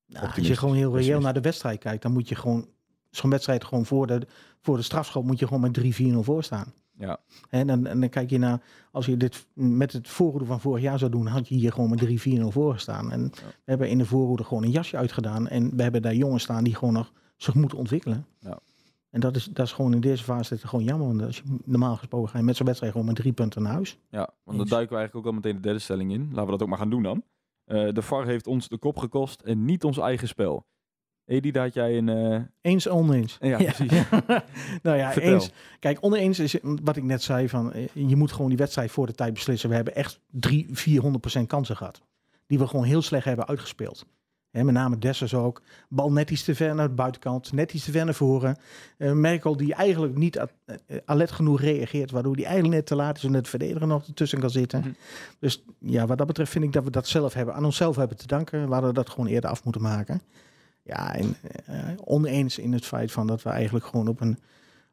Nou, 0.05 0.25
als 0.35 0.47
je 0.47 0.55
gewoon 0.55 0.75
heel 0.75 0.97
reëel 0.97 1.19
naar 1.19 1.33
de 1.33 1.41
wedstrijd 1.41 1.79
kijkt. 1.79 2.01
Dan 2.01 2.11
moet 2.11 2.29
je 2.29 2.35
gewoon 2.35 2.67
zo'n 3.09 3.29
wedstrijd 3.29 3.63
gewoon 3.63 3.85
voor 3.85 4.07
de, 4.07 4.27
voor 4.59 4.77
de 4.77 4.83
strafschop 4.83 5.25
moet 5.25 5.39
je 5.39 5.47
gewoon 5.47 5.71
met 5.71 6.01
3-4-0 6.01 6.19
voor 6.19 6.43
staan. 6.43 6.73
Ja. 6.97 7.19
En 7.49 7.67
dan, 7.67 7.85
en 7.85 7.99
dan 7.99 8.09
kijk 8.09 8.29
je 8.29 8.37
naar, 8.37 8.61
als 8.91 9.05
je 9.05 9.17
dit 9.17 9.47
met 9.53 9.93
het 9.93 10.07
voorhoede 10.07 10.45
van 10.45 10.59
vorig 10.59 10.81
jaar 10.81 10.99
zou 10.99 11.11
doen, 11.11 11.27
had 11.27 11.47
je 11.47 11.55
hier 11.55 11.71
gewoon 11.71 11.89
met 11.89 12.27
3-4-0 12.27 12.41
voor 12.47 12.73
gestaan. 12.73 13.11
En 13.11 13.29
we 13.33 13.53
hebben 13.65 13.89
in 13.89 13.97
de 13.97 14.05
voorhoede 14.05 14.43
gewoon 14.43 14.63
een 14.63 14.71
jasje 14.71 14.97
uitgedaan. 14.97 15.47
En 15.47 15.75
we 15.75 15.83
hebben 15.83 16.01
daar 16.01 16.15
jongens 16.15 16.43
staan 16.43 16.63
die 16.63 16.75
gewoon 16.75 16.93
nog 16.93 17.11
zich 17.37 17.53
moeten 17.53 17.77
ontwikkelen. 17.77 18.25
Ja. 18.39 18.59
En 19.09 19.19
dat 19.19 19.35
is, 19.35 19.45
dat 19.45 19.65
is 19.65 19.71
gewoon 19.71 19.93
in 19.93 20.01
deze 20.01 20.23
fase 20.23 20.57
gewoon 20.57 20.85
jammer. 20.85 21.07
Want 21.07 21.21
als 21.21 21.37
je, 21.37 21.43
normaal 21.63 21.95
gesproken 21.95 22.29
ga 22.29 22.37
je 22.37 22.43
met 22.43 22.55
zo'n 22.55 22.65
wedstrijd 22.65 22.91
gewoon 22.93 23.07
met 23.07 23.15
drie 23.15 23.33
punten 23.33 23.61
naar 23.61 23.73
huis. 23.73 23.97
Ja, 24.09 24.29
want 24.43 24.57
dan 24.57 24.67
duiken 24.67 24.93
we 24.93 24.97
eigenlijk 24.97 25.15
ook 25.15 25.33
al 25.33 25.39
meteen 25.39 25.55
de 25.55 25.61
derde 25.61 25.79
stelling 25.79 26.11
in. 26.11 26.27
Laten 26.29 26.45
we 26.45 26.51
dat 26.51 26.61
ook 26.61 26.67
maar 26.67 26.77
gaan 26.77 26.89
doen 26.89 27.03
dan. 27.03 27.23
Eh, 27.63 27.93
de 27.93 28.01
VAR 28.01 28.25
heeft 28.25 28.47
ons 28.47 28.67
de 28.67 28.77
kop 28.77 28.97
gekost 28.97 29.41
en 29.41 29.65
niet 29.65 29.83
ons 29.83 29.97
eigen 29.97 30.27
spel. 30.27 30.65
Edi, 31.25 31.51
daar 31.51 31.63
had 31.63 31.73
jij 31.73 31.97
een... 31.97 32.09
eh, 32.09 32.39
Eens 32.61 32.89
oneens. 32.89 33.37
ja, 33.41 33.59
Ja. 33.59 33.71
precies. 33.73 33.91
nou 34.83 34.97
ja, 34.97 35.11
Vertel. 35.11 35.33
eens. 35.33 35.51
Kijk, 35.79 35.97
oneens 36.01 36.39
is 36.39 36.55
wat 36.61 36.95
ik 36.95 37.03
net 37.03 37.21
zei 37.23 37.49
van 37.49 37.73
eh, 37.73 37.87
je 37.93 38.15
moet 38.15 38.31
gewoon 38.31 38.47
die 38.49 38.57
wedstrijd 38.57 38.91
voor 38.91 39.05
de 39.05 39.13
tijd 39.13 39.33
beslissen. 39.33 39.69
We 39.69 39.75
hebben 39.75 39.95
echt 39.95 40.19
drie, 40.31 40.67
400% 41.41 41.41
kansen 41.47 41.75
gehad. 41.77 42.01
Die 42.47 42.59
we 42.59 42.67
gewoon 42.67 42.85
heel 42.85 43.01
slecht 43.01 43.25
hebben 43.25 43.47
uitgespeeld. 43.47 44.05
Met 44.51 44.65
name 44.71 44.97
Dessers 44.97 45.33
ook. 45.33 45.61
Bal 45.89 46.11
net 46.11 46.29
iets 46.31 46.43
te 46.43 46.55
ver 46.55 46.75
naar 46.75 46.87
de 46.87 46.93
buitenkant. 46.93 47.51
Net 47.53 47.73
iets 47.73 47.85
te 47.85 47.91
ver 47.91 48.05
naar 48.05 48.13
voren. 48.13 48.57
Eh, 48.97 49.11
Merkel 49.11 49.57
die 49.57 49.73
eigenlijk 49.73 50.15
niet 50.15 50.45
alert 51.05 51.31
genoeg 51.31 51.61
reageert. 51.61 52.11
Waardoor 52.11 52.35
die 52.35 52.45
eigenlijk 52.45 52.75
net 52.75 52.85
te 52.85 52.95
laat 52.95 53.17
is 53.17 53.23
en 53.23 53.33
het 53.33 53.47
verdediger 53.49 53.87
nog 53.87 54.07
ertussen 54.07 54.39
kan 54.39 54.49
zitten. 54.49 54.79
Mhm. 54.79 54.89
Dus 55.39 55.63
ja, 55.79 56.05
wat 56.05 56.17
dat 56.17 56.27
betreft 56.27 56.51
vind 56.51 56.63
ik 56.63 56.71
dat 56.73 56.83
we 56.83 56.89
dat 56.89 57.07
zelf 57.07 57.33
hebben. 57.33 57.53
Aan 57.55 57.65
onszelf 57.65 57.95
hebben 57.95 58.17
te 58.17 58.27
danken. 58.27 58.67
We 58.67 58.73
hadden 58.73 58.93
dat 58.93 59.09
gewoon 59.09 59.27
eerder 59.27 59.49
af 59.49 59.63
moeten 59.63 59.81
maken. 59.81 60.21
Ja, 60.83 61.15
en 61.15 61.35
eh, 61.65 61.77
oneens 62.03 62.57
in 62.57 62.73
het 62.73 62.85
feit 62.85 63.11
van 63.11 63.27
dat 63.27 63.41
we 63.43 63.49
eigenlijk 63.49 63.85
gewoon 63.85 64.07
op 64.07 64.21
een, 64.21 64.37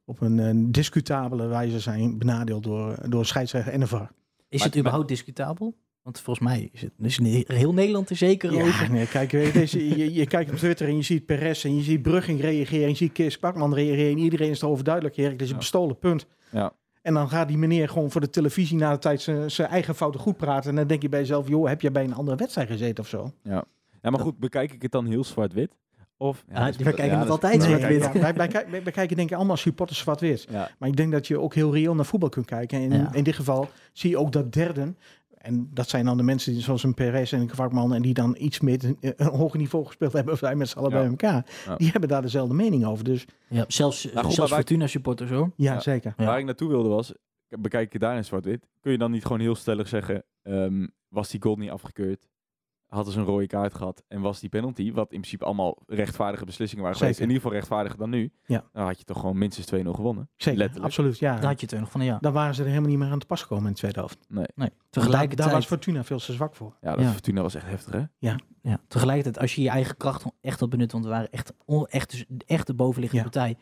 op 0.05 0.21
een 0.21 0.39
eh, 0.39 0.51
discutabele 0.73 1.47
wijze 1.47 1.81
zijn 1.81 2.19
benadeeld 2.19 2.63
door, 2.63 3.09
door 3.09 3.27
scheidsrechter 3.27 3.73
en 3.73 3.81
de 3.81 3.87
VAR. 3.87 4.11
Is 4.49 4.59
Maar- 4.59 4.69
het 4.69 4.79
überhaupt 4.79 5.09
discutabel? 5.09 5.75
Want 6.03 6.21
volgens 6.21 6.47
mij 6.49 6.69
is 6.73 6.81
het 6.83 6.93
is 6.99 7.19
ne- 7.19 7.45
heel 7.47 7.73
Nederland 7.73 8.11
er 8.11 8.17
zeker 8.17 8.53
over. 8.55 8.83
Ja, 8.85 8.89
nee, 8.93 9.07
kijk, 9.07 9.31
weet 9.31 9.71
je, 9.71 9.89
je, 9.99 10.13
je 10.13 10.27
kijkt 10.27 10.51
op 10.51 10.57
Twitter 10.57 10.89
en 10.89 10.97
je 10.97 11.03
ziet 11.03 11.27
Perez 11.27 11.65
en 11.65 11.77
je 11.77 11.83
ziet 11.83 12.03
Brugging 12.03 12.41
reageren. 12.41 12.83
En 12.85 12.89
je 12.91 12.97
ziet 12.97 13.13
Kees 13.13 13.39
Kwakman 13.39 13.75
reageren. 13.75 14.11
En 14.13 14.19
iedereen 14.19 14.51
is 14.51 14.63
erover 14.63 14.85
duidelijk. 14.85 15.17
Erik, 15.17 15.31
dit 15.31 15.41
is 15.41 15.47
een 15.47 15.53
Ja. 15.53 15.59
bestolen 15.59 15.99
punt. 15.99 16.27
Ja. 16.53 16.73
En 17.03 17.15
dan 17.15 17.29
gaat 17.29 17.49
die 17.49 17.59
meneer 17.59 17.89
gewoon 17.89 18.11
voor 18.11 18.21
de 18.21 18.31
televisie 18.31 18.77
na 18.77 18.93
de 18.93 18.99
tijd 18.99 19.21
zijn 19.21 19.51
zijn 19.51 19.69
eigen 19.69 19.95
fouten 19.95 20.21
goed 20.21 20.37
praten. 20.37 20.71
En 20.71 20.77
dan 20.77 20.87
denk 20.87 21.03
je 21.03 21.09
bij 21.09 21.21
jezelf, 21.21 21.49
joh, 21.49 21.69
heb 21.69 21.81
je 21.81 21.91
bij 21.91 22.05
een 22.05 22.15
andere 22.15 22.37
wedstrijd 22.37 22.69
gezeten 22.69 23.05
of 23.05 23.09
zo? 23.11 23.33
Ja, 23.43 23.65
maar 24.03 24.21
goed, 24.21 24.39
bekijk 24.39 24.73
ik 24.73 24.83
het 24.83 24.93
dan 24.93 25.07
heel 25.07 25.25
zwart-wit? 25.25 25.79
Of, 26.17 26.45
Ah, 26.53 26.65
dat 26.65 26.69
is- 26.69 26.77
we 26.77 26.83
kijken 26.83 27.05
ja, 27.05 27.15
het 27.15 27.25
is- 27.25 27.31
altijd 27.31 27.59
Nee, 27.59 27.67
zwart-wit. 27.69 28.03
ja, 28.03 28.13
wij, 28.13 28.35
wij, 28.35 28.49
kijk- 28.49 28.69
wij, 28.69 28.83
wij 28.83 28.93
kijken 28.93 29.17
denk 29.17 29.31
ik 29.31 29.37
allemaal 29.37 29.57
supporters 29.57 29.99
zwart-wit. 29.99 30.47
Ja, 30.51 30.71
Maar 30.79 30.89
ik 30.89 30.97
denk 30.97 31.13
dat 31.13 31.27
je 31.27 31.39
ook 31.41 31.55
heel 31.55 31.73
reëel 31.75 31.95
naar 31.95 32.05
voetbal 32.05 32.29
kunt 32.29 32.47
kijken. 32.47 32.79
En 32.79 32.93
in, 32.93 32.99
Ja. 33.01 33.13
in 33.15 33.25
dit 33.25 33.35
geval 33.35 33.69
zie 33.93 34.11
je 34.11 34.19
ook 34.19 34.33
dat 34.33 34.53
derden. 34.53 34.99
En 35.39 35.71
dat 35.75 35.89
zijn 35.89 36.05
dan 36.05 36.17
de 36.17 36.23
mensen 36.23 36.53
die, 36.53 36.63
zoals 36.63 36.83
een 36.83 36.95
Perez 36.95 37.33
en 37.33 37.41
een 37.41 37.47
Kwakman... 37.47 37.95
en 37.95 38.03
die 38.03 38.15
dan 38.15 38.37
iets 38.39 38.61
meer 38.61 38.85
een, 38.85 38.97
een 39.01 39.27
hoger 39.27 39.59
niveau 39.59 39.87
gespeeld 39.87 40.13
hebben... 40.13 40.33
of 40.35 40.41
wij 40.41 40.55
met 40.55 40.69
z'n 40.69 40.79
allen 40.79 40.91
Ja. 40.91 40.97
bij 40.99 41.07
elkaar. 41.09 41.47
Ja. 41.67 41.77
Die 41.77 41.91
hebben 41.91 42.09
daar 42.09 42.23
dezelfde 42.23 42.55
mening 42.55 42.85
over. 42.85 43.05
Dus 43.05 43.27
Ja, 43.49 43.65
zelfs 43.69 44.05
Nou, 44.05 44.15
goed, 44.17 44.23
zelfs 44.25 44.37
maar 44.39 44.49
wij- 44.49 44.59
Fortuna 44.59 44.87
supporters 44.87 45.31
hoor. 45.31 45.51
ja, 45.57 45.73
Ja. 45.73 45.81
zeker. 45.81 46.15
Ja. 46.17 46.25
Waar 46.25 46.39
ik 46.39 46.45
naartoe 46.45 46.69
wilde 46.69 46.89
was, 46.89 47.13
bekijk 47.49 47.87
ik 47.87 47.93
het 47.93 48.03
daar 48.03 48.17
in 48.17 48.25
zwart-wit, 48.25 48.67
kun 48.81 48.93
je 48.93 48.99
dan 48.99 49.11
niet 49.11 49.23
gewoon 49.23 49.41
heel 49.41 49.55
stellig 49.55 49.89
zeggen, 49.89 50.25
ehm, 50.43 50.87
was 51.09 51.31
die 51.31 51.43
goal 51.43 51.57
niet 51.57 51.71
afgekeurd? 51.71 52.29
Hadden 52.91 53.13
ze 53.13 53.19
een 53.19 53.25
rode 53.25 53.47
kaart 53.47 53.75
gehad 53.75 54.05
en 54.09 54.21
was 54.21 54.41
die 54.41 54.49
penalty, 54.49 54.93
wat 54.93 55.13
in 55.13 55.19
principe 55.19 55.45
allemaal 55.45 55.79
rechtvaardige 55.87 56.45
beslissingen 56.45 56.85
waren 56.85 56.99
geweest, 56.99 57.19
in 57.19 57.27
ieder 57.27 57.37
geval 57.43 57.57
rechtvaardiger 57.57 57.99
dan 57.99 58.11
nu, 58.11 58.33
Ja. 58.45 58.65
dan 58.73 58.85
had 58.87 58.99
je 58.99 59.05
toch 59.05 59.21
gewoon 59.21 59.39
minstens 59.39 59.67
2-0 59.67 59.95
gewonnen. 59.95 60.29
Zeker, 60.37 60.59
Letterlijk. 60.59 60.87
absoluut. 60.87 61.19
Ja. 61.19 61.35
Daar 61.35 61.45
had 61.51 61.61
je 61.61 61.67
het 61.67 61.75
er 61.75 61.81
nog 61.81 61.91
van, 61.91 62.05
ja. 62.05 62.19
Dan 62.21 62.33
waren 62.33 62.55
ze 62.55 62.63
er 62.63 62.69
helemaal 62.69 62.89
niet 62.91 62.99
meer 62.99 63.11
aan 63.11 63.19
te 63.19 63.27
pas 63.27 63.43
gekomen 63.43 63.65
in 63.67 63.71
de 63.73 63.79
tweede 63.79 63.99
helft. 63.99 64.19
Nee. 64.29 64.47
Daar, 64.55 64.71
Tegelijkertijd, 64.91 65.49
daar 65.49 65.57
was 65.57 65.67
Fortuna 65.67 66.05
veel 66.05 66.19
te 66.19 66.33
zwak 66.33 66.55
voor. 66.55 66.77
Ja, 66.81 66.95
dat 66.95 67.05
Ja. 67.05 67.11
Fortuna 67.11 67.43
was 67.43 67.55
echt 67.55 67.67
heftig, 67.67 67.93
hè? 67.95 68.03
ja, 68.63 68.81
tegelijkertijd, 68.89 69.39
als 69.39 69.55
je 69.55 69.63
je 69.63 69.69
eigen 69.69 69.97
kracht 69.97 70.25
echt 70.41 70.61
had 70.61 70.71
benut, 70.71 70.93
want 70.93 71.05
we 71.05 71.11
waren 71.11 71.31
echt, 71.31 71.53
echt, 71.89 72.11
dus 72.11 72.25
echt 72.47 72.67
de 72.67 72.75
bovenliggende 72.75 73.25
Ja. 73.25 73.31
partij. 73.31 73.57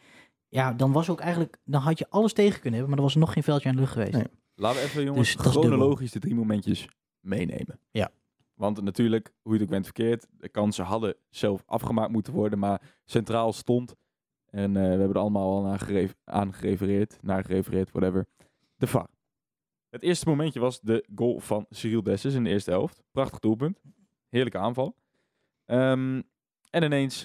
Ja, 0.48 0.72
dan 0.72 0.92
was 0.92 1.10
ook 1.10 1.20
eigenlijk, 1.20 1.58
dan 1.64 1.80
had 1.80 1.98
je 1.98 2.06
alles 2.08 2.32
tegen 2.32 2.60
kunnen 2.60 2.78
hebben, 2.78 2.88
maar 2.88 2.98
er 2.98 3.04
was 3.04 3.14
nog 3.14 3.32
geen 3.32 3.42
veldje 3.42 3.68
aan 3.68 3.74
de 3.74 3.80
lucht 3.80 3.92
geweest. 3.92 4.12
Nee. 4.12 4.26
Laten 4.54 4.80
we 4.80 4.86
even, 4.86 5.04
jongens, 5.04 5.36
Dus 5.36 5.46
chronologisch 5.46 6.12
de 6.12 6.18
drie 6.18 6.34
momentjes 6.34 6.88
meenemen. 7.20 7.78
Ja. 7.90 8.10
Want 8.58 8.82
natuurlijk, 8.82 9.32
hoe 9.42 9.52
je 9.52 9.58
het 9.58 9.62
ook 9.66 9.72
bent 9.74 9.84
verkeerd, 9.84 10.26
de 10.30 10.48
kansen 10.48 10.84
hadden 10.84 11.14
zelf 11.28 11.62
afgemaakt 11.66 12.10
moeten 12.12 12.32
worden, 12.32 12.58
maar 12.58 12.82
centraal 13.04 13.52
stond. 13.52 13.94
En 14.50 14.76
eh, 14.76 14.82
we 14.82 14.88
hebben 14.88 15.08
er 15.10 15.18
allemaal 15.18 15.50
al 15.56 15.62
naar 15.62 15.78
geref- 15.78 16.16
aan 16.24 16.52
gerefereerd, 16.54 17.18
naar 17.22 17.44
gerefereerd, 17.44 17.90
whatever. 17.90 18.26
De 18.76 18.86
VAR. 18.86 19.08
Het 19.90 20.02
eerste 20.02 20.28
momentje 20.28 20.60
was 20.60 20.80
de 20.80 21.04
goal 21.14 21.40
van 21.40 21.66
Cyril 21.70 22.02
Dessus 22.02 22.34
in 22.34 22.44
de 22.44 22.50
eerste 22.50 22.70
helft. 22.70 23.02
Prachtig 23.10 23.38
doelpunt. 23.38 23.80
Heerlijke 24.28 24.58
aanval. 24.58 24.96
Ehm, 25.64 26.22
en 26.70 26.82
ineens, 26.82 27.22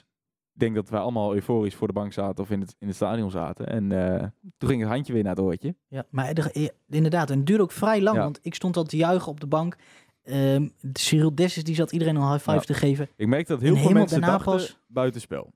ik 0.53 0.59
denk 0.59 0.75
dat 0.75 0.89
wij 0.89 0.99
allemaal 0.99 1.33
euforisch 1.33 1.75
voor 1.75 1.87
de 1.87 1.93
bank 1.93 2.13
zaten 2.13 2.43
of 2.43 2.49
in 2.49 2.59
het, 2.61 2.75
in 2.79 2.87
het 2.87 2.95
stadion 2.95 3.31
zaten. 3.31 3.67
En 3.67 3.91
eh, 3.91 4.27
toen 4.57 4.69
ging 4.69 4.81
het 4.81 4.89
handje 4.91 5.13
weer 5.13 5.23
naar 5.23 5.35
het 5.35 5.43
oortje. 5.45 5.75
Ja, 5.87 6.05
maar 6.09 6.29
eh, 6.31 6.67
inderdaad, 6.89 7.29
en 7.29 7.37
het 7.37 7.45
duurde 7.45 7.63
ook 7.63 7.71
vrij 7.71 8.01
lang, 8.01 8.17
Ja. 8.17 8.23
want 8.23 8.39
ik 8.41 8.53
stond 8.55 8.77
al 8.77 8.83
te 8.83 8.97
juichen 8.97 9.31
op 9.31 9.39
de 9.39 9.47
bank. 9.47 9.75
Ehm 10.23 10.67
Cyril 10.93 11.35
Dessus, 11.35 11.63
die 11.63 11.75
zat 11.75 11.91
iedereen 11.91 12.15
een 12.15 12.21
high 12.31 12.43
five 12.43 12.51
Ja. 12.55 12.59
te 12.61 12.73
geven. 12.73 13.09
Ik 13.15 13.27
merk 13.27 13.47
dat 13.47 13.59
heel 13.59 13.67
En 13.69 13.73
veel 13.73 13.81
helemaal 13.81 14.01
mensen 14.03 14.21
daarna 14.21 14.37
dachten 14.37 14.53
pas- 14.53 14.79
buitenspel. 14.87 15.53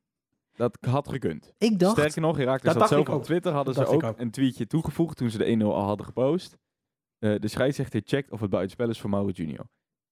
Dat 0.56 0.78
had 0.82 1.08
gekund. 1.10 1.54
Ik 1.58 1.80
dacht, 1.80 1.98
Sterker 1.98 2.22
nog, 2.22 2.38
Herakles 2.38 2.62
Dat 2.62 2.72
had 2.72 2.80
dacht 2.80 2.90
zelf 2.90 3.02
ik 3.04 3.10
op 3.10 3.16
ook. 3.16 3.24
Twitter 3.24 3.52
hadden 3.52 3.74
Dat 3.74 3.88
ze 3.90 3.94
ook, 3.94 4.14
een 4.18 4.32
tweetje 4.32 4.68
toegevoegd 4.68 5.18
toen 5.18 5.30
ze 5.30 5.38
de 5.38 5.46
1-0 5.46 5.74
al 5.76 5.84
hadden 5.84 6.06
gepost. 6.06 6.58
Eh, 7.20 7.40
de 7.40 7.48
scheidsrechter 7.48 8.02
checkt 8.06 8.32
of 8.32 8.40
het 8.40 8.50
buitenspel 8.50 8.90
is 8.90 9.00
voor 9.00 9.10
Mauro 9.10 9.30
Junior. 9.30 9.60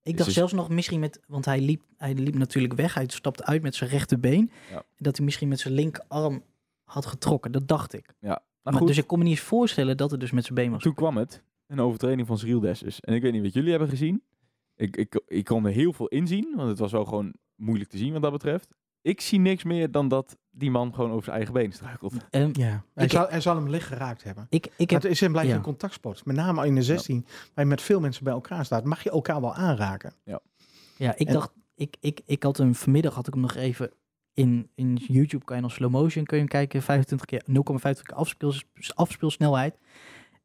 ik 0.03 0.11
Dus 0.11 0.15
dacht 0.25 0.31
zelfs 0.31 0.53
nog 0.53 0.69
misschien 0.69 0.99
met, 0.99 1.19
want 1.27 1.45
hij 1.45 1.59
liep, 1.61 1.81
hij 1.97 2.13
liep 2.13 2.35
natuurlijk 2.35 2.73
weg. 2.73 2.93
Hij 2.93 3.05
stapte 3.07 3.45
uit 3.45 3.61
met 3.61 3.75
zijn 3.75 3.89
rechterbeen. 3.89 4.51
Ja. 4.71 4.83
Dat 4.97 5.15
hij 5.17 5.25
misschien 5.25 5.47
met 5.47 5.59
zijn 5.59 5.73
linkerarm 5.73 6.43
had 6.83 7.05
getrokken. 7.05 7.51
Dat 7.51 7.67
dacht 7.67 7.93
ik. 7.93 8.13
Nou 8.19 8.39
Maar, 8.61 8.73
goed, 8.73 8.87
dus 8.87 8.97
ik 8.97 9.07
kon 9.07 9.17
me 9.17 9.23
niet 9.23 9.33
eens 9.37 9.43
voorstellen 9.47 9.97
dat 9.97 10.11
het 10.11 10.19
dus 10.19 10.31
met 10.31 10.43
zijn 10.43 10.55
been 10.55 10.71
was. 10.71 10.81
toen 10.83 10.93
kwam 10.93 11.17
het. 11.17 11.43
Een 11.67 11.79
overtreding 11.79 12.27
van 12.27 12.37
Cyril 12.37 12.59
Dessus. 12.59 12.99
En 12.99 13.13
ik 13.13 13.21
weet 13.21 13.31
niet 13.33 13.41
wat 13.41 13.53
jullie 13.53 13.69
hebben 13.69 13.89
gezien. 13.89 14.23
Ik, 14.75 14.97
ik, 14.97 15.21
ik 15.27 15.43
kon 15.45 15.65
er 15.65 15.71
heel 15.71 15.93
veel 15.93 16.07
inzien, 16.07 16.53
want 16.55 16.69
het 16.69 16.79
was 16.79 16.91
wel 16.91 17.05
gewoon 17.05 17.33
moeilijk 17.55 17.89
te 17.89 17.97
zien 17.97 18.13
wat 18.13 18.21
dat 18.21 18.31
betreft. 18.31 18.67
Ik 19.01 19.21
zie 19.21 19.39
niks 19.39 19.63
meer 19.63 19.91
dan 19.91 20.07
dat 20.07 20.37
die 20.51 20.71
man 20.71 20.93
gewoon 20.93 21.11
over 21.11 21.23
zijn 21.23 21.35
eigen 21.35 21.53
been 21.53 21.71
struikelt. 21.71 22.13
Ehm, 22.29 22.49
Ja. 22.53 22.83
Hij, 22.93 23.05
Ik- 23.05 23.11
zal, 23.11 23.27
hij 23.29 23.41
zal 23.41 23.55
hem 23.55 23.69
licht 23.69 23.87
geraakt 23.87 24.23
hebben. 24.23 24.47
ik, 24.49 24.67
ik 24.77 24.89
heb, 24.89 25.01
het 25.01 25.11
is 25.11 25.21
en 25.21 25.31
blijft 25.31 25.49
ja. 25.49 25.55
een 25.55 25.61
contactsport. 25.61 26.25
Met 26.25 26.35
name 26.35 26.65
in 26.65 26.75
de 26.75 26.83
16, 26.83 27.25
waar 27.53 27.63
je 27.65 27.69
met 27.69 27.81
veel 27.81 27.99
mensen 27.99 28.23
bij 28.23 28.33
elkaar 28.33 28.65
staat, 28.65 28.83
mag 28.83 29.03
je 29.03 29.09
elkaar 29.09 29.41
wel 29.41 29.53
aanraken. 29.55 30.13
ja, 30.97 31.15
ik 31.17 31.27
en- 31.27 31.33
dacht, 31.33 31.51
ik, 31.75 31.95
ik, 31.99 32.21
ik 32.25 32.43
had 32.43 32.57
hem 32.57 32.75
vanmiddag 32.75 33.13
had 33.15 33.27
ik 33.27 33.33
hem 33.33 33.41
nog 33.41 33.55
even 33.55 33.91
in, 34.33 34.69
in 34.75 34.95
YouTube 34.95 35.45
kan 35.45 35.55
je 35.55 35.61
nog 35.61 35.71
slow 35.71 35.91
motion 35.91 36.25
kun 36.25 36.35
je 36.37 36.41
hem 36.43 36.51
kijken, 36.51 36.81
25 36.81 37.25
keer 37.27 37.43
0,25 37.49 38.01
keer 38.03 38.15
afspeel, 38.15 38.53
afspeelsnelheid. 38.93 39.77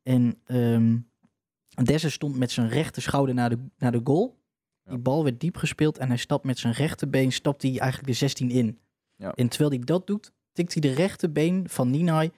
En 0.03 0.41
ehm 0.45 0.97
Desse 1.85 2.11
stond 2.11 2.37
met 2.37 2.51
zijn 2.51 2.69
rechter 2.69 3.03
schouder 3.03 3.35
naar 3.35 3.51
de, 3.51 3.59
naar 3.79 3.93
de 3.93 4.01
goal. 4.05 4.39
Ja. 4.85 4.91
Die 4.91 5.01
bal 5.01 5.25
werd 5.25 5.41
diep 5.41 5.57
gespeeld 5.57 5.99
en 5.99 6.09
hij 6.09 6.17
stapt 6.17 6.45
met 6.45 6.59
zijn 6.59 6.73
rechterbeen, 6.73 7.33
stapt 7.33 7.63
hij 7.63 7.79
eigenlijk 7.79 8.13
de 8.13 8.19
16 8.19 8.51
in. 8.51 8.79
Ja. 9.17 9.33
En 9.35 9.49
terwijl 9.49 9.71
hij 9.71 9.79
dat 9.79 10.07
doet, 10.07 10.33
tikt 10.53 10.73
hij 10.73 10.81
de 10.83 10.93
rechterbeen 10.95 11.65
van 11.69 11.91
Ninai, 11.91 12.31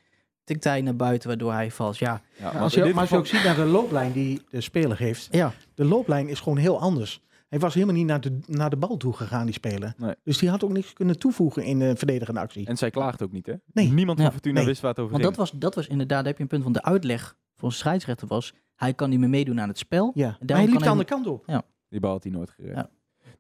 tikt 0.45 0.65
hij 0.65 0.81
naar 0.81 0.97
buiten, 0.97 1.29
waardoor 1.29 1.53
hij 1.53 1.71
valt. 1.71 1.99
Ja, 1.99 2.23
Ja, 2.39 2.45
want 2.45 2.59
als 2.59 2.75
je, 2.75 2.83
dit 2.83 2.93
maar 2.93 3.01
als 3.01 3.11
je 3.11 3.17
ook 3.17 3.27
ziet 3.27 3.45
naar 3.45 3.57
de 3.57 3.65
looplijn 3.65 4.13
die 4.13 4.41
de 4.51 4.61
speler 4.61 4.99
heeft, 4.99 5.29
ja 5.31 5.53
de 5.75 5.85
looplijn 5.85 6.29
is 6.29 6.41
gewoon 6.41 6.59
heel 6.59 6.81
anders. 6.81 7.21
Hij 7.49 7.59
was 7.61 7.75
helemaal 7.75 7.95
niet 7.95 8.07
naar 8.07 8.21
de, 8.21 8.39
naar 8.47 8.71
de 8.71 8.77
bal 8.77 8.97
toe 8.97 9.13
gegaan, 9.13 9.45
die 9.45 9.55
speler. 9.55 9.95
Nee. 9.97 10.15
Dus 10.25 10.39
die 10.39 10.49
had 10.49 10.65
ook 10.65 10.73
niks 10.73 10.93
kunnen 10.93 11.19
toevoegen 11.19 11.65
in 11.65 11.79
de 11.79 11.97
verdedigende 11.97 12.41
actie. 12.41 12.67
En 12.67 12.77
zij 12.77 12.91
klaagt 12.91 13.23
ook 13.23 13.33
niet, 13.33 13.47
hè? 13.47 13.55
Nee. 13.73 13.93
Niemand 13.93 14.17
van 14.19 14.27
Ja, 14.27 14.33
Fortuna 14.33 14.55
nee. 14.59 14.67
wist 14.67 14.81
waar 14.81 14.91
het 14.91 14.99
over 14.99 15.13
want 15.13 15.25
ging. 15.25 15.37
dat 15.37 15.49
was, 15.51 15.61
dat 15.61 15.75
was 15.75 15.87
inderdaad, 15.87 16.19
daar 16.19 16.27
heb 16.27 16.37
je 16.37 16.43
een 16.43 16.49
punt 16.49 16.63
van 16.63 16.73
de 16.73 16.83
uitleg 16.83 17.37
van 17.55 17.69
de 17.69 17.75
scheidsrechter 17.75 18.27
was, 18.29 18.55
hij 18.83 18.95
kan 18.95 19.11
niet 19.11 19.19
meer 19.19 19.29
meedoen 19.29 19.61
aan 19.61 19.69
het 19.69 19.79
spel. 19.79 20.11
Ja, 20.15 20.37
maar 20.47 20.57
hij 20.57 20.61
liep 20.67 20.71
kan 20.75 20.83
de 20.83 20.89
andere 20.89 21.09
kant 21.09 21.27
op. 21.27 21.65
Die 21.89 22.01
bal 22.01 22.11
had 22.11 22.23
hij 22.23 22.33
nooit 22.33 22.51
gered. 22.51 22.75
Ja. 22.75 22.91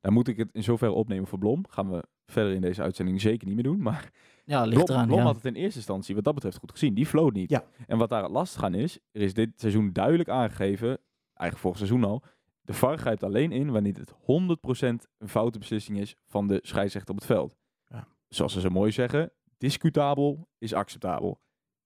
Dan 0.00 0.12
moet 0.12 0.28
ik 0.28 0.37
het 0.37 0.48
in 0.52 0.62
zoverre 0.62 0.92
opnemen 0.92 1.26
voor 1.26 1.38
Blom. 1.38 1.64
Gaan 1.68 1.90
we 1.90 2.02
verder 2.26 2.52
in 2.52 2.61
deze 2.61 2.83
uitzending 2.83 3.20
zeker 3.20 3.46
niet 3.46 3.55
meer 3.55 3.64
doen. 3.64 3.83
Maar 3.83 4.11
Ja, 4.44 4.64
ligt 4.64 4.85
Blom, 4.85 4.96
eraan. 4.96 5.07
Blom 5.07 5.18
ja. 5.18 5.24
had 5.24 5.35
het 5.35 5.44
in 5.44 5.55
eerste 5.55 5.76
instantie 5.76 6.14
wat 6.14 6.24
dat 6.24 6.35
betreft 6.35 6.59
goed 6.59 6.70
gezien. 6.70 6.94
Die 6.94 7.07
floot 7.07 7.33
niet. 7.33 7.50
Ja. 7.50 7.64
En 7.87 7.98
wat 7.98 8.09
daar 8.09 8.22
het 8.22 8.33
lastig 8.33 8.64
aan 8.64 8.74
is, 8.74 8.98
er 9.12 9.20
is 9.20 9.35
dit 9.35 9.50
seizoen 9.57 9.92
duidelijk 9.92 10.28
aangegeven, 10.28 10.88
eigenlijk 11.35 11.59
vorig 11.59 11.76
seizoen 11.76 12.05
al, 12.05 12.22
de 12.61 12.72
VAR 12.72 12.98
grijpt 12.98 13.22
alleen 13.22 13.52
in 13.52 13.70
wanneer 13.70 13.94
het 13.94 14.12
100% 14.12 15.09
een 15.18 15.28
foute 15.28 15.59
beslissing 15.59 15.98
is 15.98 16.14
van 16.26 16.46
de 16.46 16.59
scheidsrechter 16.62 17.11
op 17.11 17.16
het 17.20 17.26
veld. 17.26 17.57
Ja. 17.87 18.07
Zoals 18.28 18.52
ze 18.52 18.61
zo 18.61 18.68
mooi 18.70 18.92
zeggen, 18.92 19.33
discutabel 19.59 20.48
is 20.59 20.72
acceptabel. 20.74 21.40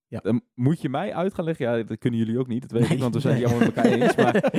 Ja. 0.08 0.20
Dan 0.22 0.40
moet 0.54 0.80
je 0.80 0.88
mij 0.88 1.14
uit 1.14 1.34
gaan 1.34 1.44
leggen, 1.44 1.66
ja, 1.78 1.82
dat 1.82 1.98
kunnen 1.98 2.18
jullie 2.20 2.38
ook 2.38 2.46
niet, 2.46 2.62
dat 2.62 2.70
weet 2.70 2.82
ik, 2.82 2.88
Nee, 2.88 2.98
want 2.98 3.14
we 3.14 3.20
zijn 3.20 3.34
het 3.34 3.42
nee. 3.44 3.52
allemaal 3.52 3.72
met 3.74 3.76
elkaar 3.84 4.00
eens. 4.00 4.16
Maar 4.16 4.52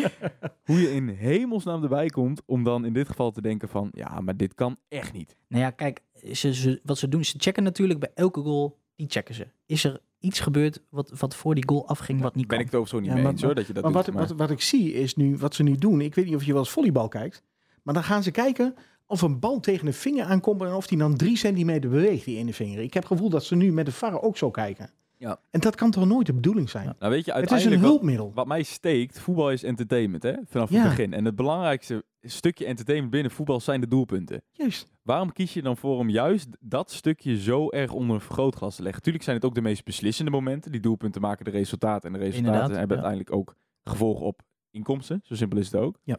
hoe 0.65 0.81
je 0.81 0.93
in 0.93 1.07
hemelsnaam 1.07 1.83
erbij 1.83 2.07
komt 2.07 2.41
om 2.45 2.63
dan 2.63 2.85
in 2.85 2.93
dit 2.93 3.07
geval 3.07 3.31
te 3.31 3.41
denken 3.41 3.69
van, 3.69 3.87
ja, 3.91 4.19
maar 4.21 4.37
dit 4.37 4.53
kan 4.53 4.77
echt 4.87 5.13
niet. 5.13 5.35
Nou 5.47 5.63
ja, 5.63 5.69
kijk, 5.69 5.99
ze, 6.31 6.53
ze, 6.53 6.79
wat 6.83 6.97
ze 6.97 7.07
doen, 7.07 7.25
ze 7.25 7.35
checken 7.37 7.63
natuurlijk 7.63 7.99
bij 7.99 8.11
elke 8.13 8.41
goal, 8.41 8.77
die 8.95 9.07
checken 9.09 9.35
ze. 9.35 9.47
Is 9.65 9.83
er 9.83 9.99
iets 10.19 10.39
gebeurd 10.39 10.81
wat, 10.89 11.11
wat 11.19 11.35
voor 11.35 11.55
die 11.55 11.67
goal 11.67 11.87
afging, 11.87 12.21
wat 12.21 12.35
niet 12.35 12.47
ben 12.47 12.57
kan? 12.57 12.65
ik 12.65 12.71
het 12.71 12.79
over 12.81 12.89
zo 12.89 12.97
niet 12.99 13.07
Ja, 13.07 13.13
mee 13.13 13.23
maar- 13.23 13.31
eens 13.31 13.41
hoor, 13.41 13.55
dat 13.55 13.67
je 13.67 13.73
dat 13.73 13.83
maar 13.83 13.91
doet. 13.93 14.05
wat, 14.05 14.15
maar- 14.15 14.27
wat, 14.27 14.37
wat 14.37 14.51
ik 14.51 14.61
zie 14.61 14.93
is 14.93 15.15
nu, 15.15 15.37
wat 15.37 15.55
ze 15.55 15.63
nu 15.63 15.75
doen, 15.75 16.01
ik 16.01 16.15
weet 16.15 16.25
niet 16.25 16.35
of 16.35 16.43
je 16.43 16.51
wel 16.51 16.61
eens 16.61 16.69
volleybal 16.71 17.07
kijkt, 17.07 17.43
maar 17.83 17.93
dan 17.93 18.03
gaan 18.03 18.23
ze 18.23 18.31
kijken 18.31 18.75
of 19.05 19.21
een 19.21 19.39
bal 19.39 19.59
tegen 19.59 19.85
de 19.85 19.93
vinger 19.93 20.25
aankomt 20.25 20.61
en 20.61 20.73
of 20.73 20.87
die 20.87 20.97
dan 20.97 21.15
drie 21.17 21.37
centimeter 21.37 21.89
beweegt, 21.89 22.25
die 22.25 22.37
ene 22.37 22.53
vinger. 22.53 22.79
Ik 22.79 22.93
heb 22.93 23.03
het 23.03 23.11
gevoel 23.11 23.29
dat 23.29 23.43
ze 23.45 23.55
nu 23.55 23.71
met 23.71 23.85
de 23.85 23.91
VAR 23.91 24.21
ook 24.21 24.37
zo 24.37 24.51
kijken. 24.51 24.89
Ja. 25.19 25.39
En 25.49 25.59
dat 25.59 25.75
kan 25.75 25.91
toch 25.91 26.05
nooit 26.05 26.25
de 26.25 26.33
bedoeling 26.33 26.69
zijn? 26.69 26.95
Nou 26.99 27.11
weet 27.11 27.25
je, 27.25 27.31
Het 27.33 27.51
is 27.51 27.65
een 27.65 27.71
wat, 27.71 27.79
hulpmiddel. 27.79 28.31
wat 28.33 28.47
mij 28.47 28.63
steekt, 28.63 29.19
voetbal 29.19 29.51
is 29.51 29.63
entertainment 29.63 30.23
hè, 30.23 30.33
vanaf 30.45 30.69
Ja. 30.69 30.79
het 30.79 30.89
begin. 30.89 31.13
En 31.13 31.25
het 31.25 31.35
belangrijkste 31.35 32.03
stukje 32.21 32.65
entertainment 32.65 33.11
binnen 33.11 33.31
voetbal 33.31 33.59
zijn 33.59 33.81
de 33.81 33.87
doelpunten. 33.87 34.41
Juist. 34.51 34.91
Waarom 35.03 35.31
kies 35.33 35.53
je 35.53 35.61
dan 35.61 35.77
voor 35.77 35.97
om 35.97 36.09
juist 36.09 36.47
dat 36.59 36.91
stukje 36.91 37.37
zo 37.41 37.69
erg 37.69 37.91
onder 37.91 38.15
een 38.15 38.21
vergrootglas 38.21 38.75
te 38.75 38.81
leggen? 38.83 39.01
Tuurlijk 39.01 39.23
zijn 39.23 39.35
het 39.35 39.45
ook 39.45 39.55
de 39.55 39.61
meest 39.61 39.83
beslissende 39.85 40.31
momenten. 40.31 40.71
Die 40.71 40.81
doelpunten 40.81 41.21
maken 41.21 41.45
de 41.45 41.51
resultaten. 41.51 42.07
En 42.13 42.19
de 42.19 42.25
resultaten 42.25 42.53
Inderdaad, 42.53 42.77
hebben 42.79 42.97
ja. 42.97 43.03
uiteindelijk 43.03 43.35
ook 43.39 43.55
gevolgen 43.83 44.25
op 44.25 44.41
inkomsten. 44.71 45.19
Zo 45.23 45.35
simpel 45.35 45.57
is 45.59 45.65
het 45.71 45.81
ook. 45.81 45.99
Ja. 46.03 46.17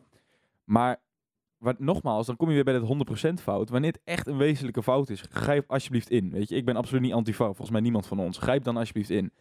Maar 0.65 1.01
wat, 1.59 1.79
nogmaals, 1.79 2.27
dan 2.27 2.37
kom 2.37 2.49
je 2.49 2.55
weer 2.55 2.65
bij 2.65 2.79
dat 2.79 3.29
100% 3.31 3.43
fout. 3.43 3.71
Wanneer 3.71 3.93
het 3.93 4.01
echt 4.05 4.27
een 4.27 4.37
wezenlijke 4.37 4.83
fout 4.83 5.11
is, 5.11 5.25
grijp 5.31 5.71
alsjeblieft 5.71 6.11
in. 6.11 6.31
Weet 6.31 6.49
je, 6.49 6.57
ik 6.57 6.65
ben 6.65 6.77
absoluut 6.77 7.03
niet 7.03 7.13
anti-fout. 7.13 7.49
Volgens 7.49 7.71
mij 7.71 7.81
niemand 7.81 8.07
van 8.07 8.19
ons. 8.19 8.39
Grijp 8.39 8.65
dan 8.65 8.77
alsjeblieft 8.77 9.11
in. 9.11 9.33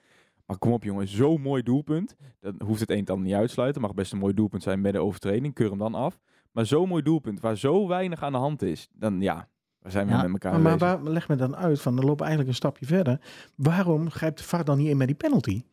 Maar 0.46 0.58
kom 0.58 0.72
op 0.72 0.84
jongen, 0.84 1.08
zo'n 1.08 1.42
mooi 1.42 1.64
doelpunt. 1.64 2.16
Dan 2.40 2.62
hoeft 2.66 2.80
het 2.80 2.90
een 2.90 3.06
dan 3.06 3.22
niet 3.22 3.34
uitsluiten. 3.34 3.82
Mag 3.82 3.94
best 3.94 4.12
een 4.12 4.18
mooi 4.18 4.34
doelpunt 4.34 4.64
zijn 4.64 4.82
met 4.82 4.94
de 4.94 5.00
overtreding. 5.00 5.54
Keur 5.54 5.70
hem 5.70 5.78
dan 5.78 5.96
af. 5.96 6.20
Maar 6.52 6.66
zo'n 6.66 6.88
mooi 6.88 7.04
doelpunt 7.04 7.40
waar 7.40 7.58
zo 7.58 7.88
weinig 7.88 8.24
aan 8.24 8.32
de 8.32 8.38
hand 8.38 8.62
is. 8.62 8.90
Dan 8.94 9.22
ja, 9.22 9.48
waar 9.80 9.92
zijn 9.92 10.08
we 10.08 10.14
Ja, 10.14 10.22
met 10.22 10.32
elkaar 10.32 10.52
Maar, 10.52 10.62
maar 10.62 10.78
waar, 10.78 11.12
leg 11.12 11.28
me 11.28 11.36
dan 11.36 11.56
uit 11.56 11.82
van, 11.82 11.96
dan 11.96 12.06
lopen 12.06 12.26
eigenlijk 12.26 12.50
een 12.50 12.62
stapje 12.62 12.86
verder. 12.86 13.22
Waarom 13.56 14.10
grijpt 14.10 14.38
de 14.38 14.44
VAR 14.44 14.66
dan 14.66 14.78
niet 14.78 14.88
in 14.88 14.98
met 14.98 15.08
die 15.08 15.16
penalty? 15.16 15.64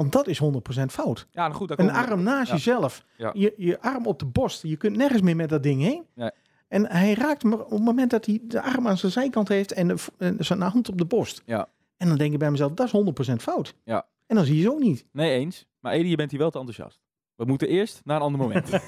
Want 0.00 0.12
dat 0.12 0.26
is 0.26 0.40
100% 0.42 0.84
fout. 0.90 1.26
Ja, 1.30 1.42
nou 1.42 1.54
goed, 1.54 1.68
dan 1.68 1.78
Een 1.78 1.90
arm 1.90 2.22
naast 2.22 2.48
Ja. 2.48 2.54
jezelf. 2.54 3.04
Ja. 3.16 3.30
Je, 3.34 3.54
je 3.56 3.80
arm 3.80 4.06
op 4.06 4.18
de 4.18 4.24
borst. 4.26 4.62
Je 4.62 4.76
kunt 4.76 4.96
nergens 4.96 5.20
meer 5.22 5.36
met 5.36 5.48
dat 5.48 5.62
ding 5.62 5.82
heen. 5.82 6.04
Nee. 6.14 6.30
En 6.68 6.86
hij 6.90 7.14
raakt 7.14 7.42
hem 7.42 7.52
op 7.52 7.70
het 7.70 7.82
moment 7.84 8.10
dat 8.10 8.26
hij 8.26 8.40
de 8.42 8.62
arm 8.62 8.88
aan 8.88 8.98
zijn 8.98 9.12
zijkant 9.12 9.48
heeft 9.48 9.72
en, 9.72 9.88
de, 9.88 9.96
en 10.18 10.36
zijn 10.38 10.60
hand 10.60 10.88
op 10.88 10.98
de 10.98 11.04
borst. 11.04 11.42
Ja. 11.46 11.68
En 11.96 12.08
dan 12.08 12.16
denk 12.18 12.32
ik 12.32 12.38
bij 12.38 12.50
mezelf, 12.50 12.72
dat 12.72 12.86
is 12.86 13.32
100% 13.32 13.34
fout. 13.36 13.74
Ja. 13.84 14.06
En 14.26 14.36
dan 14.36 14.44
zie 14.44 14.56
je 14.56 14.62
zo 14.62 14.78
niet. 14.78 15.06
Nee, 15.12 15.30
eens. 15.38 15.66
Maar 15.80 15.92
Edi, 15.92 16.08
je 16.08 16.16
bent 16.16 16.30
hier 16.30 16.40
wel 16.40 16.50
te 16.50 16.58
enthousiast. 16.58 17.00
We 17.34 17.44
moeten 17.44 17.68
eerst 17.68 18.00
naar 18.04 18.16
een 18.16 18.22
ander 18.22 18.40
moment. 18.40 18.68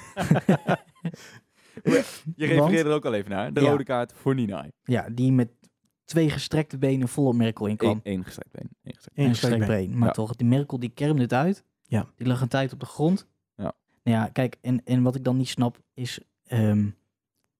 je 2.35 2.45
refereerde 2.45 2.89
er 2.89 2.95
ook 2.95 3.05
al 3.05 3.13
even 3.13 3.31
naar. 3.31 3.53
De 3.53 3.61
Ja. 3.61 3.69
rode 3.69 3.83
kaart 3.83 4.13
voor 4.15 4.35
Ninai. 4.35 4.71
Ja, 4.83 5.07
die 5.11 5.31
met 5.31 5.49
twee 6.13 6.29
gestrekte 6.29 6.77
benen 6.77 7.07
vol 7.07 7.25
op 7.27 7.35
Merkel 7.35 7.65
in 7.65 7.75
kwam. 7.77 7.91
Eén, 7.91 8.01
één 8.03 8.23
gestrekt 8.23 8.51
been. 8.51 8.69
Eén 8.83 8.93
gestrekt 8.93 9.17
Eén 9.17 9.23
Een 9.25 9.29
gestrekt 9.29 9.55
gestrekt 9.55 9.79
been. 9.81 9.89
been. 9.89 9.99
Maar 9.99 10.07
Ja. 10.07 10.13
toch, 10.13 10.35
die 10.35 10.47
Merkel 10.47 10.79
die 10.79 10.89
kermde 10.89 11.21
het 11.21 11.33
uit. 11.33 11.63
Ja. 11.83 12.07
Die 12.15 12.27
lag 12.27 12.41
een 12.41 12.47
tijd 12.47 12.73
op 12.73 12.79
de 12.79 12.85
grond. 12.85 13.27
Ja. 13.55 13.73
Nou 14.03 14.17
ja, 14.17 14.27
kijk, 14.27 14.57
en, 14.61 14.81
en 14.85 15.01
wat 15.03 15.15
ik 15.15 15.23
dan 15.23 15.37
niet 15.37 15.47
snap 15.49 15.79
is... 15.93 16.19
ehm, 16.43 16.89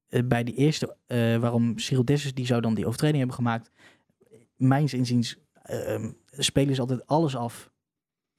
eh, 0.08 0.24
bij 0.26 0.44
die 0.44 0.56
eerste, 0.56 0.96
eh, 1.06 1.38
waarom 1.38 1.78
Cyril 1.80 2.06
Dessus, 2.06 2.34
die 2.34 2.46
zou 2.46 2.62
dan 2.62 2.74
die 2.74 2.86
overtreding 2.86 3.18
hebben 3.18 3.36
gemaakt. 3.36 3.72
Mijns 4.56 4.94
inziens 4.94 5.38
ehm, 5.64 6.12
spelen 6.32 6.76
ze 6.76 6.82
altijd 6.82 7.08
alles 7.08 7.36
af 7.36 7.72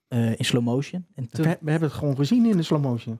eh, 0.08 0.38
in 0.38 0.44
slow 0.44 0.62
motion. 0.62 1.06
En 1.14 1.28
te- 1.28 1.42
We, 1.42 1.58
we 1.60 1.70
hebben 1.70 1.88
het 1.88 1.98
gewoon 1.98 2.16
gezien 2.16 2.46
in 2.46 2.56
de 2.56 2.62
slow 2.62 2.82
motion. 2.82 3.18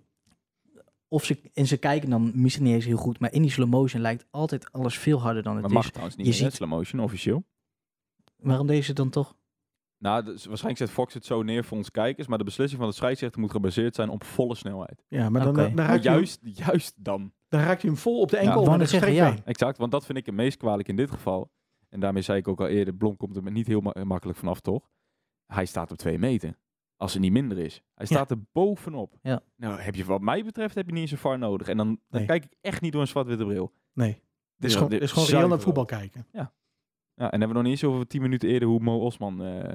Of 1.09 1.25
ze, 1.25 1.51
en 1.55 1.67
ze 1.67 1.77
kijken 1.77 2.11
dan 2.11 2.33
misschien 2.35 2.65
niet 2.65 2.75
eens 2.75 2.85
heel 2.85 2.97
goed, 2.97 3.19
maar 3.19 3.33
in 3.33 3.43
die 3.43 3.51
slow 3.51 3.69
motion 3.69 4.01
lijkt 4.03 4.27
altijd 4.31 4.73
alles 4.73 4.99
veel 4.99 5.21
harder 5.21 5.43
dan 5.43 5.53
het 5.53 5.61
Maar 5.63 5.71
is. 5.71 5.77
mag 5.77 5.89
trouwens 5.91 6.17
niet 6.17 6.27
je 6.27 6.33
ziet- 6.33 6.53
slow 6.53 6.69
motion, 6.69 7.01
officieel. 7.01 7.45
Waarom 8.37 8.67
deze 8.67 8.93
dan 8.93 9.11
toch? 9.11 9.37
Nou, 9.99 10.25
dus 10.25 10.45
waarschijnlijk 10.45 10.85
zet 10.85 10.91
Fox 10.95 11.15
het 11.15 11.25
zo 11.25 11.43
neer 11.43 11.65
voor 11.65 11.77
ons 11.77 11.91
kijkers. 11.91 12.27
Maar 12.27 12.39
de 12.39 12.45
beslissing 12.45 12.81
van 12.81 12.91
de 12.91 12.97
scheidsrechter 12.97 13.41
moet 13.41 13.51
gebaseerd 13.51 13.95
zijn 13.95 14.09
op 14.09 14.25
volle 14.25 14.55
snelheid. 14.55 15.05
Ja, 15.09 15.29
maar 15.29 15.45
dan, 15.45 15.55
dan, 15.55 15.75
dan, 15.77 15.85
raakt 15.87 16.05
hij, 16.05 16.13
juist, 16.15 16.41
juist 16.43 17.05
dan. 17.05 17.33
dan 17.49 17.61
raakt 17.61 17.83
hij 17.83 17.91
hem 17.91 18.01
vol 18.01 18.21
op 18.21 18.31
de 18.31 18.37
enkel 18.37 18.65
Ja. 18.65 18.77
net 18.77 18.89
zeggen, 18.89 19.13
ja. 19.13 19.37
Exact, 19.45 19.79
want 19.79 19.93
dat 19.93 20.05
vind 20.07 20.19
ik 20.19 20.27
het 20.27 20.35
meest 20.35 20.57
kwalijk 20.57 20.89
in 20.89 20.97
dit 20.97 21.11
geval. 21.11 21.53
En 21.89 22.01
daarmee 22.01 22.23
zei 22.23 22.39
ik 22.39 22.49
ook 22.49 22.61
al 22.61 22.67
eerder, 22.67 22.95
Blom 22.95 23.17
komt 23.17 23.37
er 23.37 23.43
met 23.43 23.53
niet 23.53 23.67
heel 23.67 23.81
ma- 23.81 24.05
makkelijk 24.05 24.39
vanaf, 24.39 24.61
toch? 24.61 24.89
Hij 25.47 25.65
staat 25.67 25.91
op 25.91 25.97
twee 25.97 26.19
meter. 26.19 26.59
Als 26.97 27.13
het 27.13 27.23
niet 27.23 27.33
minder 27.33 27.59
is. 27.59 27.83
Hij 27.95 28.07
staat 28.07 28.31
er 28.31 28.37
bovenop. 28.53 29.19
Ja. 29.23 29.41
Nou, 29.57 29.81
heb 29.81 29.95
je 29.95 30.05
wat 30.05 30.21
mij 30.21 30.45
betreft 30.45 30.75
heb 30.75 30.87
je 30.87 30.93
niet 30.93 31.01
eens 31.03 31.11
een 31.11 31.19
VAR 31.19 31.39
nodig. 31.39 31.69
En 31.69 31.77
dan, 31.77 31.87
dan 31.87 31.99
Nee. 32.21 32.27
kijk 32.27 32.45
ik 32.45 32.55
echt 32.61 32.81
niet 32.81 32.93
door 32.93 33.01
een 33.01 33.07
zwart-witte 33.07 33.45
bril. 33.45 33.73
Nee, 33.93 34.13
dit 34.13 34.23
is 34.59 34.71
Ja, 34.71 34.75
gewoon, 34.77 34.91
dit 34.91 35.03
is 35.03 35.13
gewoon 35.13 35.29
reëel 35.29 35.49
naar 35.49 35.61
voetbal 35.61 35.85
kijken. 35.85 36.27
Ja, 36.33 36.53
en 37.15 37.29
hebben 37.31 37.49
we 37.49 37.55
nog 37.55 37.63
niet 37.63 37.73
eens 37.73 37.85
over 37.85 38.07
tien 38.07 38.23
minuten 38.23 38.49
eerder 38.49 38.69
hoe 38.69 38.81
Mo 38.81 38.99
Osman 38.99 39.43
eh, 39.45 39.75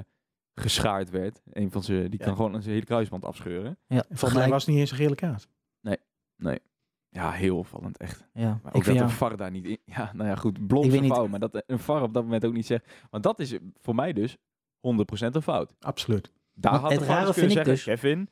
geschaard 0.53 1.10
werd. 1.10 1.41
Een 1.51 1.71
van 1.71 1.84
ze, 1.84 2.05
die 2.10 2.19
Ja. 2.19 2.25
kan 2.25 2.36
gewoon 2.36 2.62
zijn 2.62 2.73
hele 2.73 2.86
kruisband 2.86 3.25
afscheuren. 3.25 3.77
Ja, 3.88 4.05
En 4.10 4.17
volgens 4.17 4.39
mij 4.39 4.49
was 4.49 4.62
het 4.65 4.71
niet 4.71 4.79
eens 4.79 4.91
een 4.91 4.97
gele 4.97 5.15
kaart. 5.15 5.47
Ja, 7.12 7.32
heel 7.32 7.58
opvallend, 7.58 7.97
echt. 7.97 8.27
ja. 8.34 8.60
Maar 8.63 8.71
ik 8.71 8.77
ook 8.77 8.86
dat 8.86 8.95
een 8.95 9.01
ja, 9.01 9.10
VAR 9.10 9.38
daar 9.38 9.51
niet 9.51 9.65
in... 9.65 9.77
Ja, 9.86 10.12
nou 10.13 10.29
ja, 10.29 10.36
goed, 10.36 10.58
weet 10.67 10.93
een 10.93 11.05
fout, 11.05 11.29
maar 11.29 11.39
dat 11.39 11.63
een 11.67 11.79
VAR 11.79 12.01
op 12.01 12.13
dat 12.13 12.23
moment 12.23 12.45
ook 12.45 12.53
niet 12.53 12.65
zegt... 12.65 13.08
Want 13.10 13.23
dat 13.23 13.39
is 13.39 13.58
voor 13.75 13.95
mij 13.95 14.13
dus 14.13 14.38
100% 14.38 14.39
een 14.79 15.41
fout. 15.41 15.73
Absoluut. 15.79 16.32
Daar 16.59 16.71
Maar 16.71 16.81
had 16.81 16.91
het 16.91 17.01
rare 17.01 17.25
dus 17.25 17.35
vind 17.35 17.51
ik 17.51 17.65
zeggen, 17.65 17.93
Kevin, 17.93 18.29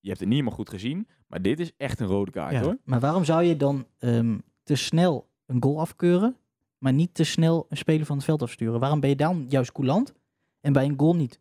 je 0.00 0.08
hebt 0.08 0.20
het 0.20 0.28
niet 0.28 0.38
helemaal 0.38 0.58
goed 0.58 0.68
gezien, 0.70 1.08
maar 1.26 1.42
dit 1.42 1.60
is 1.60 1.72
echt 1.76 2.00
een 2.00 2.06
rode 2.06 2.30
kaart 2.30 2.52
Ja. 2.52 2.60
hoor. 2.62 2.76
Maar 2.84 3.00
waarom 3.00 3.24
zou 3.24 3.42
je 3.42 3.56
dan 3.56 3.86
ehm, 3.98 4.38
te 4.62 4.74
snel 4.76 5.28
een 5.46 5.62
goal 5.62 5.80
afkeuren, 5.80 6.36
maar 6.78 6.92
niet 6.92 7.14
te 7.14 7.24
snel 7.24 7.66
een 7.68 7.76
speler 7.76 8.06
van 8.06 8.16
het 8.16 8.24
veld 8.24 8.42
afsturen? 8.42 8.80
Waarom 8.80 9.00
ben 9.00 9.10
je 9.10 9.16
dan 9.16 9.46
juist 9.48 9.72
coulant 9.72 10.14
en 10.60 10.72
bij 10.72 10.84
een 10.84 10.94
goal 10.98 11.16
niet? 11.16 11.40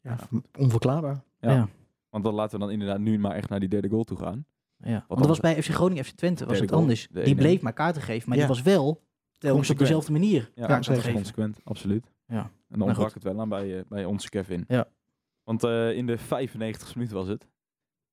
Ja, 0.00 0.18
onverklaarbaar. 0.58 1.22
Ja. 1.40 1.52
Ja. 1.52 1.68
Want 2.10 2.24
dan 2.24 2.34
laten 2.34 2.58
we 2.58 2.64
dan 2.64 2.72
inderdaad 2.72 2.98
nu 2.98 3.18
maar 3.18 3.34
echt 3.34 3.48
naar 3.48 3.60
die 3.60 3.68
derde 3.68 3.88
goal 3.88 4.04
toe 4.04 4.18
gaan. 4.18 4.46
Ja. 4.76 5.04
Want 5.08 5.20
dat 5.20 5.28
was 5.28 5.40
bij 5.40 5.62
FC 5.62 5.68
Groningen, 5.70 6.04
FC 6.04 6.16
Twente, 6.16 6.46
was 6.46 6.58
het 6.60 6.68
goal, 6.70 6.80
anders. 6.80 7.08
de 7.10 7.22
Die 7.22 7.34
bleef 7.34 7.60
maar 7.60 7.72
kaarten 7.72 8.02
geven, 8.02 8.28
maar 8.28 8.38
Ja. 8.38 8.46
die 8.46 8.54
was 8.54 8.62
wel 8.62 9.02
telkens 9.38 9.70
op 9.70 9.78
dezelfde 9.78 10.12
manier 10.12 10.50
Ja, 10.54 10.66
dat 10.66 10.88
is 10.96 11.12
consequent, 11.12 11.58
absoluut. 11.64 12.12
Ja. 12.26 12.38
En 12.68 12.78
dan 12.78 12.82
ontbrak 12.82 13.04
goed. 13.06 13.14
het 13.14 13.22
wel 13.22 13.40
aan 13.40 13.48
bij, 13.48 13.78
eh, 13.78 13.84
bij 13.88 14.04
onze 14.04 14.28
Kevin. 14.28 14.64
Ja. 14.68 14.86
Want 15.44 15.64
eh, 15.64 15.96
in 15.96 16.06
de 16.06 16.18
95 16.18 16.94
minuut 16.94 17.10
was 17.10 17.28
het. 17.28 17.48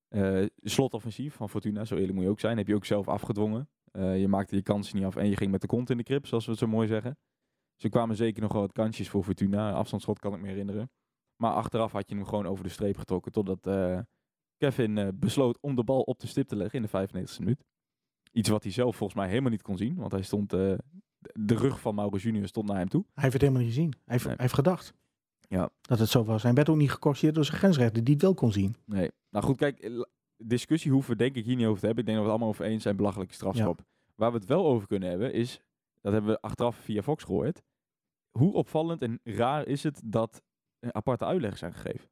eh, 0.07 0.45
slotoffensief 0.57 1.35
van 1.35 1.49
Fortuna, 1.49 1.85
zo 1.85 1.95
eerlijk 1.95 2.13
moet 2.13 2.23
je 2.23 2.29
ook 2.29 2.39
zijn, 2.39 2.57
heb 2.57 2.67
je 2.67 2.75
ook 2.75 2.85
zelf 2.85 3.07
afgedwongen. 3.07 3.69
Eh, 3.91 4.19
je 4.19 4.27
maakte 4.27 4.55
je 4.55 4.61
kansen 4.61 4.95
niet 4.95 5.05
af 5.05 5.15
en 5.15 5.29
je 5.29 5.37
ging 5.37 5.51
met 5.51 5.61
de 5.61 5.67
kont 5.67 5.89
in 5.89 5.97
de 5.97 6.03
krip, 6.03 6.25
zoals 6.27 6.45
we 6.45 6.51
het 6.51 6.59
zo 6.59 6.67
mooi 6.67 6.87
zeggen. 6.87 7.17
Dus 7.75 7.83
er 7.83 7.89
kwamen 7.89 8.15
zeker 8.15 8.41
nog 8.41 8.51
wel 8.53 8.61
wat 8.61 8.71
kansjes 8.71 9.09
voor 9.09 9.23
Fortuna. 9.23 9.71
Afstandsschot 9.73 10.19
kan 10.19 10.33
ik 10.33 10.41
me 10.41 10.47
herinneren. 10.47 10.91
Maar 11.35 11.53
achteraf 11.53 11.91
had 11.91 12.09
je 12.09 12.15
hem 12.15 12.25
gewoon 12.25 12.45
over 12.45 12.63
de 12.63 12.69
streep 12.69 12.97
getrokken 12.97 13.31
totdat 13.31 13.69
Kevin 14.57 15.19
besloot 15.19 15.57
om 15.61 15.75
de 15.75 15.83
bal 15.83 16.01
op 16.01 16.19
de 16.19 16.27
stip 16.27 16.47
te 16.47 16.55
leggen 16.55 16.75
in 16.75 16.81
de 16.81 16.87
95 16.87 17.39
minuut. 17.39 17.63
Iets 18.31 18.49
wat 18.49 18.63
hij 18.63 18.71
zelf 18.71 18.95
volgens 18.95 19.19
mij 19.19 19.29
helemaal 19.29 19.49
niet 19.51 19.61
kon 19.61 19.77
zien, 19.77 19.95
want 19.95 20.11
hij 20.11 20.21
stond, 20.21 20.49
de 20.49 20.77
rug 21.45 21.79
van 21.79 21.95
Mauro 21.95 22.17
Junior 22.17 22.47
stond 22.47 22.67
naar 22.67 22.77
hem 22.77 22.89
toe. 22.89 23.01
Hij 23.13 23.21
heeft 23.23 23.33
het 23.33 23.41
helemaal 23.41 23.63
niet 23.63 23.73
gezien. 23.73 23.91
Hij 23.91 24.01
heeft, 24.05 24.25
Nee. 24.25 24.33
hij 24.33 24.43
heeft 24.43 24.55
gedacht 24.55 24.93
Ja. 25.57 25.69
dat 25.81 25.99
het 25.99 26.09
zo 26.09 26.23
was. 26.23 26.43
Hij 26.43 26.53
werd 26.53 26.69
ook 26.69 26.77
niet 26.77 26.91
gecorrigeerd 26.91 27.35
door 27.35 27.45
zijn 27.45 27.57
grensrechter 27.57 28.03
die 28.03 28.13
het 28.13 28.23
wel 28.23 28.33
kon 28.33 28.51
zien. 28.51 28.75
Nee. 28.85 29.11
Nou 29.29 29.45
goed, 29.45 29.57
kijk, 29.57 30.05
discussie 30.37 30.91
hoeven 30.91 31.11
we 31.11 31.17
denk 31.17 31.35
ik 31.35 31.45
hier 31.45 31.55
niet 31.55 31.65
over 31.65 31.79
te 31.79 31.85
hebben. 31.85 32.03
Ik 32.03 32.09
denk 32.09 32.17
dat 32.17 32.27
we 32.27 32.31
het 32.33 32.41
allemaal 32.41 32.49
over 32.61 32.65
eens 32.65 32.83
zijn, 32.83 32.95
belachelijke 32.95 33.33
strafschop. 33.33 33.81
Waar 34.15 34.31
we 34.31 34.37
het 34.37 34.47
wel 34.47 34.65
over 34.65 34.87
kunnen 34.87 35.09
hebben 35.09 35.33
is, 35.33 35.61
dat 36.01 36.13
hebben 36.13 36.31
we 36.31 36.41
achteraf 36.41 36.75
via 36.75 37.01
Fox 37.01 37.23
gehoord, 37.23 37.61
hoe 38.29 38.53
opvallend 38.53 39.01
en 39.01 39.19
raar 39.23 39.67
is 39.67 39.83
het 39.83 40.01
dat 40.05 40.41
aparte 40.91 41.25
uitleg 41.25 41.57
zijn 41.57 41.73
gegeven. 41.73 42.09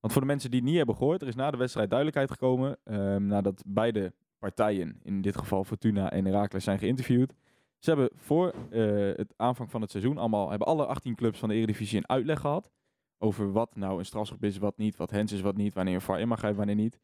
Want 0.00 0.12
voor 0.12 0.22
de 0.22 0.28
mensen 0.28 0.50
die 0.50 0.60
het 0.60 0.68
niet 0.68 0.78
hebben 0.78 0.96
gehoord, 0.96 1.22
er 1.22 1.28
is 1.28 1.34
na 1.34 1.50
de 1.50 1.56
wedstrijd 1.56 1.88
duidelijkheid 1.88 2.30
gekomen, 2.30 2.78
ehm, 2.84 3.26
nadat 3.26 3.62
beide 3.66 4.12
partijen, 4.38 5.00
in 5.02 5.20
dit 5.20 5.36
geval 5.36 5.64
Fortuna 5.64 6.10
en 6.10 6.24
Heracles, 6.24 6.64
zijn 6.64 6.78
geïnterviewd. 6.78 7.34
Ze 7.80 7.90
hebben 7.90 8.10
voor 8.14 8.54
eh, 8.70 9.16
het 9.16 9.34
aanvang 9.36 9.70
van 9.70 9.80
het 9.80 9.90
seizoen 9.90 10.18
allemaal, 10.18 10.48
hebben 10.50 10.66
alle 10.66 10.86
18 10.86 11.14
clubs 11.14 11.38
van 11.38 11.48
de 11.48 11.54
Eredivisie 11.54 11.98
een 11.98 12.08
uitleg 12.08 12.40
gehad 12.40 12.70
over 13.18 13.52
wat 13.52 13.76
nou 13.76 13.98
een 13.98 14.04
strafschop 14.04 14.44
is, 14.44 14.58
wat 14.58 14.76
niet, 14.76 14.96
wat 14.96 15.10
hens 15.10 15.32
is, 15.32 15.40
wat 15.40 15.56
niet, 15.56 15.74
wanneer 15.74 15.94
een 15.94 16.00
VAR 16.00 16.20
in 16.20 16.28
mag 16.28 16.38
grijpen, 16.38 16.58
wanneer 16.58 16.76
niet. 16.76 16.98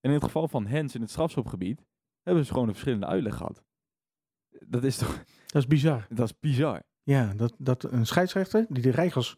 En 0.00 0.10
in 0.10 0.14
het 0.14 0.24
geval 0.24 0.48
van 0.48 0.66
hens 0.66 0.94
in 0.94 1.00
het 1.00 1.10
strafschopgebied 1.10 1.84
hebben 2.22 2.44
ze 2.44 2.52
gewoon 2.52 2.66
een 2.68 2.74
verschillende 2.74 3.06
uitleg 3.06 3.36
gehad. 3.36 3.62
Dat 4.66 4.84
is 4.84 4.96
toch, 4.96 5.24
Dat 5.52 5.62
is 5.62 5.66
bizar. 5.66 6.06
dat 6.10 6.26
is 6.26 6.38
bizar. 6.38 6.82
Ja, 7.02 7.32
dat, 7.34 7.54
dat 7.58 7.84
een 7.84 8.06
scheidsrechter 8.06 8.66
die 8.68 8.82
de 8.82 8.90
regels 8.90 9.36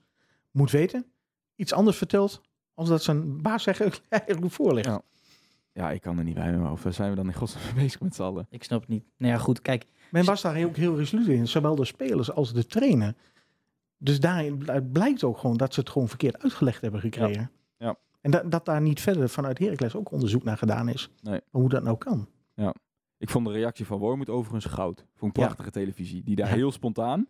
moet 0.50 0.70
weten, 0.70 1.12
iets 1.54 1.72
anders 1.72 1.96
vertelt 1.96 2.40
als 2.74 2.88
dat 2.88 3.02
zijn 3.02 3.42
baas 3.42 3.66
eigenlijk 3.66 4.50
voorligt. 4.58 4.86
Ja. 4.86 5.02
Ja, 5.76 5.90
ik 5.90 6.00
kan 6.00 6.18
er 6.18 6.24
niet 6.24 6.34
bij 6.34 6.50
mijn 6.50 6.60
hoofd. 6.68 6.82
Waar 6.84 6.92
zijn 6.92 7.10
we 7.10 7.16
dan 7.16 7.26
in 7.26 7.34
godsnaam 7.34 7.74
bezig 7.84 8.00
met 8.00 8.14
z'n 8.14 8.22
allen? 8.22 8.46
Ik 8.50 8.64
snap 8.64 8.80
het 8.80 8.88
niet. 8.88 9.04
Nou 9.16 9.32
ja, 9.32 9.38
goed, 9.38 9.62
kijk. 9.62 9.84
Men 10.10 10.24
was 10.24 10.42
daar 10.42 10.64
ook 10.64 10.76
heel 10.76 10.96
resoluut 10.96 11.26
in, 11.28 11.48
zowel 11.48 11.74
de 11.74 11.84
spelers 11.84 12.30
als 12.32 12.52
de 12.52 12.66
trainer. 12.66 13.14
Dus 13.98 14.20
daarin 14.20 14.56
bl- 14.58 14.72
blijkt 14.92 15.24
ook 15.24 15.38
gewoon 15.38 15.56
dat 15.56 15.74
ze 15.74 15.80
het 15.80 15.90
gewoon 15.90 16.08
verkeerd 16.08 16.42
uitgelegd 16.42 16.80
hebben 16.80 17.00
gekregen. 17.00 17.50
Ja. 17.78 17.96
En 18.20 18.30
dat, 18.30 18.50
dat 18.50 18.64
daar 18.64 18.80
niet 18.80 19.00
verder 19.00 19.28
vanuit 19.28 19.58
Heracles 19.58 19.94
ook 19.94 20.10
onderzoek 20.10 20.44
naar 20.44 20.56
gedaan 20.58 20.88
is. 20.88 21.10
Nee. 21.22 21.40
Hoe 21.50 21.68
dat 21.68 21.82
nou 21.82 21.96
kan. 21.96 22.28
Ik 23.18 23.30
vond 23.30 23.46
de 23.46 23.52
reactie 23.52 23.86
van 23.86 23.98
Wormoed 23.98 24.28
overigens 24.30 24.64
goud. 24.74 25.04
Vond 25.14 25.30
ik 25.30 25.38
Ja. 25.38 25.44
prachtige 25.44 25.70
televisie. 25.70 26.22
Die 26.24 26.36
daar 26.36 26.48
Ja. 26.48 26.54
heel 26.54 26.72
spontaan, 26.72 27.26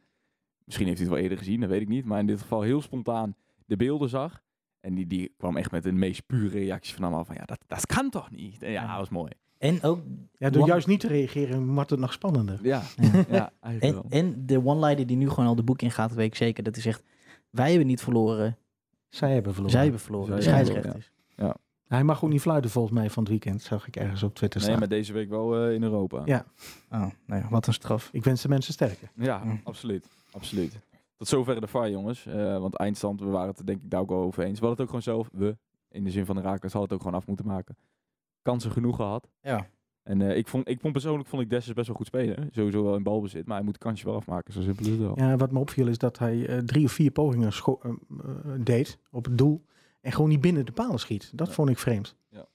misschien 0.65 0.87
heeft 0.87 0.99
hij 0.99 1.07
het 1.07 1.15
wel 1.17 1.23
eerder 1.25 1.39
gezien, 1.39 1.61
dat 1.61 1.69
weet 1.69 1.81
ik 1.81 1.89
niet. 1.89 2.05
Maar 2.05 2.19
in 2.21 2.27
dit 2.27 2.41
geval 2.41 2.63
heel 2.63 2.81
spontaan 2.83 3.35
de 3.67 3.77
beelden 3.77 4.09
zag. 4.09 4.43
En 4.87 4.95
die, 4.95 5.07
die 5.07 5.33
kwam 5.39 5.57
echt 5.57 5.71
met 5.71 5.83
de 5.83 5.93
meest 5.93 6.27
pure 6.27 6.59
reactie 6.59 6.95
van 6.95 7.05
allemaal 7.05 7.25
van, 7.25 7.35
ja, 7.35 7.45
dat, 7.45 7.59
dat 7.67 7.87
kan 7.87 8.11
toch 8.11 8.31
niet? 8.31 8.63
En 8.63 8.71
ja, 8.71 8.83
Ja. 8.83 8.89
dat 8.89 8.97
was 8.99 9.09
mooi. 9.09 9.31
En 9.59 9.83
ook 9.83 10.01
Ja, 10.39 10.51
door 10.51 10.63
One- 10.63 10.71
juist 10.71 10.87
niet 10.87 11.01
te 11.01 11.07
reageren 11.09 11.75
maakt 11.75 11.91
het 11.91 11.99
nog 11.99 12.13
spannender. 12.13 12.59
Ja, 12.63 12.83
Ja. 12.97 13.25
ja 13.31 13.53
eigenlijk 13.61 13.83
En, 14.07 14.09
wel. 14.11 14.21
en 14.21 14.47
de 14.47 14.65
one-liner 14.65 15.07
die 15.07 15.17
nu 15.17 15.29
gewoon 15.29 15.47
al 15.47 15.55
de 15.55 15.63
boek 15.63 15.83
in 15.83 15.91
gaat, 15.91 16.15
weet 16.15 16.27
ik 16.27 16.35
zeker. 16.35 16.63
Dat 16.63 16.77
is 16.77 16.87
echt, 16.87 17.03
wij 17.51 17.69
hebben 17.69 17.87
niet 17.87 18.01
verloren. 18.03 18.57
Zij 19.09 19.33
hebben 19.33 19.53
verloren. 19.53 19.73
Zij 19.77 19.83
hebben 19.83 20.01
verloren, 20.01 20.37
de 20.37 20.43
Zij 20.43 20.53
hebben 20.55 20.73
scheidsrechters. 20.73 21.15
Hij 21.87 22.05
mag 22.05 22.25
ook 22.25 22.31
niet 22.31 22.41
fluiten 22.41 22.71
volgens 22.71 22.95
mij 22.95 23.11
van 23.11 23.23
het 23.23 23.33
weekend. 23.33 23.63
Zag 23.63 23.87
ik 23.87 23.97
ergens 23.97 24.23
op 24.23 24.35
Twitter 24.35 24.67
Nee, 24.67 24.77
maar 24.77 24.89
deze 24.89 25.13
week 25.13 25.29
wel 25.29 25.57
eh, 25.67 25.75
in 25.75 25.83
Europa. 25.83 26.23
Ja. 26.25 26.45
Oh, 26.91 27.01
nou 27.27 27.43
ja, 27.43 27.47
wat 27.51 27.67
een 27.67 27.73
straf. 27.73 28.09
Ik 28.13 28.25
wens 28.25 28.43
de 28.43 28.49
mensen 28.49 28.73
sterker. 28.73 29.09
Ja, 29.15 29.43
Mm. 29.45 29.61
absoluut. 29.65 30.07
absoluut. 30.31 30.79
Tot 31.17 31.29
zover 31.29 31.61
de 31.61 31.67
VAR, 31.67 31.91
jongens. 31.91 32.27
Eh, 32.27 32.59
want 32.59 32.75
eindstand, 32.77 33.21
we 33.21 33.27
waren 33.27 33.55
het 33.55 33.67
denk 33.67 33.83
ik 33.83 33.91
daar 33.91 34.01
ook 34.01 34.09
wel 34.09 34.19
over 34.19 34.43
eens. 34.45 34.61
We 34.61 34.67
hadden 34.67 34.85
het 34.87 34.95
ook 34.95 35.03
gewoon 35.03 35.17
zelf, 35.17 35.29
we, 35.33 35.57
in 35.89 36.05
de 36.05 36.11
zin 36.11 36.27
van 36.27 36.37
de 36.37 36.43
Rakers, 36.43 36.73
hadden 36.73 36.83
het 36.83 36.93
ook 36.93 37.01
gewoon 37.05 37.21
af 37.21 37.27
moeten 37.27 37.47
maken. 37.47 37.77
Kansen 38.43 38.71
genoeg 38.71 38.97
gehad. 38.97 39.29
Ja. 39.41 39.69
En 40.03 40.23
eh, 40.23 40.37
ik, 40.37 40.49
vond, 40.49 40.69
ik 40.69 40.81
vond 40.81 40.93
persoonlijk 40.93 41.29
vond 41.29 41.43
ik 41.43 41.51
Dessers 41.51 41.75
best 41.75 41.87
wel 41.87 41.97
goed 41.97 42.07
spelen. 42.07 42.49
Sowieso 42.53 42.83
wel 42.85 42.97
in 42.97 43.03
balbezit, 43.03 43.47
maar 43.47 43.57
hij 43.57 43.65
moet 43.65 43.75
het 43.75 43.83
kansje 43.83 44.05
wel 44.07 44.15
afmaken. 44.15 44.53
Zo 44.53 44.61
simpel 44.63 44.85
is 44.85 44.91
het 44.91 45.01
wel. 45.01 45.19
Ja, 45.19 45.37
wat 45.37 45.53
me 45.53 45.59
opviel 45.59 45.87
is 45.87 45.99
dat 45.99 46.19
hij 46.19 46.47
eh, 46.47 46.59
drie 46.59 46.85
of 46.85 46.93
vier 46.93 47.11
pogingen 47.11 47.53
deed 48.65 48.99
op 49.11 49.25
het 49.25 49.39
doel. 49.39 49.65
En 50.01 50.13
gewoon 50.13 50.29
niet 50.29 50.41
binnen 50.41 50.67
de 50.67 50.73
palen 50.73 50.99
schiet. 50.99 51.31
Dat 51.35 51.47
Ja. 51.47 51.53
vond 51.53 51.69
ik 51.71 51.79
vreemd. 51.79 52.17
Ja. 52.29 52.47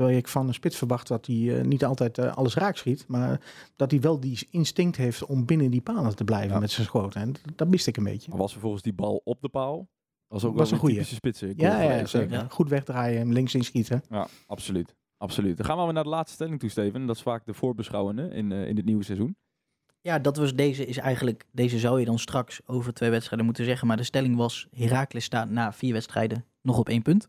Terwijl 0.00 0.20
ik 0.20 0.28
van 0.28 0.48
een 0.48 0.54
spits 0.54 0.76
verwacht 0.76 1.08
dat 1.08 1.26
hij 1.26 1.58
eh, 1.58 1.64
niet 1.64 1.84
altijd 1.84 2.18
eh, 2.18 2.36
alles 2.36 2.54
raak 2.54 2.76
schiet. 2.76 3.04
Maar 3.08 3.40
dat 3.76 3.90
hij 3.90 4.00
wel 4.00 4.20
die 4.20 4.46
instinct 4.50 4.96
heeft 4.96 5.24
om 5.24 5.44
binnen 5.46 5.70
die 5.70 5.80
palen 5.80 6.16
te 6.16 6.24
blijven 6.24 6.52
Ja. 6.52 6.58
met 6.58 6.70
zijn 6.70 6.86
schoten. 6.86 7.20
En 7.20 7.34
dat 7.54 7.68
miste 7.68 7.90
ik 7.90 7.96
een 7.96 8.04
beetje. 8.04 8.30
Maar 8.30 8.38
was 8.38 8.52
vervolgens 8.52 8.82
die 8.82 8.92
bal 8.92 9.20
op 9.24 9.40
de 9.40 9.48
paal? 9.48 9.88
Was 10.28 10.44
ook 10.44 10.56
Was 10.56 10.70
wel 10.70 10.80
een 10.82 10.86
typische 10.86 11.14
spitsen. 11.14 11.52
Ja, 11.56 11.80
ja, 11.82 12.06
zeker. 12.06 12.30
Ja. 12.32 12.46
Goed 12.50 12.68
wegdraaien, 12.68 13.18
hem 13.18 13.32
links 13.32 13.54
inschieten. 13.54 14.02
Ja, 14.10 14.28
absoluut. 14.46 14.94
Absoluut. 15.16 15.56
Dan 15.56 15.66
gaan 15.66 15.86
we 15.86 15.92
naar 15.92 16.02
de 16.02 16.08
laatste 16.08 16.34
stelling 16.34 16.60
toe, 16.60 16.68
Steven. 16.68 17.06
Dat 17.06 17.16
is 17.16 17.22
vaak 17.22 17.46
de 17.46 17.54
voorbeschouwende 17.54 18.28
in, 18.28 18.52
eh, 18.52 18.68
in 18.68 18.76
het 18.76 18.84
nieuwe 18.84 19.04
seizoen. 19.04 19.36
Ja, 20.00 20.18
dat 20.18 20.36
was 20.36 20.54
deze 20.54 20.86
is 20.86 20.96
eigenlijk, 20.96 21.46
deze 21.52 21.78
zou 21.78 21.98
je 21.98 22.04
dan 22.04 22.18
straks 22.18 22.60
over 22.66 22.94
twee 22.94 23.10
wedstrijden 23.10 23.46
moeten 23.46 23.64
zeggen. 23.64 23.86
Maar 23.86 23.96
de 23.96 24.02
stelling 24.02 24.36
was, 24.36 24.66
Heracles 24.76 25.24
staat 25.24 25.50
na 25.50 25.72
vier 25.72 25.92
wedstrijden 25.92 26.44
nog 26.62 26.78
op 26.78 26.88
één 26.88 27.02
punt. 27.02 27.28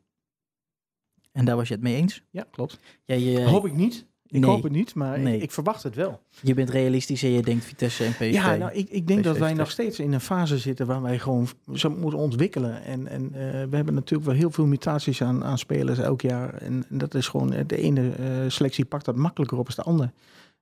En 1.32 1.45
daar 1.45 1.55
was 1.55 1.67
je 1.67 1.73
het 1.73 1.84
mee 1.84 1.95
eens. 1.95 2.23
Ja, 2.29 2.45
klopt. 2.51 2.79
Jij, 3.05 3.36
eh, 3.38 3.47
hoop 3.47 3.65
ik 3.65 3.73
niet. 3.73 4.05
Ik 4.32 4.39
nee. 4.39 4.49
hoop 4.49 4.63
het 4.63 4.71
niet, 4.71 4.95
maar 4.95 5.19
Nee. 5.19 5.36
ik, 5.36 5.41
ik 5.41 5.51
verwacht 5.51 5.84
het 5.84 5.95
wel. 5.95 6.21
je 6.41 6.53
bent 6.53 6.69
realistisch 6.69 7.23
en 7.23 7.29
je 7.29 7.41
denkt 7.41 7.65
Vitesse 7.65 8.03
en 8.03 8.11
PSV. 8.11 8.29
Ja, 8.34 8.55
nou, 8.55 8.71
ik, 8.71 8.89
ik 8.89 9.07
denk 9.07 9.23
dat 9.23 9.38
wij 9.38 9.53
nog 9.53 9.71
steeds 9.71 9.99
in 9.99 10.13
een 10.13 10.21
fase 10.21 10.57
zitten 10.57 10.86
waar 10.86 11.01
wij 11.01 11.19
gewoon 11.19 11.47
zo 11.73 11.89
moeten 11.89 12.19
ontwikkelen. 12.19 12.84
En, 12.84 13.07
en 13.07 13.23
eh, 13.23 13.51
we 13.69 13.75
hebben 13.75 13.93
natuurlijk 13.93 14.29
wel 14.29 14.39
heel 14.39 14.51
veel 14.51 14.65
mutaties 14.65 15.21
aan, 15.21 15.43
aan 15.43 15.57
spelers 15.57 15.99
elk 15.99 16.21
jaar. 16.21 16.53
En, 16.53 16.86
en 16.89 16.97
dat 16.97 17.13
is 17.13 17.27
gewoon, 17.27 17.53
eh, 17.53 17.63
de 17.67 17.77
ene 17.77 18.09
eh, 18.09 18.25
selectie 18.47 18.86
pakt 18.86 19.05
dat 19.05 19.15
makkelijker 19.15 19.57
op 19.57 19.65
als 19.65 19.75
de 19.75 19.84
andere. 19.84 20.11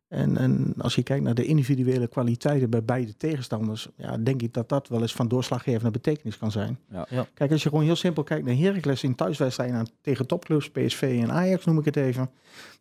En, 0.10 0.38
en 0.38 0.74
als 0.78 0.96
je 0.96 1.04
kijkt 1.04 1.24
naar 1.24 1.34
de 1.36 1.46
individuele 1.46 2.08
kwaliteiten 2.08 2.70
bij 2.70 2.84
beide 2.84 3.18
tegenstanders, 3.18 3.88
ja, 3.96 4.18
denk 4.18 4.42
ik 4.42 4.54
dat 4.54 4.70
dat 4.70 4.88
wel 4.88 5.02
eens 5.02 5.14
van 5.14 5.28
doorslaggevende 5.28 5.92
betekenis 5.92 6.38
kan 6.38 6.52
zijn. 6.52 6.80
Ja. 6.92 7.06
Ja. 7.10 7.26
Kijk, 7.34 7.52
als 7.52 7.64
je 7.64 7.70
gewoon 7.70 7.84
heel 7.84 7.96
simpel 7.96 8.24
kijkt 8.24 8.46
naar 8.46 8.56
Heracles 8.56 9.04
in 9.04 9.16
thuiswedstrijden 9.16 9.76
aan- 9.76 9.88
tegen 10.02 10.28
topclubs, 10.28 10.70
PSV 10.70 11.20
en 11.24 11.32
Ajax 11.32 11.66
noem 11.66 11.80
ik 11.80 11.86
het 11.86 11.96
even, 11.96 12.30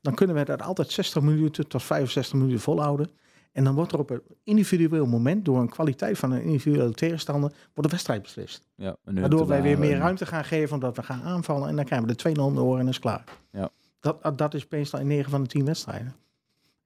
dan 0.01 0.15
kunnen 0.15 0.37
we 0.37 0.45
dat 0.45 0.63
altijd 0.63 0.91
60 0.91 1.23
minuten 1.23 1.69
tot 1.69 1.83
65 1.83 2.35
minuten 2.39 2.61
volhouden. 2.61 3.11
En 3.53 3.65
dan 3.65 3.75
wordt 3.75 3.93
er 3.93 3.99
op 3.99 4.11
een 4.11 4.23
individueel 4.45 5.07
moment, 5.07 5.45
door 5.45 5.61
een 5.61 5.69
kwaliteit 5.69 6.19
van 6.19 6.31
een 6.33 6.43
individuele 6.43 6.93
tegenstander, 6.93 7.51
wordt 7.51 7.83
de 7.83 7.89
wedstrijd 7.89 8.23
beslist. 8.23 8.67
Ja, 8.75 8.97
Waardoor 9.05 9.47
wij 9.47 9.63
weer 9.63 9.79
meer 9.79 9.99
ruimte 9.99 10.27
gaan 10.27 10.45
geven, 10.45 10.75
omdat 10.75 10.97
we 10.97 11.03
gaan 11.03 11.23
aanvallen. 11.23 11.69
En 11.69 11.77
dan 11.77 11.85
krijgen 11.85 12.07
we 12.09 12.15
de 12.15 12.19
2-0 12.19 12.45
om 12.45 12.55
de 12.55 12.61
oren 12.63 12.81
en 12.81 12.89
is 12.89 12.99
klaar. 12.99 13.25
Ja. 13.53 13.71
Dat, 14.01 14.23
dat- 14.23 14.39
dat 14.39 14.55
is 14.55 14.67
meestal 14.71 15.01
in 15.01 15.07
9 15.07 15.31
van 15.31 15.43
de 15.43 15.49
10 15.49 15.65
wedstrijden. 15.65 16.15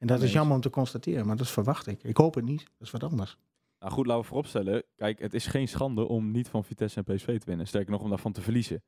En 0.03 0.09
dat 0.09 0.23
is 0.23 0.33
jammer 0.33 0.55
om 0.55 0.61
te 0.61 0.71
constateren, 0.71 1.27
maar 1.27 1.37
dat 1.37 1.49
verwacht 1.51 1.87
ik. 1.87 2.03
Ik 2.03 2.17
hoop 2.17 2.35
het 2.35 2.45
niet, 2.45 2.59
dat 2.61 2.87
is 2.87 2.91
wat 2.91 3.03
anders. 3.03 3.37
Nou 3.79 3.93
goed, 3.93 4.07
laten 4.07 4.23
we 4.23 4.29
vooropstellen. 4.29 4.83
Kijk, 4.97 5.19
het 5.19 5.35
is 5.35 5.47
geen 5.47 5.69
schande 5.69 6.09
om 6.09 6.31
niet 6.31 6.49
van 6.49 6.65
Vitesse 6.65 7.03
en 7.05 7.15
PSV 7.15 7.39
te 7.39 7.47
winnen. 7.47 7.67
Sterker 7.67 7.91
nog, 7.91 8.03
om 8.03 8.09
daarvan 8.09 8.33
te 8.33 8.41
verliezen. 8.41 8.83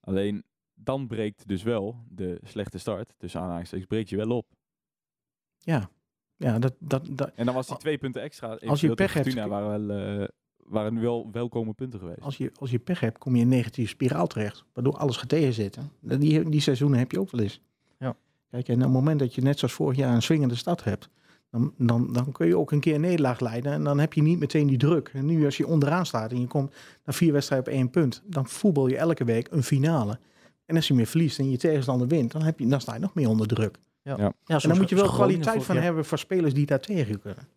Alleen, 0.00 0.44
dan 0.74 1.06
breekt 1.06 1.48
dus 1.48 1.62
wel 1.62 2.04
de 2.08 2.40
slechte 2.42 2.78
start, 2.78 3.14
tussen 3.18 3.40
aanhalingstekens, 3.40 3.88
breekt 3.88 4.08
je 4.08 4.16
wel 4.16 4.36
op. 4.36 4.46
Ja, 5.58 5.90
ja 6.36 6.58
dat, 6.58 6.74
dat, 6.78 7.08
dat, 7.10 7.30
En 7.34 7.44
dan 7.44 7.54
was 7.54 7.66
die 7.66 7.76
twee 7.76 7.98
punten 7.98 8.22
extra. 8.22 8.54
Als 8.54 8.80
je 8.80 8.94
pech 8.94 9.12
hebt- 9.12 9.34
waren, 9.34 9.86
wel, 9.86 10.20
eh, 10.20 10.28
waren 10.56 11.00
wel 11.00 11.28
welkome 11.32 11.72
punten 11.72 11.98
geweest. 11.98 12.20
als, 12.20 12.36
je, 12.36 12.52
als 12.58 12.70
je 12.70 12.78
pech 12.78 13.00
hebt, 13.00 13.18
kom 13.18 13.34
je 13.34 13.40
in 13.40 13.46
een 13.50 13.56
negatieve 13.56 13.90
spiraal 13.90 14.26
terecht. 14.26 14.64
Waardoor 14.72 14.96
alles 14.96 15.16
gaat 15.16 15.28
tegenzitten. 15.28 15.90
Die, 16.00 16.48
die 16.48 16.60
seizoenen 16.60 16.98
heb 16.98 17.12
je 17.12 17.20
ook 17.20 17.30
wel 17.30 17.40
eens. 17.40 17.60
Ja. 18.50 18.62
Kijk, 18.62 18.68
en 18.68 18.74
op 18.74 18.80
het 18.82 18.90
moment 18.92 19.18
dat 19.18 19.34
je 19.34 19.42
net 19.42 19.58
zoals 19.58 19.74
vorig 19.74 19.96
jaar 19.96 20.14
een 20.14 20.22
swingende 20.22 20.54
stad 20.54 20.84
hebt, 20.84 21.08
dan, 21.50 21.72
dan, 21.78 22.12
dan 22.12 22.32
kun 22.32 22.46
je 22.46 22.56
ook 22.56 22.72
een 22.72 22.80
keer 22.80 22.94
een 22.94 23.00
nederlaag 23.00 23.40
leiden. 23.40 23.72
En 23.72 23.84
dan 23.84 23.98
heb 23.98 24.12
je 24.12 24.22
niet 24.22 24.38
meteen 24.38 24.66
die 24.66 24.78
druk. 24.78 25.10
En 25.14 25.26
nu 25.26 25.44
als 25.44 25.56
je 25.56 25.66
onderaan 25.66 26.06
staat 26.06 26.30
en 26.32 26.40
je 26.40 26.46
komt 26.46 26.70
naar 27.04 27.14
vier 27.14 27.32
wedstrijden 27.32 27.68
op 27.68 27.74
één 27.74 27.90
punt, 27.90 28.22
dan 28.26 28.46
voetbal 28.48 28.86
je 28.88 28.96
elke 28.96 29.24
week 29.24 29.48
een 29.50 29.62
finale. 29.62 30.18
En 30.66 30.76
als 30.76 30.88
je 30.88 30.94
meer 30.94 31.06
verliest 31.06 31.38
en 31.38 31.50
je 31.50 31.56
tegenstander 31.56 32.08
wint, 32.08 32.32
dan, 32.32 32.42
heb 32.42 32.58
je, 32.58 32.66
dan 32.66 32.80
sta 32.80 32.94
je 32.94 33.00
nog 33.00 33.14
meer 33.14 33.28
onder 33.28 33.46
druk. 33.46 33.78
Ja, 34.02 34.16
Ja. 34.16 34.32
en 34.46 34.68
dan 34.68 34.76
moet 34.78 34.88
je 34.88 34.94
wel 34.94 35.08
kwaliteit 35.08 35.64
van 35.64 35.76
hebben 35.76 36.04
voor 36.04 36.18
spelers 36.18 36.54
die 36.54 36.66
daar 36.66 36.80
tegen 36.80 37.20
kunnen. 37.20 37.48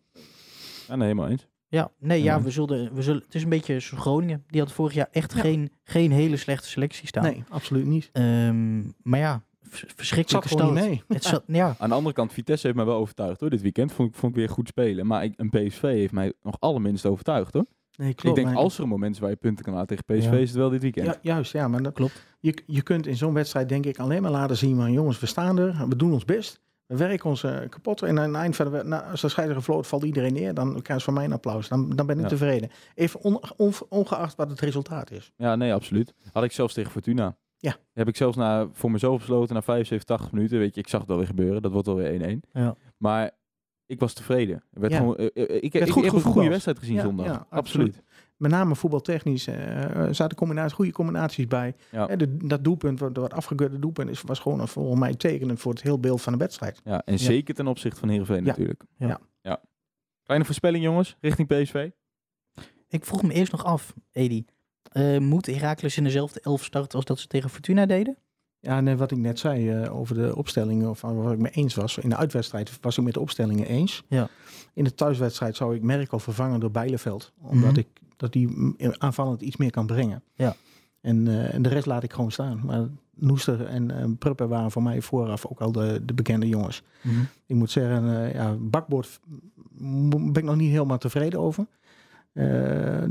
Ja, 0.88 0.96
nee, 0.96 1.08
helemaal 1.08 1.28
eens. 1.28 1.46
Ja, 1.68 1.90
nee, 1.98 2.22
ja, 2.22 2.36
Ja. 2.36 2.42
we 2.42 2.50
zullen, 2.50 2.94
we 2.94 3.02
zullen, 3.02 3.22
het 3.24 3.34
is 3.34 3.42
een 3.42 3.48
beetje 3.48 3.80
Groningen. 3.80 4.44
Die 4.46 4.60
had 4.60 4.72
vorig 4.72 4.94
jaar 4.94 5.08
echt 5.10 5.32
Ja. 5.34 5.40
geen, 5.40 5.70
geen 5.84 6.10
hele 6.12 6.36
slechte 6.36 6.68
selectie 6.68 7.06
staan. 7.06 7.22
Nee, 7.24 7.44
absoluut 7.48 7.86
niet. 7.86 8.08
Ehm, 8.12 8.80
maar 9.02 9.18
ja, 9.18 9.42
Het 9.80 9.92
verschrikkelijke 9.96 10.48
gewoon 10.48 10.74
niet 10.74 10.82
stoot. 10.82 10.88
mee. 10.90 11.02
Het 11.08 11.24
zat, 11.24 11.42
ja, 11.46 11.74
Aan 11.78 11.88
de 11.88 11.94
andere 11.94 12.14
kant, 12.14 12.32
Vitesse 12.32 12.66
heeft 12.66 12.78
mij 12.78 12.86
wel 12.86 12.96
overtuigd 12.96 13.40
hoor. 13.40 13.50
Dit 13.50 13.62
weekend 13.62 13.92
vond 13.92 14.08
ik, 14.08 14.14
vond 14.14 14.32
ik 14.32 14.38
weer 14.38 14.48
goed 14.48 14.68
spelen. 14.68 15.06
Maar 15.06 15.24
ik, 15.24 15.32
een 15.36 15.50
PSV 15.50 15.80
heeft 15.82 16.12
mij 16.12 16.32
nog 16.42 16.56
allerminst 16.58 17.06
overtuigd 17.06 17.52
hoor. 17.54 17.64
Nee, 17.96 18.08
ik 18.08 18.34
denk, 18.34 18.54
als 18.54 18.76
er 18.76 18.82
een 18.82 18.88
moment 18.88 19.14
is 19.14 19.20
waar 19.20 19.30
je 19.30 19.36
punten 19.36 19.64
kan 19.64 19.74
laten 19.74 19.96
tegen 19.96 20.20
PSV, 20.20 20.30
Ja. 20.32 20.36
is 20.38 20.48
het 20.48 20.58
wel 20.58 20.70
dit 20.70 20.82
weekend. 20.82 21.06
Ja, 21.06 21.16
juist, 21.22 21.52
ja, 21.52 21.68
maar 21.68 21.82
dat, 21.82 21.92
Klopt. 21.92 22.26
Je, 22.40 22.62
je 22.66 22.82
kunt 22.82 23.06
in 23.06 23.16
zo'n 23.16 23.34
wedstrijd 23.34 23.68
denk 23.68 23.86
ik 23.86 23.98
alleen 23.98 24.22
maar 24.22 24.30
laten 24.30 24.56
zien, 24.56 24.76
maar 24.76 24.90
jongens, 24.90 25.20
we 25.20 25.26
staan 25.26 25.58
er, 25.58 25.84
we 25.88 25.96
doen 25.96 26.12
ons 26.12 26.24
best. 26.24 26.60
We 26.86 26.96
werken 26.98 27.28
ons 27.28 27.42
eh, 27.44 27.58
kapot. 27.68 28.02
En 28.02 28.18
aan 28.18 28.28
het 28.32 28.42
eind 28.42 28.56
van 28.56 28.70
de 28.70 28.82
nou, 28.84 29.10
als 29.10 29.20
de 29.20 29.28
scheidsrechter 29.28 29.62
vloot, 29.72 29.86
valt 29.86 30.02
iedereen 30.04 30.32
neer. 30.32 30.54
Dan 30.54 30.82
krijg 30.82 30.98
je 30.98 31.04
van 31.04 31.14
mij 31.14 31.24
een 31.24 31.32
applaus. 31.32 31.68
Dan, 31.68 31.90
dan 31.90 32.06
ben 32.06 32.16
ik 32.16 32.22
Ja. 32.22 32.28
tevreden. 32.28 32.70
Even 32.94 33.20
on- 33.20 33.40
on- 33.56 33.72
ongeacht 33.88 34.36
wat 34.36 34.50
het 34.50 34.60
resultaat 34.60 35.10
is. 35.10 35.32
Ja, 35.36 35.56
nee, 35.56 35.74
absoluut. 35.74 36.14
Had 36.32 36.44
ik 36.44 36.52
zelfs 36.52 36.74
tegen 36.74 36.90
Fortuna. 36.90 37.36
Ja. 37.62 37.76
Heb 37.92 38.08
ik 38.08 38.16
zelfs 38.16 38.36
na, 38.36 38.68
voor 38.72 38.90
mezelf 38.90 39.18
besloten 39.18 39.54
na 39.54 39.62
75, 39.62 40.08
80 40.16 40.32
minuten. 40.32 40.58
Weet 40.58 40.74
je, 40.74 40.80
ik 40.80 40.88
zag 40.88 41.00
het 41.00 41.10
alweer 41.10 41.26
gebeuren. 41.26 41.62
Dat 41.62 41.72
wordt 41.72 41.88
alweer 41.88 42.40
1-1. 42.44 42.48
Ja. 42.52 42.74
Maar 42.96 43.30
ik 43.86 44.00
was 44.00 44.12
tevreden. 44.12 44.62
Werd 44.70 44.92
Ja. 44.92 44.98
gewoon, 44.98 45.16
eh, 45.16 45.24
eh, 45.26 45.42
ik, 45.42 45.62
ik, 45.62 45.72
Werd 45.72 45.86
ik, 45.86 45.92
goed 45.92 46.04
heb 46.04 46.12
een 46.12 46.20
goede 46.20 46.48
wedstrijd 46.48 46.78
gezien 46.78 46.94
Ja, 46.94 47.02
zondag. 47.02 47.26
ja, 47.26 47.32
absoluut. 47.32 47.58
absoluut. 47.58 48.02
Met 48.36 48.50
name 48.50 48.74
voetbaltechnisch 48.74 49.46
eh, 49.46 50.08
zaten 50.10 50.36
combinaties, 50.36 50.72
goede 50.72 50.92
combinaties 50.92 51.46
bij. 51.46 51.74
De, 51.90 52.36
dat 52.36 52.64
doelpunt, 52.64 53.00
wat, 53.00 53.16
wat 53.16 53.32
afgekeurde 53.34 53.78
doelpunt, 53.78 54.10
is, 54.10 54.22
was 54.22 54.38
gewoon 54.38 54.68
volgens 54.68 55.00
mij 55.00 55.14
tekenend 55.14 55.60
voor 55.60 55.72
het 55.72 55.82
heel 55.82 55.98
beeld 55.98 56.22
van 56.22 56.32
de 56.32 56.38
wedstrijd. 56.38 56.80
Ja, 56.84 57.02
en 57.04 57.18
zeker 57.18 57.54
ten 57.54 57.66
opzichte 57.66 58.00
van 58.00 58.08
Heerenveen 58.08 58.44
Ja. 58.44 58.48
natuurlijk. 58.50 58.82
Ja. 58.96 59.20
ja. 59.40 59.60
Kleine 60.22 60.44
voorspelling 60.46 60.84
jongens, 60.84 61.16
richting 61.20 61.48
PSV. 61.48 61.90
ik 62.88 63.04
vroeg 63.04 63.22
me 63.22 63.32
eerst 63.32 63.52
nog 63.52 63.64
af, 63.64 63.94
Edi. 64.12 64.44
Eh, 64.92 65.18
moet 65.18 65.46
Heracles 65.46 65.96
in 65.96 66.04
dezelfde 66.04 66.40
elf 66.40 66.64
starten 66.64 66.96
als 66.96 67.04
dat 67.04 67.18
ze 67.18 67.26
tegen 67.26 67.50
Fortuna 67.50 67.86
deden? 67.86 68.16
Ja, 68.60 68.76
en 68.76 68.88
eh, 68.88 68.94
wat 68.94 69.10
ik 69.10 69.18
net 69.18 69.38
zei 69.38 69.70
eh, 69.70 69.96
over 69.96 70.14
de 70.14 70.36
opstellingen, 70.36 70.90
of 70.90 71.02
uh, 71.02 71.10
waar 71.22 71.32
ik 71.32 71.38
me 71.38 71.50
eens 71.50 71.74
was. 71.74 71.98
In 71.98 72.08
de 72.08 72.16
uitwedstrijd 72.16 72.78
was 72.80 72.98
ik 72.98 73.04
met 73.04 73.14
de 73.14 73.20
opstellingen 73.20 73.66
eens. 73.66 74.02
Ja. 74.08 74.28
In 74.74 74.84
de 74.84 74.94
thuiswedstrijd 74.94 75.56
zou 75.56 75.74
ik 75.74 75.82
Merkel 75.82 76.18
vervangen 76.18 76.60
door 76.60 76.70
Bijleveld. 76.70 77.32
Omdat 77.40 77.70
Mhm. 77.70 77.78
ik 77.78 77.86
dat 78.16 78.32
die 78.32 78.48
mm, 78.48 78.76
aanvallend 78.98 79.40
iets 79.40 79.56
meer 79.56 79.70
kan 79.70 79.86
brengen. 79.86 80.22
Ja. 80.34 80.56
En, 81.00 81.28
eh, 81.28 81.54
en 81.54 81.62
de 81.62 81.68
rest 81.68 81.86
laat 81.86 82.02
ik 82.02 82.12
gewoon 82.12 82.32
staan. 82.32 82.60
Maar 82.64 82.86
Noester 83.14 83.64
en 83.66 83.90
eh 83.90 84.04
Pruppen 84.18 84.48
waren 84.48 84.70
voor 84.70 84.82
mij 84.82 85.00
vooraf 85.00 85.46
ook 85.46 85.60
al 85.60 85.72
de, 85.72 86.00
de 86.04 86.14
bekende 86.14 86.48
jongens. 86.48 86.82
Ik 87.46 87.56
moet 87.56 87.70
zeggen, 87.70 88.24
eh, 88.24 88.34
ja, 88.34 88.54
bakbord 88.60 89.20
m- 89.78 90.08
ben 90.08 90.42
ik 90.42 90.44
nog 90.44 90.56
niet 90.56 90.70
helemaal 90.70 90.98
tevreden 90.98 91.40
over. 91.40 91.66
Eh, 92.32 93.02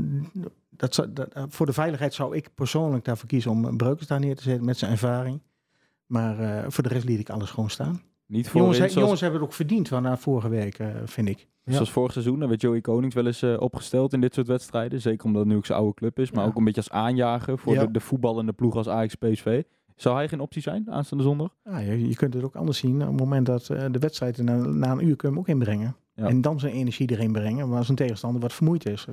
dat, 0.82 0.94
zou- 0.94 1.12
dat, 1.12 1.28
eh, 1.32 1.42
voor 1.48 1.66
de 1.66 1.72
veiligheid 1.72 2.14
zou 2.14 2.36
ik 2.36 2.48
persoonlijk 2.54 3.04
daarvoor 3.04 3.28
kiezen 3.28 3.50
om 3.50 3.76
Breukers 3.76 4.06
daar 4.06 4.20
neer 4.20 4.36
te 4.36 4.42
zetten 4.42 4.64
met 4.64 4.78
zijn 4.78 4.90
ervaring. 4.90 5.40
Maar 6.06 6.38
eh, 6.38 6.64
voor 6.70 6.82
de 6.82 6.88
rest 6.88 7.04
liet 7.04 7.20
ik 7.20 7.30
alles 7.30 7.50
gewoon 7.50 7.70
staan. 7.70 8.00
Niet 8.26 8.48
voor 8.48 8.60
Jongens, 8.60 8.76
zoals, 8.78 8.94
jongens 8.94 9.20
hebben 9.20 9.40
het 9.40 9.48
ook 9.48 9.54
verdiend 9.54 9.88
van 9.88 10.02
na 10.02 10.16
vorige 10.16 10.48
week, 10.48 10.78
eh, 10.78 10.88
vind 11.04 11.28
ik. 11.28 11.48
Ja. 11.64 11.72
zoals 11.72 11.90
vorig 11.90 12.12
seizoen. 12.12 12.38
Daar 12.38 12.48
werd 12.48 12.60
Joey 12.60 12.80
Konings 12.80 13.14
wel 13.14 13.26
eens 13.26 13.42
opgesteld 13.42 14.12
in 14.12 14.20
dit 14.20 14.34
soort 14.34 14.46
wedstrijden. 14.46 15.00
Zeker 15.00 15.26
omdat 15.26 15.40
het 15.42 15.50
nu 15.50 15.56
ook 15.56 15.66
zijn 15.66 15.78
oude 15.78 15.94
club 15.94 16.18
is. 16.18 16.30
Maar 16.30 16.42
Ja. 16.44 16.48
ook 16.50 16.56
een 16.56 16.64
beetje 16.64 16.80
als 16.80 16.90
aanjager 16.90 17.58
voor 17.58 17.72
Ja. 17.74 17.84
de, 17.84 17.90
de 17.90 18.00
voetballende 18.00 18.52
ploeg 18.52 18.76
als 18.76 18.88
Ajax 18.88 19.14
PSV. 19.14 19.62
Zou 19.96 20.16
hij 20.16 20.28
geen 20.28 20.40
optie 20.40 20.62
zijn 20.62 20.90
aanstaande 20.90 21.24
zondag? 21.24 21.54
Ja, 21.64 21.78
je, 21.78 22.08
je 22.08 22.14
kunt 22.16 22.34
het 22.34 22.44
ook 22.44 22.56
anders 22.56 22.78
zien. 22.78 23.02
Op 23.02 23.08
het 23.08 23.18
moment 23.20 23.46
dat 23.46 23.66
de 23.66 23.98
wedstrijd 23.98 24.38
na, 24.38 24.56
na 24.56 24.90
een 24.92 25.06
uur 25.06 25.16
kun 25.16 25.28
je 25.28 25.34
hem 25.34 25.38
ook 25.38 25.48
inbrengen. 25.48 25.96
Ja. 26.14 26.26
En 26.26 26.40
dan 26.40 26.60
zijn 26.60 26.72
energie 26.72 27.10
erin 27.10 27.32
brengen. 27.32 27.68
Maar 27.68 27.78
als 27.78 27.88
een 27.88 27.94
tegenstander 27.94 28.40
wat 28.40 28.52
vermoeid 28.52 28.86
is. 28.88 29.06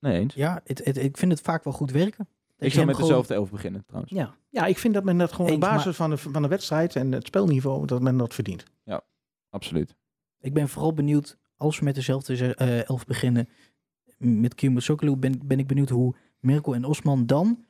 Nee 0.00 0.18
eens. 0.20 0.34
Ja, 0.34 0.60
het, 0.64 0.84
het, 0.84 0.96
ik 0.96 1.16
vind 1.16 1.32
het 1.32 1.40
vaak 1.40 1.64
wel 1.64 1.72
goed 1.72 1.90
werken. 1.90 2.28
Dat 2.46 2.66
Ik 2.66 2.68
je 2.68 2.74
zou 2.74 2.86
met 2.86 2.94
gewoon- 2.94 3.10
dezelfde 3.10 3.34
elf 3.34 3.50
beginnen 3.50 3.84
trouwens. 3.86 4.12
Ja, 4.12 4.34
ja 4.50 4.66
ik 4.66 4.78
vind 4.78 4.94
dat 4.94 5.04
men 5.04 5.18
dat 5.18 5.32
gewoon 5.32 5.52
op 5.52 5.60
basis 5.60 5.84
maar- 5.84 5.94
van, 5.94 6.10
de, 6.10 6.16
van 6.16 6.42
de 6.42 6.48
wedstrijd 6.48 6.96
en 6.96 7.12
het 7.12 7.26
spelniveau, 7.26 7.86
dat 7.86 8.02
men 8.02 8.16
dat 8.16 8.34
verdient. 8.34 8.64
Absoluut. 9.50 9.96
Ik 10.40 10.54
ben 10.54 10.68
vooral 10.68 10.92
benieuwd, 10.92 11.38
als 11.56 11.78
we 11.78 11.84
met 11.84 11.94
dezelfde 11.94 12.54
eh, 12.54 12.88
elf 12.88 13.04
beginnen, 13.06 13.48
met 14.18 14.54
Kimo 14.54 14.80
Sokolu, 14.80 15.16
ben, 15.16 15.40
ben 15.46 15.58
ik 15.58 15.66
benieuwd 15.66 15.88
hoe 15.88 16.14
Mirko 16.40 16.72
en 16.72 16.84
Osman 16.84 17.26
dan, 17.26 17.64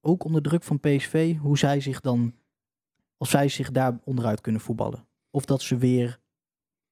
ook 0.00 0.24
onder 0.24 0.42
druk 0.42 0.62
van 0.62 0.80
PSV, 0.80 1.36
hoe 1.36 1.58
zij 1.58 1.80
zich 1.80 2.00
dan, 2.00 2.34
of 3.16 3.28
zij 3.28 3.48
zich 3.48 3.70
daar 3.70 3.98
onderuit 4.04 4.40
kunnen 4.40 4.60
voetballen. 4.60 5.06
Of 5.30 5.44
dat 5.44 5.62
ze 5.62 5.76
weer 5.76 6.18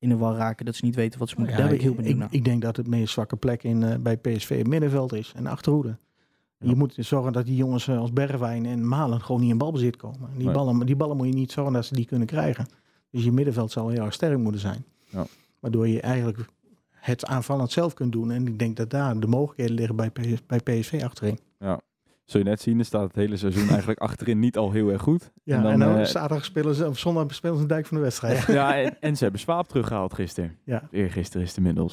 in 0.00 0.08
de 0.08 0.16
war 0.16 0.36
raken, 0.36 0.64
dat 0.66 0.74
ze 0.74 0.84
niet 0.84 0.94
weten 0.94 1.18
wat 1.18 1.28
ze 1.28 1.34
moeten. 1.38 1.54
Ja, 1.54 1.60
daar 1.60 1.70
ben 1.70 1.78
ik 1.78 1.84
heel 1.84 1.94
benieuwd 1.94 2.12
ik, 2.12 2.18
naar. 2.18 2.28
ik 2.30 2.44
denk 2.44 2.62
dat 2.62 2.76
het 2.76 2.86
meest 2.86 3.12
zwakke 3.12 3.36
plek 3.36 3.62
in, 3.62 3.82
eh, 3.82 3.98
bij 3.98 4.16
PSV 4.16 4.58
het 4.58 4.68
middenveld 4.68 5.12
is 5.12 5.32
en 5.36 5.42
de 5.42 5.50
achterhoede. 5.50 5.96
Ja. 6.58 6.68
Je 6.68 6.76
moet 6.76 6.94
zorgen 6.98 7.32
dat 7.32 7.46
die 7.46 7.56
jongens 7.56 7.88
eh, 7.88 7.98
als 7.98 8.12
Bergwijn 8.12 8.66
en 8.66 8.88
Malen 8.88 9.20
gewoon 9.20 9.40
niet 9.40 9.50
in 9.50 9.58
balbezit 9.58 9.96
komen. 9.96 10.30
Die, 10.36 10.44
Nee. 10.44 10.54
ballen, 10.54 10.86
die 10.86 10.96
ballen 10.96 11.16
moet 11.16 11.26
je 11.26 11.32
niet 11.34 11.52
zorgen 11.52 11.72
dat 11.72 11.84
ze 11.84 11.94
die 11.94 12.04
kunnen 12.04 12.26
krijgen. 12.26 12.66
Dus 13.10 13.24
je 13.24 13.32
middenveld 13.32 13.70
zal 13.70 13.88
heel 13.88 14.04
erg 14.04 14.12
sterk 14.12 14.38
moeten 14.38 14.60
zijn. 14.60 14.84
Ja. 15.04 15.26
Waardoor 15.60 15.88
je 15.88 16.00
eigenlijk 16.00 16.38
het 16.90 17.26
aanvallend 17.26 17.70
zelf 17.72 17.94
kunt 17.94 18.12
doen. 18.12 18.30
En 18.30 18.46
ik 18.46 18.58
denk 18.58 18.76
dat 18.76 18.90
daar 18.90 19.20
de 19.20 19.26
mogelijkheden 19.26 19.74
liggen 19.74 19.96
bij, 19.96 20.10
PS, 20.10 20.46
bij 20.46 20.60
PSV 20.60 21.00
achterin. 21.04 21.38
Zul 22.30 22.40
je 22.40 22.46
net 22.46 22.60
zien, 22.60 22.78
er 22.78 22.84
staat 22.84 23.02
het 23.06 23.14
hele 23.14 23.36
seizoen 23.36 23.68
eigenlijk 23.76 23.98
achterin 24.00 24.38
niet 24.38 24.56
al 24.56 24.70
heel 24.72 24.88
erg 24.88 25.02
goed. 25.02 25.30
Ja, 25.42 25.56
En 25.58 25.66
en 25.66 25.78
dan, 25.78 25.96
eh, 25.98 26.04
zaterdag 26.04 26.44
spelen 26.44 26.74
ze, 26.74 26.88
of 26.88 26.98
zondag 26.98 27.34
spelen 27.34 27.56
ze 27.56 27.62
een 27.62 27.68
dijk 27.68 27.86
van 27.86 27.96
de 27.96 28.02
wedstrijd. 28.02 28.42
Ja, 28.60 28.76
en, 28.76 29.00
en 29.00 29.16
ze 29.16 29.22
hebben 29.22 29.40
Swaap 29.40 29.68
teruggehaald 29.68 30.14
gisteren. 30.14 30.58
Ja. 30.64 30.88
Eergisteren 30.90 31.42
is 31.42 31.48
het 31.48 31.56
inmiddels. 31.56 31.92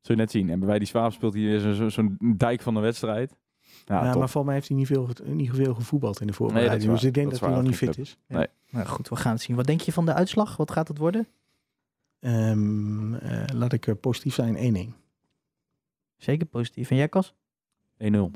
Zul 0.00 0.14
je 0.14 0.20
net 0.20 0.30
zien. 0.30 0.50
En 0.50 0.60
bij 0.60 0.78
die 0.78 0.88
Swaap 0.88 1.12
speelt 1.12 1.34
hij 1.34 1.58
zo- 1.58 1.72
zo- 1.72 1.88
zo'n 1.88 2.16
dijk 2.36 2.60
van 2.62 2.74
de 2.74 2.80
wedstrijd. 2.80 3.36
Ja, 3.84 3.94
Ja, 3.94 4.02
maar 4.02 4.12
volgens 4.14 4.44
mij 4.44 4.54
heeft 4.54 4.68
hij 4.68 4.76
niet 4.76 4.86
veel, 4.86 5.08
niet 5.24 5.50
veel 5.52 5.74
gevoetbald 5.74 6.20
in 6.20 6.26
de 6.26 6.32
Nee, 6.32 6.34
voorbereiding. 6.36 6.72
dat 6.82 6.82
is 6.82 6.90
dus 6.92 7.00
waar. 7.00 7.08
ik 7.08 7.14
denk 7.14 7.30
Dat 7.30 7.40
hij 7.40 7.50
nog 7.50 7.62
niet 7.62 7.76
fit 7.76 7.98
is. 7.98 8.18
Nou 8.70 8.86
goed, 8.86 9.08
we 9.08 9.16
gaan 9.16 9.32
het 9.32 9.42
zien. 9.42 9.56
Wat 9.56 9.66
denk 9.66 9.80
je 9.80 9.92
van 9.92 10.06
de 10.06 10.12
uitslag? 10.14 10.56
Wat 10.56 10.70
gaat 10.70 10.88
het 10.88 10.98
worden? 10.98 11.26
Ehm, 12.20 13.14
eh, 13.14 13.44
laat 13.54 13.72
ik 13.72 13.86
eh, 13.86 13.94
positief 14.00 14.34
zijn, 14.34 14.56
1-1. 14.56 14.94
Zeker 16.16 16.46
positief. 16.46 16.90
En 16.90 16.96
jij, 16.96 17.08
Kas? 17.08 17.34
1-0. 17.98 18.30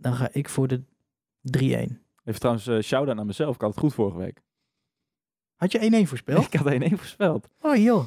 Dan 0.00 0.14
ga 0.14 0.28
ik 0.32 0.48
voor 0.48 0.68
de 0.68 0.82
3-1. 0.82 0.82
Even 2.24 2.40
trouwens, 2.40 2.66
eh 2.66 2.80
shout-out 2.80 3.16
naar 3.16 3.26
mezelf. 3.26 3.54
Ik 3.54 3.60
had 3.60 3.70
het 3.70 3.78
goed 3.78 3.94
vorige 3.94 4.18
week. 4.18 4.42
Had 5.56 5.72
je 5.72 6.02
1-1 6.04 6.08
voorspeld? 6.08 6.46
Ik 6.52 6.60
had 6.60 6.72
1-1 6.72 6.86
voorspeld. 6.88 7.48
Oh 7.60 7.76
joh, 7.76 8.06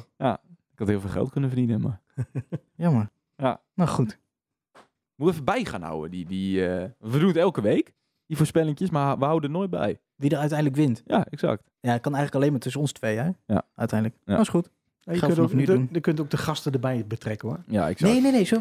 Ik 0.72 0.78
had 0.78 0.88
heel 0.88 1.00
veel 1.00 1.10
geld 1.10 1.30
kunnen 1.30 1.50
verdienen, 1.50 1.80
maar... 1.80 2.00
jammer. 2.76 3.10
Ja. 3.36 3.60
Nou 3.74 3.90
goed. 3.90 4.18
Moet 5.14 5.30
even 5.30 5.44
bij 5.44 5.64
gaan 5.64 5.82
houden. 5.82 6.10
Die, 6.10 6.26
die, 6.26 6.68
eh, 6.68 6.90
we 6.98 7.18
doen 7.18 7.28
het 7.28 7.36
elke 7.36 7.60
week, 7.60 7.92
die 8.26 8.36
voorspellingjes, 8.36 8.90
maar 8.90 9.18
we 9.18 9.24
houden 9.24 9.50
er 9.50 9.56
nooit 9.56 9.70
bij. 9.70 10.00
Wie 10.14 10.30
er 10.30 10.38
uiteindelijk 10.38 10.78
wint. 10.78 11.02
Ja, 11.06 11.26
exact. 11.26 11.62
Ja, 11.80 11.92
het 11.92 12.00
kan 12.00 12.14
eigenlijk 12.14 12.34
alleen 12.34 12.52
maar 12.52 12.60
tussen 12.60 12.80
ons 12.80 12.92
twee, 12.92 13.16
hè? 13.16 13.30
Ja. 13.46 13.62
Uiteindelijk. 13.74 14.20
Ja. 14.24 14.32
Dat 14.32 14.42
is 14.42 14.48
goed. 14.48 14.70
Ja, 15.04 15.12
je, 15.12 15.18
kunt 15.20 15.38
ook, 15.38 15.52
nu 15.52 15.64
de- 15.64 15.86
je 15.90 16.00
kunt 16.00 16.20
ook 16.20 16.30
de 16.30 16.36
gasten 16.36 16.72
erbij 16.72 17.04
betrekken 17.06 17.48
hoor. 17.48 17.60
Ja, 17.66 17.88
exact. 17.88 18.12
Nee, 18.12 18.20
nee, 18.22 18.32
nee. 18.32 18.44
Zo... 18.44 18.56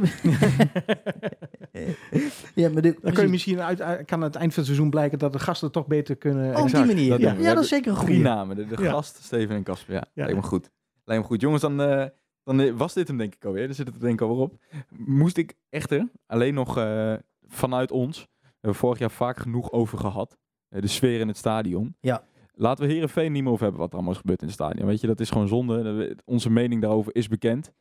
ja, 2.55 2.69
maar 2.69 2.81
de, 2.81 2.97
Dan 3.01 3.13
kun 3.13 3.23
je 3.23 3.29
misschien 3.29 3.61
uit, 3.61 3.77
kan 4.05 4.17
aan 4.17 4.21
het 4.21 4.35
eind 4.35 4.53
van 4.53 4.63
het 4.63 4.65
seizoen 4.65 4.89
blijken 4.89 5.19
dat 5.19 5.33
de 5.33 5.39
gasten 5.39 5.71
toch 5.71 5.87
beter 5.87 6.15
kunnen. 6.15 6.55
Oh, 6.55 6.61
op 6.61 6.69
die 6.71 6.85
manier. 6.85 7.09
Dat 7.09 7.19
ja, 7.19 7.33
ja, 7.33 7.53
dat 7.53 7.63
is 7.63 7.69
zeker 7.69 7.91
een 7.91 7.97
Drie 7.97 8.07
goede. 8.15 8.29
namen. 8.29 8.55
De, 8.55 8.65
de 8.67 8.83
Ja. 8.83 8.89
gast, 8.91 9.23
Steven 9.23 9.55
en 9.55 9.63
Casper. 9.63 9.93
Ja, 9.93 10.03
Ja. 10.13 10.23
lijkt 10.23 10.41
me 10.41 10.47
goed. 10.47 10.69
Lijkt 11.05 11.21
me 11.23 11.27
goed. 11.29 11.41
Jongens, 11.41 11.61
dan, 11.61 11.81
eh, 11.81 12.05
dan 12.43 12.59
eh, 12.59 12.73
was 12.73 12.93
dit 12.93 13.07
hem 13.07 13.17
denk 13.17 13.35
ik 13.35 13.45
alweer. 13.45 13.67
Er 13.67 13.73
zit 13.73 13.85
het 13.85 13.95
er 13.95 14.01
denk 14.01 14.13
ik 14.13 14.21
alweer 14.21 14.37
op. 14.43 14.57
Moest 14.97 15.37
ik 15.37 15.53
echter 15.69 16.09
alleen 16.25 16.53
nog 16.53 16.77
eh, 16.77 17.13
vanuit 17.47 17.91
ons, 17.91 18.19
we 18.39 18.47
hebben 18.59 18.79
vorig 18.79 18.99
jaar 18.99 19.11
vaak 19.11 19.37
genoeg 19.37 19.71
over 19.71 19.97
gehad, 19.97 20.37
eh, 20.69 20.81
de 20.81 20.87
sfeer 20.87 21.19
in 21.19 21.27
het 21.27 21.37
stadion. 21.37 21.95
Ja. 21.99 22.23
Laten 22.55 22.85
we 22.87 22.91
Heerenveen 22.93 23.31
niet 23.31 23.43
meer 23.43 23.51
over 23.51 23.63
hebben 23.63 23.81
wat 23.81 23.89
er 23.89 23.95
allemaal 23.95 24.13
is 24.13 24.19
gebeurd 24.19 24.41
in 24.41 24.45
het 24.47 24.55
stadion. 24.55 24.85
Weet 24.87 25.01
je, 25.01 25.07
dat 25.07 25.19
is 25.19 25.29
gewoon 25.29 25.47
zonde. 25.47 25.83
Dat- 26.07 26.21
Onze 26.25 26.49
mening 26.49 26.81
daarover 26.81 27.15
is 27.15 27.27
bekend. 27.27 27.71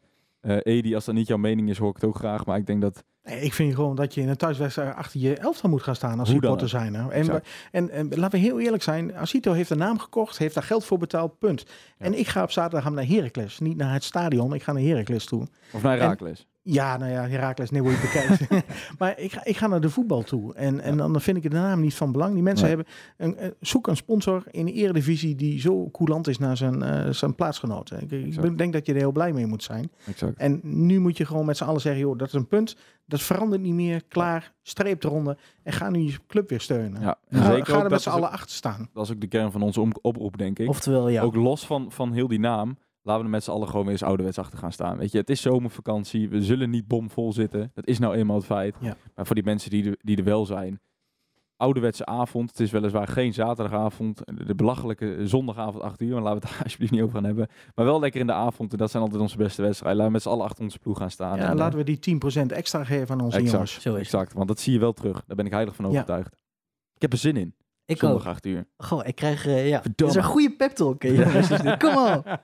Eh 0.40 0.56
Edi, 0.62 0.94
als 0.94 1.04
dat 1.04 1.14
niet 1.14 1.26
jouw 1.26 1.36
mening 1.36 1.68
is, 1.68 1.78
hoor 1.78 1.88
ik 1.88 1.94
het 1.94 2.04
ook 2.04 2.16
graag. 2.16 2.46
Maar 2.46 2.56
ik 2.58 2.66
denk 2.66 2.80
dat 2.80 3.04
Nee, 3.24 3.40
ik 3.40 3.52
vind 3.52 3.74
gewoon 3.74 3.96
dat 3.96 4.14
je 4.14 4.20
in 4.20 4.28
een 4.28 4.36
thuiswedstrijd 4.36 4.94
achter 4.94 5.20
je 5.20 5.36
elftal 5.36 5.70
moet 5.70 5.82
gaan 5.82 5.94
staan 5.94 6.18
als 6.18 6.28
supporter 6.28 6.68
zijn. 6.68 6.94
hè. 6.94 7.10
En, 7.10 7.42
en, 7.70 7.90
en 7.90 8.08
laten 8.18 8.40
we 8.40 8.46
heel 8.46 8.60
eerlijk 8.60 8.82
zijn. 8.82 9.14
Asito 9.16 9.52
heeft 9.52 9.70
een 9.70 9.78
naam 9.78 9.98
gekocht, 9.98 10.38
heeft 10.38 10.54
daar 10.54 10.62
geld 10.64 10.84
voor 10.84 10.98
betaald, 10.98 11.38
punt. 11.38 11.64
Ja. 11.98 12.04
En 12.04 12.18
ik 12.18 12.26
ga 12.28 12.42
op 12.42 12.50
zaterdag 12.50 12.92
naar 12.92 13.06
Heracles. 13.06 13.58
Niet 13.58 13.76
naar 13.76 13.92
het 13.92 14.04
stadion, 14.04 14.54
ik 14.54 14.62
ga 14.62 14.72
naar 14.72 14.82
Heracles 14.82 15.24
toe. 15.26 15.46
Of 15.72 15.82
naar 15.82 15.98
Herakles. 15.98 16.46
Ja, 16.64 16.96
nou 16.96 17.10
ja, 17.10 17.28
Heracles, 17.28 17.70
nee, 17.70 17.80
hoe 17.80 17.90
je 17.90 17.96
het 17.96 18.12
bekijkt. 18.12 18.64
maar 18.98 19.18
ik 19.18 19.32
ga, 19.32 19.44
ik 19.44 19.56
ga 19.56 19.66
naar 19.66 19.80
de 19.80 19.90
voetbal 19.90 20.22
toe. 20.22 20.54
En, 20.54 20.80
en 20.80 20.96
dan 20.96 21.20
vind 21.20 21.36
ik 21.36 21.42
de 21.42 21.48
naam 21.56 21.80
niet 21.80 21.94
van 21.94 22.12
belang. 22.12 22.34
Die 22.34 22.42
mensen 22.42 22.66
Nee. 22.66 22.76
hebben... 22.76 22.94
Een, 23.16 23.54
zoek 23.60 23.86
een 23.86 23.96
sponsor 23.96 24.42
in 24.50 24.64
de 24.66 24.72
eredivisie 24.72 25.34
die 25.34 25.60
zo 25.60 25.90
coulant 25.90 26.28
is 26.28 26.38
naar 26.38 26.56
zijn, 26.56 26.82
eh, 26.82 27.10
zijn 27.10 27.34
plaatsgenoten. 27.34 28.02
Ik, 28.02 28.10
ik 28.42 28.58
denk 28.58 28.72
dat 28.72 28.86
je 28.86 28.92
er 28.92 28.98
heel 28.98 29.12
blij 29.12 29.32
mee 29.32 29.46
moet 29.46 29.62
zijn. 29.62 29.90
Exact. 30.06 30.38
En 30.38 30.60
nu 30.62 30.98
moet 31.00 31.16
je 31.16 31.26
gewoon 31.26 31.46
met 31.46 31.56
z'n 31.56 31.64
allen 31.64 31.80
zeggen, 31.80 32.00
joh, 32.02 32.18
dat 32.18 32.28
is 32.28 32.34
een 32.34 32.48
punt. 32.48 32.76
Dat 33.06 33.22
verandert 33.22 33.62
niet 33.62 33.74
meer. 33.74 34.02
Klaar, 34.08 34.52
streep 34.62 35.04
eronder. 35.04 35.38
En 35.62 35.72
ga 35.72 35.90
nu 35.90 35.98
je 35.98 36.16
club 36.26 36.48
weer 36.48 36.60
steunen. 36.60 37.00
Ja, 37.00 37.18
en 37.28 37.38
Ga, 37.38 37.44
zeker 37.50 37.66
ga 37.66 37.72
ook, 37.72 37.76
er 37.76 37.82
dat 37.82 37.90
met 37.92 38.02
z'n 38.02 38.08
allen 38.08 38.30
achter 38.30 38.56
staan. 38.56 38.88
Dat 38.92 39.04
is 39.04 39.12
ook 39.12 39.20
de 39.20 39.26
kern 39.26 39.52
van 39.52 39.62
onze 39.62 39.86
oproep, 40.00 40.38
denk 40.38 40.58
ik. 40.58 40.68
Oftewel, 40.68 41.08
ja. 41.08 41.22
Ook 41.22 41.34
los 41.34 41.66
van, 41.66 41.92
van 41.92 42.12
heel 42.12 42.28
die 42.28 42.40
naam, 42.40 42.78
laten 43.02 43.20
we 43.20 43.26
er 43.26 43.34
met 43.34 43.44
z'n 43.44 43.50
allen 43.50 43.68
gewoon 43.68 43.82
weer 43.82 43.92
eens 43.92 44.02
ouderwets 44.02 44.38
achter 44.38 44.58
gaan 44.58 44.72
staan. 44.72 44.98
Weet 44.98 45.12
je, 45.12 45.18
het 45.18 45.30
is 45.30 45.40
zomervakantie, 45.40 46.28
we 46.28 46.42
zullen 46.42 46.70
niet 46.70 46.86
bomvol 46.88 47.32
zitten. 47.32 47.70
Dat 47.74 47.86
is 47.86 47.98
nou 47.98 48.14
eenmaal 48.14 48.36
het 48.36 48.44
feit. 48.44 48.76
Ja. 48.80 48.96
Maar 49.14 49.26
voor 49.26 49.34
die 49.34 49.44
mensen 49.44 49.70
die 49.70 49.90
er, 49.90 49.96
die 50.00 50.16
er 50.16 50.24
wel 50.24 50.46
zijn, 50.46 50.80
ouderwetse 51.56 52.06
avond, 52.06 52.50
het 52.50 52.60
is 52.60 52.70
weliswaar 52.70 53.08
geen 53.08 53.32
zaterdagavond, 53.34 54.20
de, 54.46 54.54
belachelijke 54.54 55.18
zondagavond 55.26 55.82
8 55.82 56.00
uur, 56.00 56.12
maar 56.14 56.22
laten 56.22 56.40
we 56.40 56.46
het 56.46 56.54
daar 56.54 56.62
alsjeblieft 56.64 56.92
niet 56.92 57.00
over 57.02 57.14
gaan 57.14 57.24
hebben. 57.24 57.48
Maar 57.74 57.84
wel 57.84 58.00
lekker 58.00 58.20
in 58.20 58.26
de 58.26 58.32
avond, 58.32 58.72
en 58.72 58.78
dat 58.78 58.90
zijn 58.90 59.02
altijd 59.02 59.22
onze 59.22 59.36
beste 59.36 59.62
wedstrijden. 59.62 59.96
Laten 59.98 60.12
we 60.12 60.18
met 60.18 60.22
z'n 60.22 60.28
allen 60.34 60.44
achter 60.44 60.64
onze 60.64 60.78
ploeg 60.78 60.98
gaan 60.98 61.10
staan. 61.10 61.36
Ja, 61.38 61.48
En, 61.50 61.56
laten 61.56 61.78
eh, 61.78 61.84
we 61.84 61.98
die 62.00 62.42
10% 62.44 62.46
extra 62.46 62.84
geven 62.84 63.14
aan 63.14 63.20
onze 63.24 63.36
Exact. 63.36 63.52
jongens. 63.52 63.72
Zo 63.72 63.78
is 63.78 63.84
het. 63.84 63.96
Exact, 64.04 64.32
want 64.32 64.48
dat 64.48 64.60
zie 64.60 64.72
je 64.72 64.78
wel 64.78 64.92
terug. 64.92 65.24
Daar 65.26 65.36
ben 65.36 65.46
ik 65.46 65.52
heilig 65.52 65.74
van 65.74 65.84
Ja. 65.84 65.90
overtuigd. 65.90 66.32
Ik 66.94 67.02
heb 67.02 67.12
er 67.12 67.18
zin 67.18 67.36
in. 67.36 67.54
Ik 67.84 67.98
Zondag 67.98 68.20
ook. 68.20 68.26
8 68.26 68.46
uur. 68.46 68.66
Goh, 68.76 69.06
ik 69.06 69.14
krijg, 69.14 69.46
eh, 69.46 69.68
ja. 69.68 69.74
Het 69.74 69.82
Verdomme. 69.82 70.12
is 70.18 70.24
een 70.24 70.30
goede 70.30 70.50
pep 70.56 70.70
talk. 70.70 71.00
Dus 71.00 71.48
Kom 71.78 71.96
op. 71.96 72.26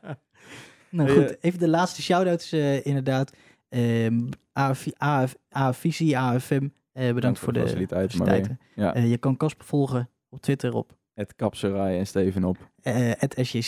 Nou 0.90 1.08
Hey, 1.10 1.18
goed, 1.26 1.36
even 1.40 1.58
de 1.58 1.68
laatste 1.68 2.02
shout-outs 2.02 2.52
eh, 2.52 2.86
inderdaad. 2.86 3.32
Ehm 3.68 4.28
AF, 4.52 4.86
AF, 4.96 5.34
AFVC, 5.48 6.14
AFM, 6.14 6.68
eh, 6.92 7.14
bedankt 7.14 7.38
voor 7.38 7.52
de 7.52 7.60
faciliteiten. 7.88 8.58
Eh, 8.74 9.10
je 9.10 9.18
kan 9.18 9.36
Casper 9.36 9.66
volgen 9.66 10.10
op 10.28 10.40
Twitter 10.40 10.74
op 10.74 10.96
Het 11.14 11.34
Kapserij 11.36 11.98
en 11.98 12.06
Steven 12.06 12.44
op. 12.44 12.70
eh 12.82 13.10
SJ 13.44 13.60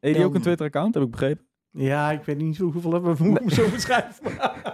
die 0.00 0.12
Dan- 0.12 0.22
ook 0.22 0.34
een 0.34 0.40
Twitter-account, 0.42 0.94
heb 0.94 1.02
ik 1.02 1.10
begrepen. 1.10 1.46
Ja, 1.78 2.10
ik 2.10 2.22
weet 2.24 2.38
niet 2.38 2.58
hoe- 2.58 2.72
hoeveel 2.72 2.92
hebben 2.92 3.16
we 3.16 3.28
ik 3.28 3.38
hem 3.38 3.50
zo 3.50 3.70
beschrijven. 3.70 4.24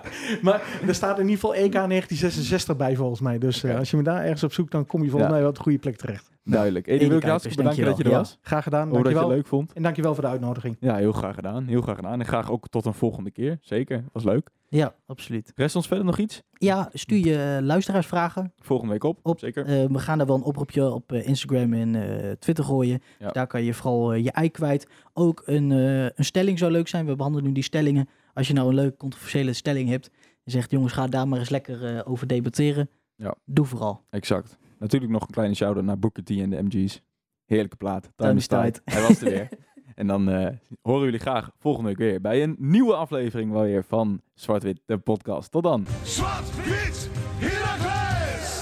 maar 0.43 0.63
er 0.87 0.95
staat 0.95 1.17
in 1.19 1.23
ieder 1.29 1.35
geval 1.41 1.55
EK 1.55 1.73
1966 1.73 2.77
bij 2.77 2.97
volgens 2.97 3.21
mij. 3.21 3.39
Dus 3.39 3.63
eh, 3.65 3.77
als 3.79 3.91
je 3.91 3.97
me 3.97 4.03
daar 4.03 4.23
ergens 4.23 4.43
op 4.45 4.53
zoekt, 4.53 4.71
dan 4.73 4.87
kom 4.87 5.03
je 5.03 5.09
volgens 5.09 5.25
Ja. 5.25 5.31
mij 5.33 5.41
wel 5.41 5.49
op 5.51 5.57
de 5.57 5.63
goede 5.63 5.79
plek 5.79 5.97
terecht. 5.97 6.33
Duidelijk. 6.45 6.87
Edi, 6.87 7.09
wil 7.09 7.17
ik 7.17 7.23
hartstikke 7.23 7.57
bedanken 7.57 7.85
dat 7.85 7.97
je 7.97 8.03
er 8.03 8.09
dankjewel. 8.11 8.39
was. 8.39 8.39
Graag 8.43 8.63
gedaan, 8.63 8.89
Hoe 8.89 8.97
dat 8.97 8.97
je 8.97 9.03
dankjewel. 9.03 9.29
het 9.29 9.37
leuk 9.39 9.47
vond. 9.47 9.73
En 9.73 9.83
dankjewel 9.83 10.15
voor 10.15 10.23
de 10.23 10.29
uitnodiging. 10.31 10.77
Ja, 10.81 10.97
heel 10.97 11.13
graag 11.13 11.35
gedaan. 11.35 11.67
Heel 11.67 11.81
graag 11.83 11.97
gedaan. 11.97 12.21
En 12.21 12.27
graag 12.27 12.51
ook 12.51 12.69
tot 12.69 12.85
een 12.85 12.95
volgende 12.95 13.31
keer. 13.31 13.59
Zeker. 13.61 14.05
Was 14.13 14.25
leuk. 14.25 14.51
Ja, 14.75 14.95
absoluut. 15.07 15.53
Rest 15.55 15.77
ons 15.77 15.87
verder 15.87 16.05
nog 16.05 16.19
iets? 16.19 16.43
Ja, 16.53 16.91
stuur 16.93 17.27
je 17.27 17.59
luisteraarsvragen 17.63 18.53
Volgende 18.57 18.93
week 18.93 19.05
op. 19.05 19.19
op. 19.23 19.39
Zeker. 19.39 19.67
Eh, 19.67 19.87
we 19.87 19.99
gaan 19.99 20.19
daar 20.19 20.27
wel 20.27 20.37
een 20.37 20.43
oproepje 20.43 20.91
op 20.91 21.13
eh, 21.13 21.27
Instagram 21.27 21.73
en 21.73 21.95
eh, 21.95 22.31
Twitter 22.31 22.65
gooien. 22.65 23.03
Ja. 23.19 23.31
Daar 23.31 23.47
kan 23.47 23.63
je 23.63 23.75
vooral 23.75 24.15
je 24.15 24.31
ei 24.31 24.51
kwijt. 24.51 24.89
Ook 25.13 25.43
een, 25.47 25.71
een 25.71 26.25
stelling 26.25 26.59
zou 26.59 26.73
leuk 26.73 26.89
zijn. 26.89 27.07
We 27.07 27.17
behandelen 27.17 27.47
nu 27.47 27.53
die 27.53 27.63
stellingen. 27.63 28.09
Als 28.33 28.49
je 28.49 28.55
nou 28.55 28.69
een 28.69 28.75
leuke 28.75 28.97
controversiële 28.97 29.53
stelling 29.53 29.89
hebt. 29.89 30.11
En 30.45 30.53
zegt 30.53 30.71
jongens, 30.71 30.93
ga 30.93 31.07
daar 31.07 31.29
maar 31.29 31.39
eens 31.39 31.49
lekker 31.49 32.07
over 32.07 32.27
debatteren. 32.27 32.91
Ja. 33.17 33.35
Doe 33.45 33.65
vooral. 33.65 34.05
Exact. 34.11 34.59
Natuurlijk 34.79 35.13
nog 35.13 35.23
een 35.23 35.35
kleine 35.35 35.55
shout-out 35.55 35.85
naar 35.85 35.99
Booker 35.99 36.25
T 36.25 36.31
en 36.31 36.51
de 36.51 36.63
MG's. 36.63 37.03
Heerlijke 37.45 37.77
plaat. 37.77 38.11
Time 38.17 38.35
is 38.35 38.47
tijd. 38.47 38.81
Hij 38.85 39.03
was 39.03 39.21
er 39.21 39.31
weer. 39.31 39.49
En 39.95 40.07
dan 40.07 40.29
eh, 40.31 40.47
horen 40.83 41.05
jullie 41.05 41.21
graag 41.21 41.51
volgende 41.59 41.89
week 41.89 41.99
weer 41.99 42.21
bij 42.21 42.43
een 42.43 42.57
nieuwe 42.59 42.95
aflevering 42.95 43.53
wel 43.53 43.63
weer 43.63 43.85
van 43.85 44.21
Zwart-Wit, 44.35 44.81
de 44.87 44.99
podcast. 44.99 45.51
Tot 45.51 45.63
dan. 45.63 45.87
Zwart-wit! 46.03 47.11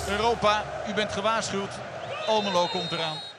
Europa, 0.09 0.65
u 0.89 0.95
bent 0.95 1.13
gewaarschuwd. 1.13 1.79
Almelo 2.27 2.67
komt 2.67 2.93
eraan. 2.93 3.32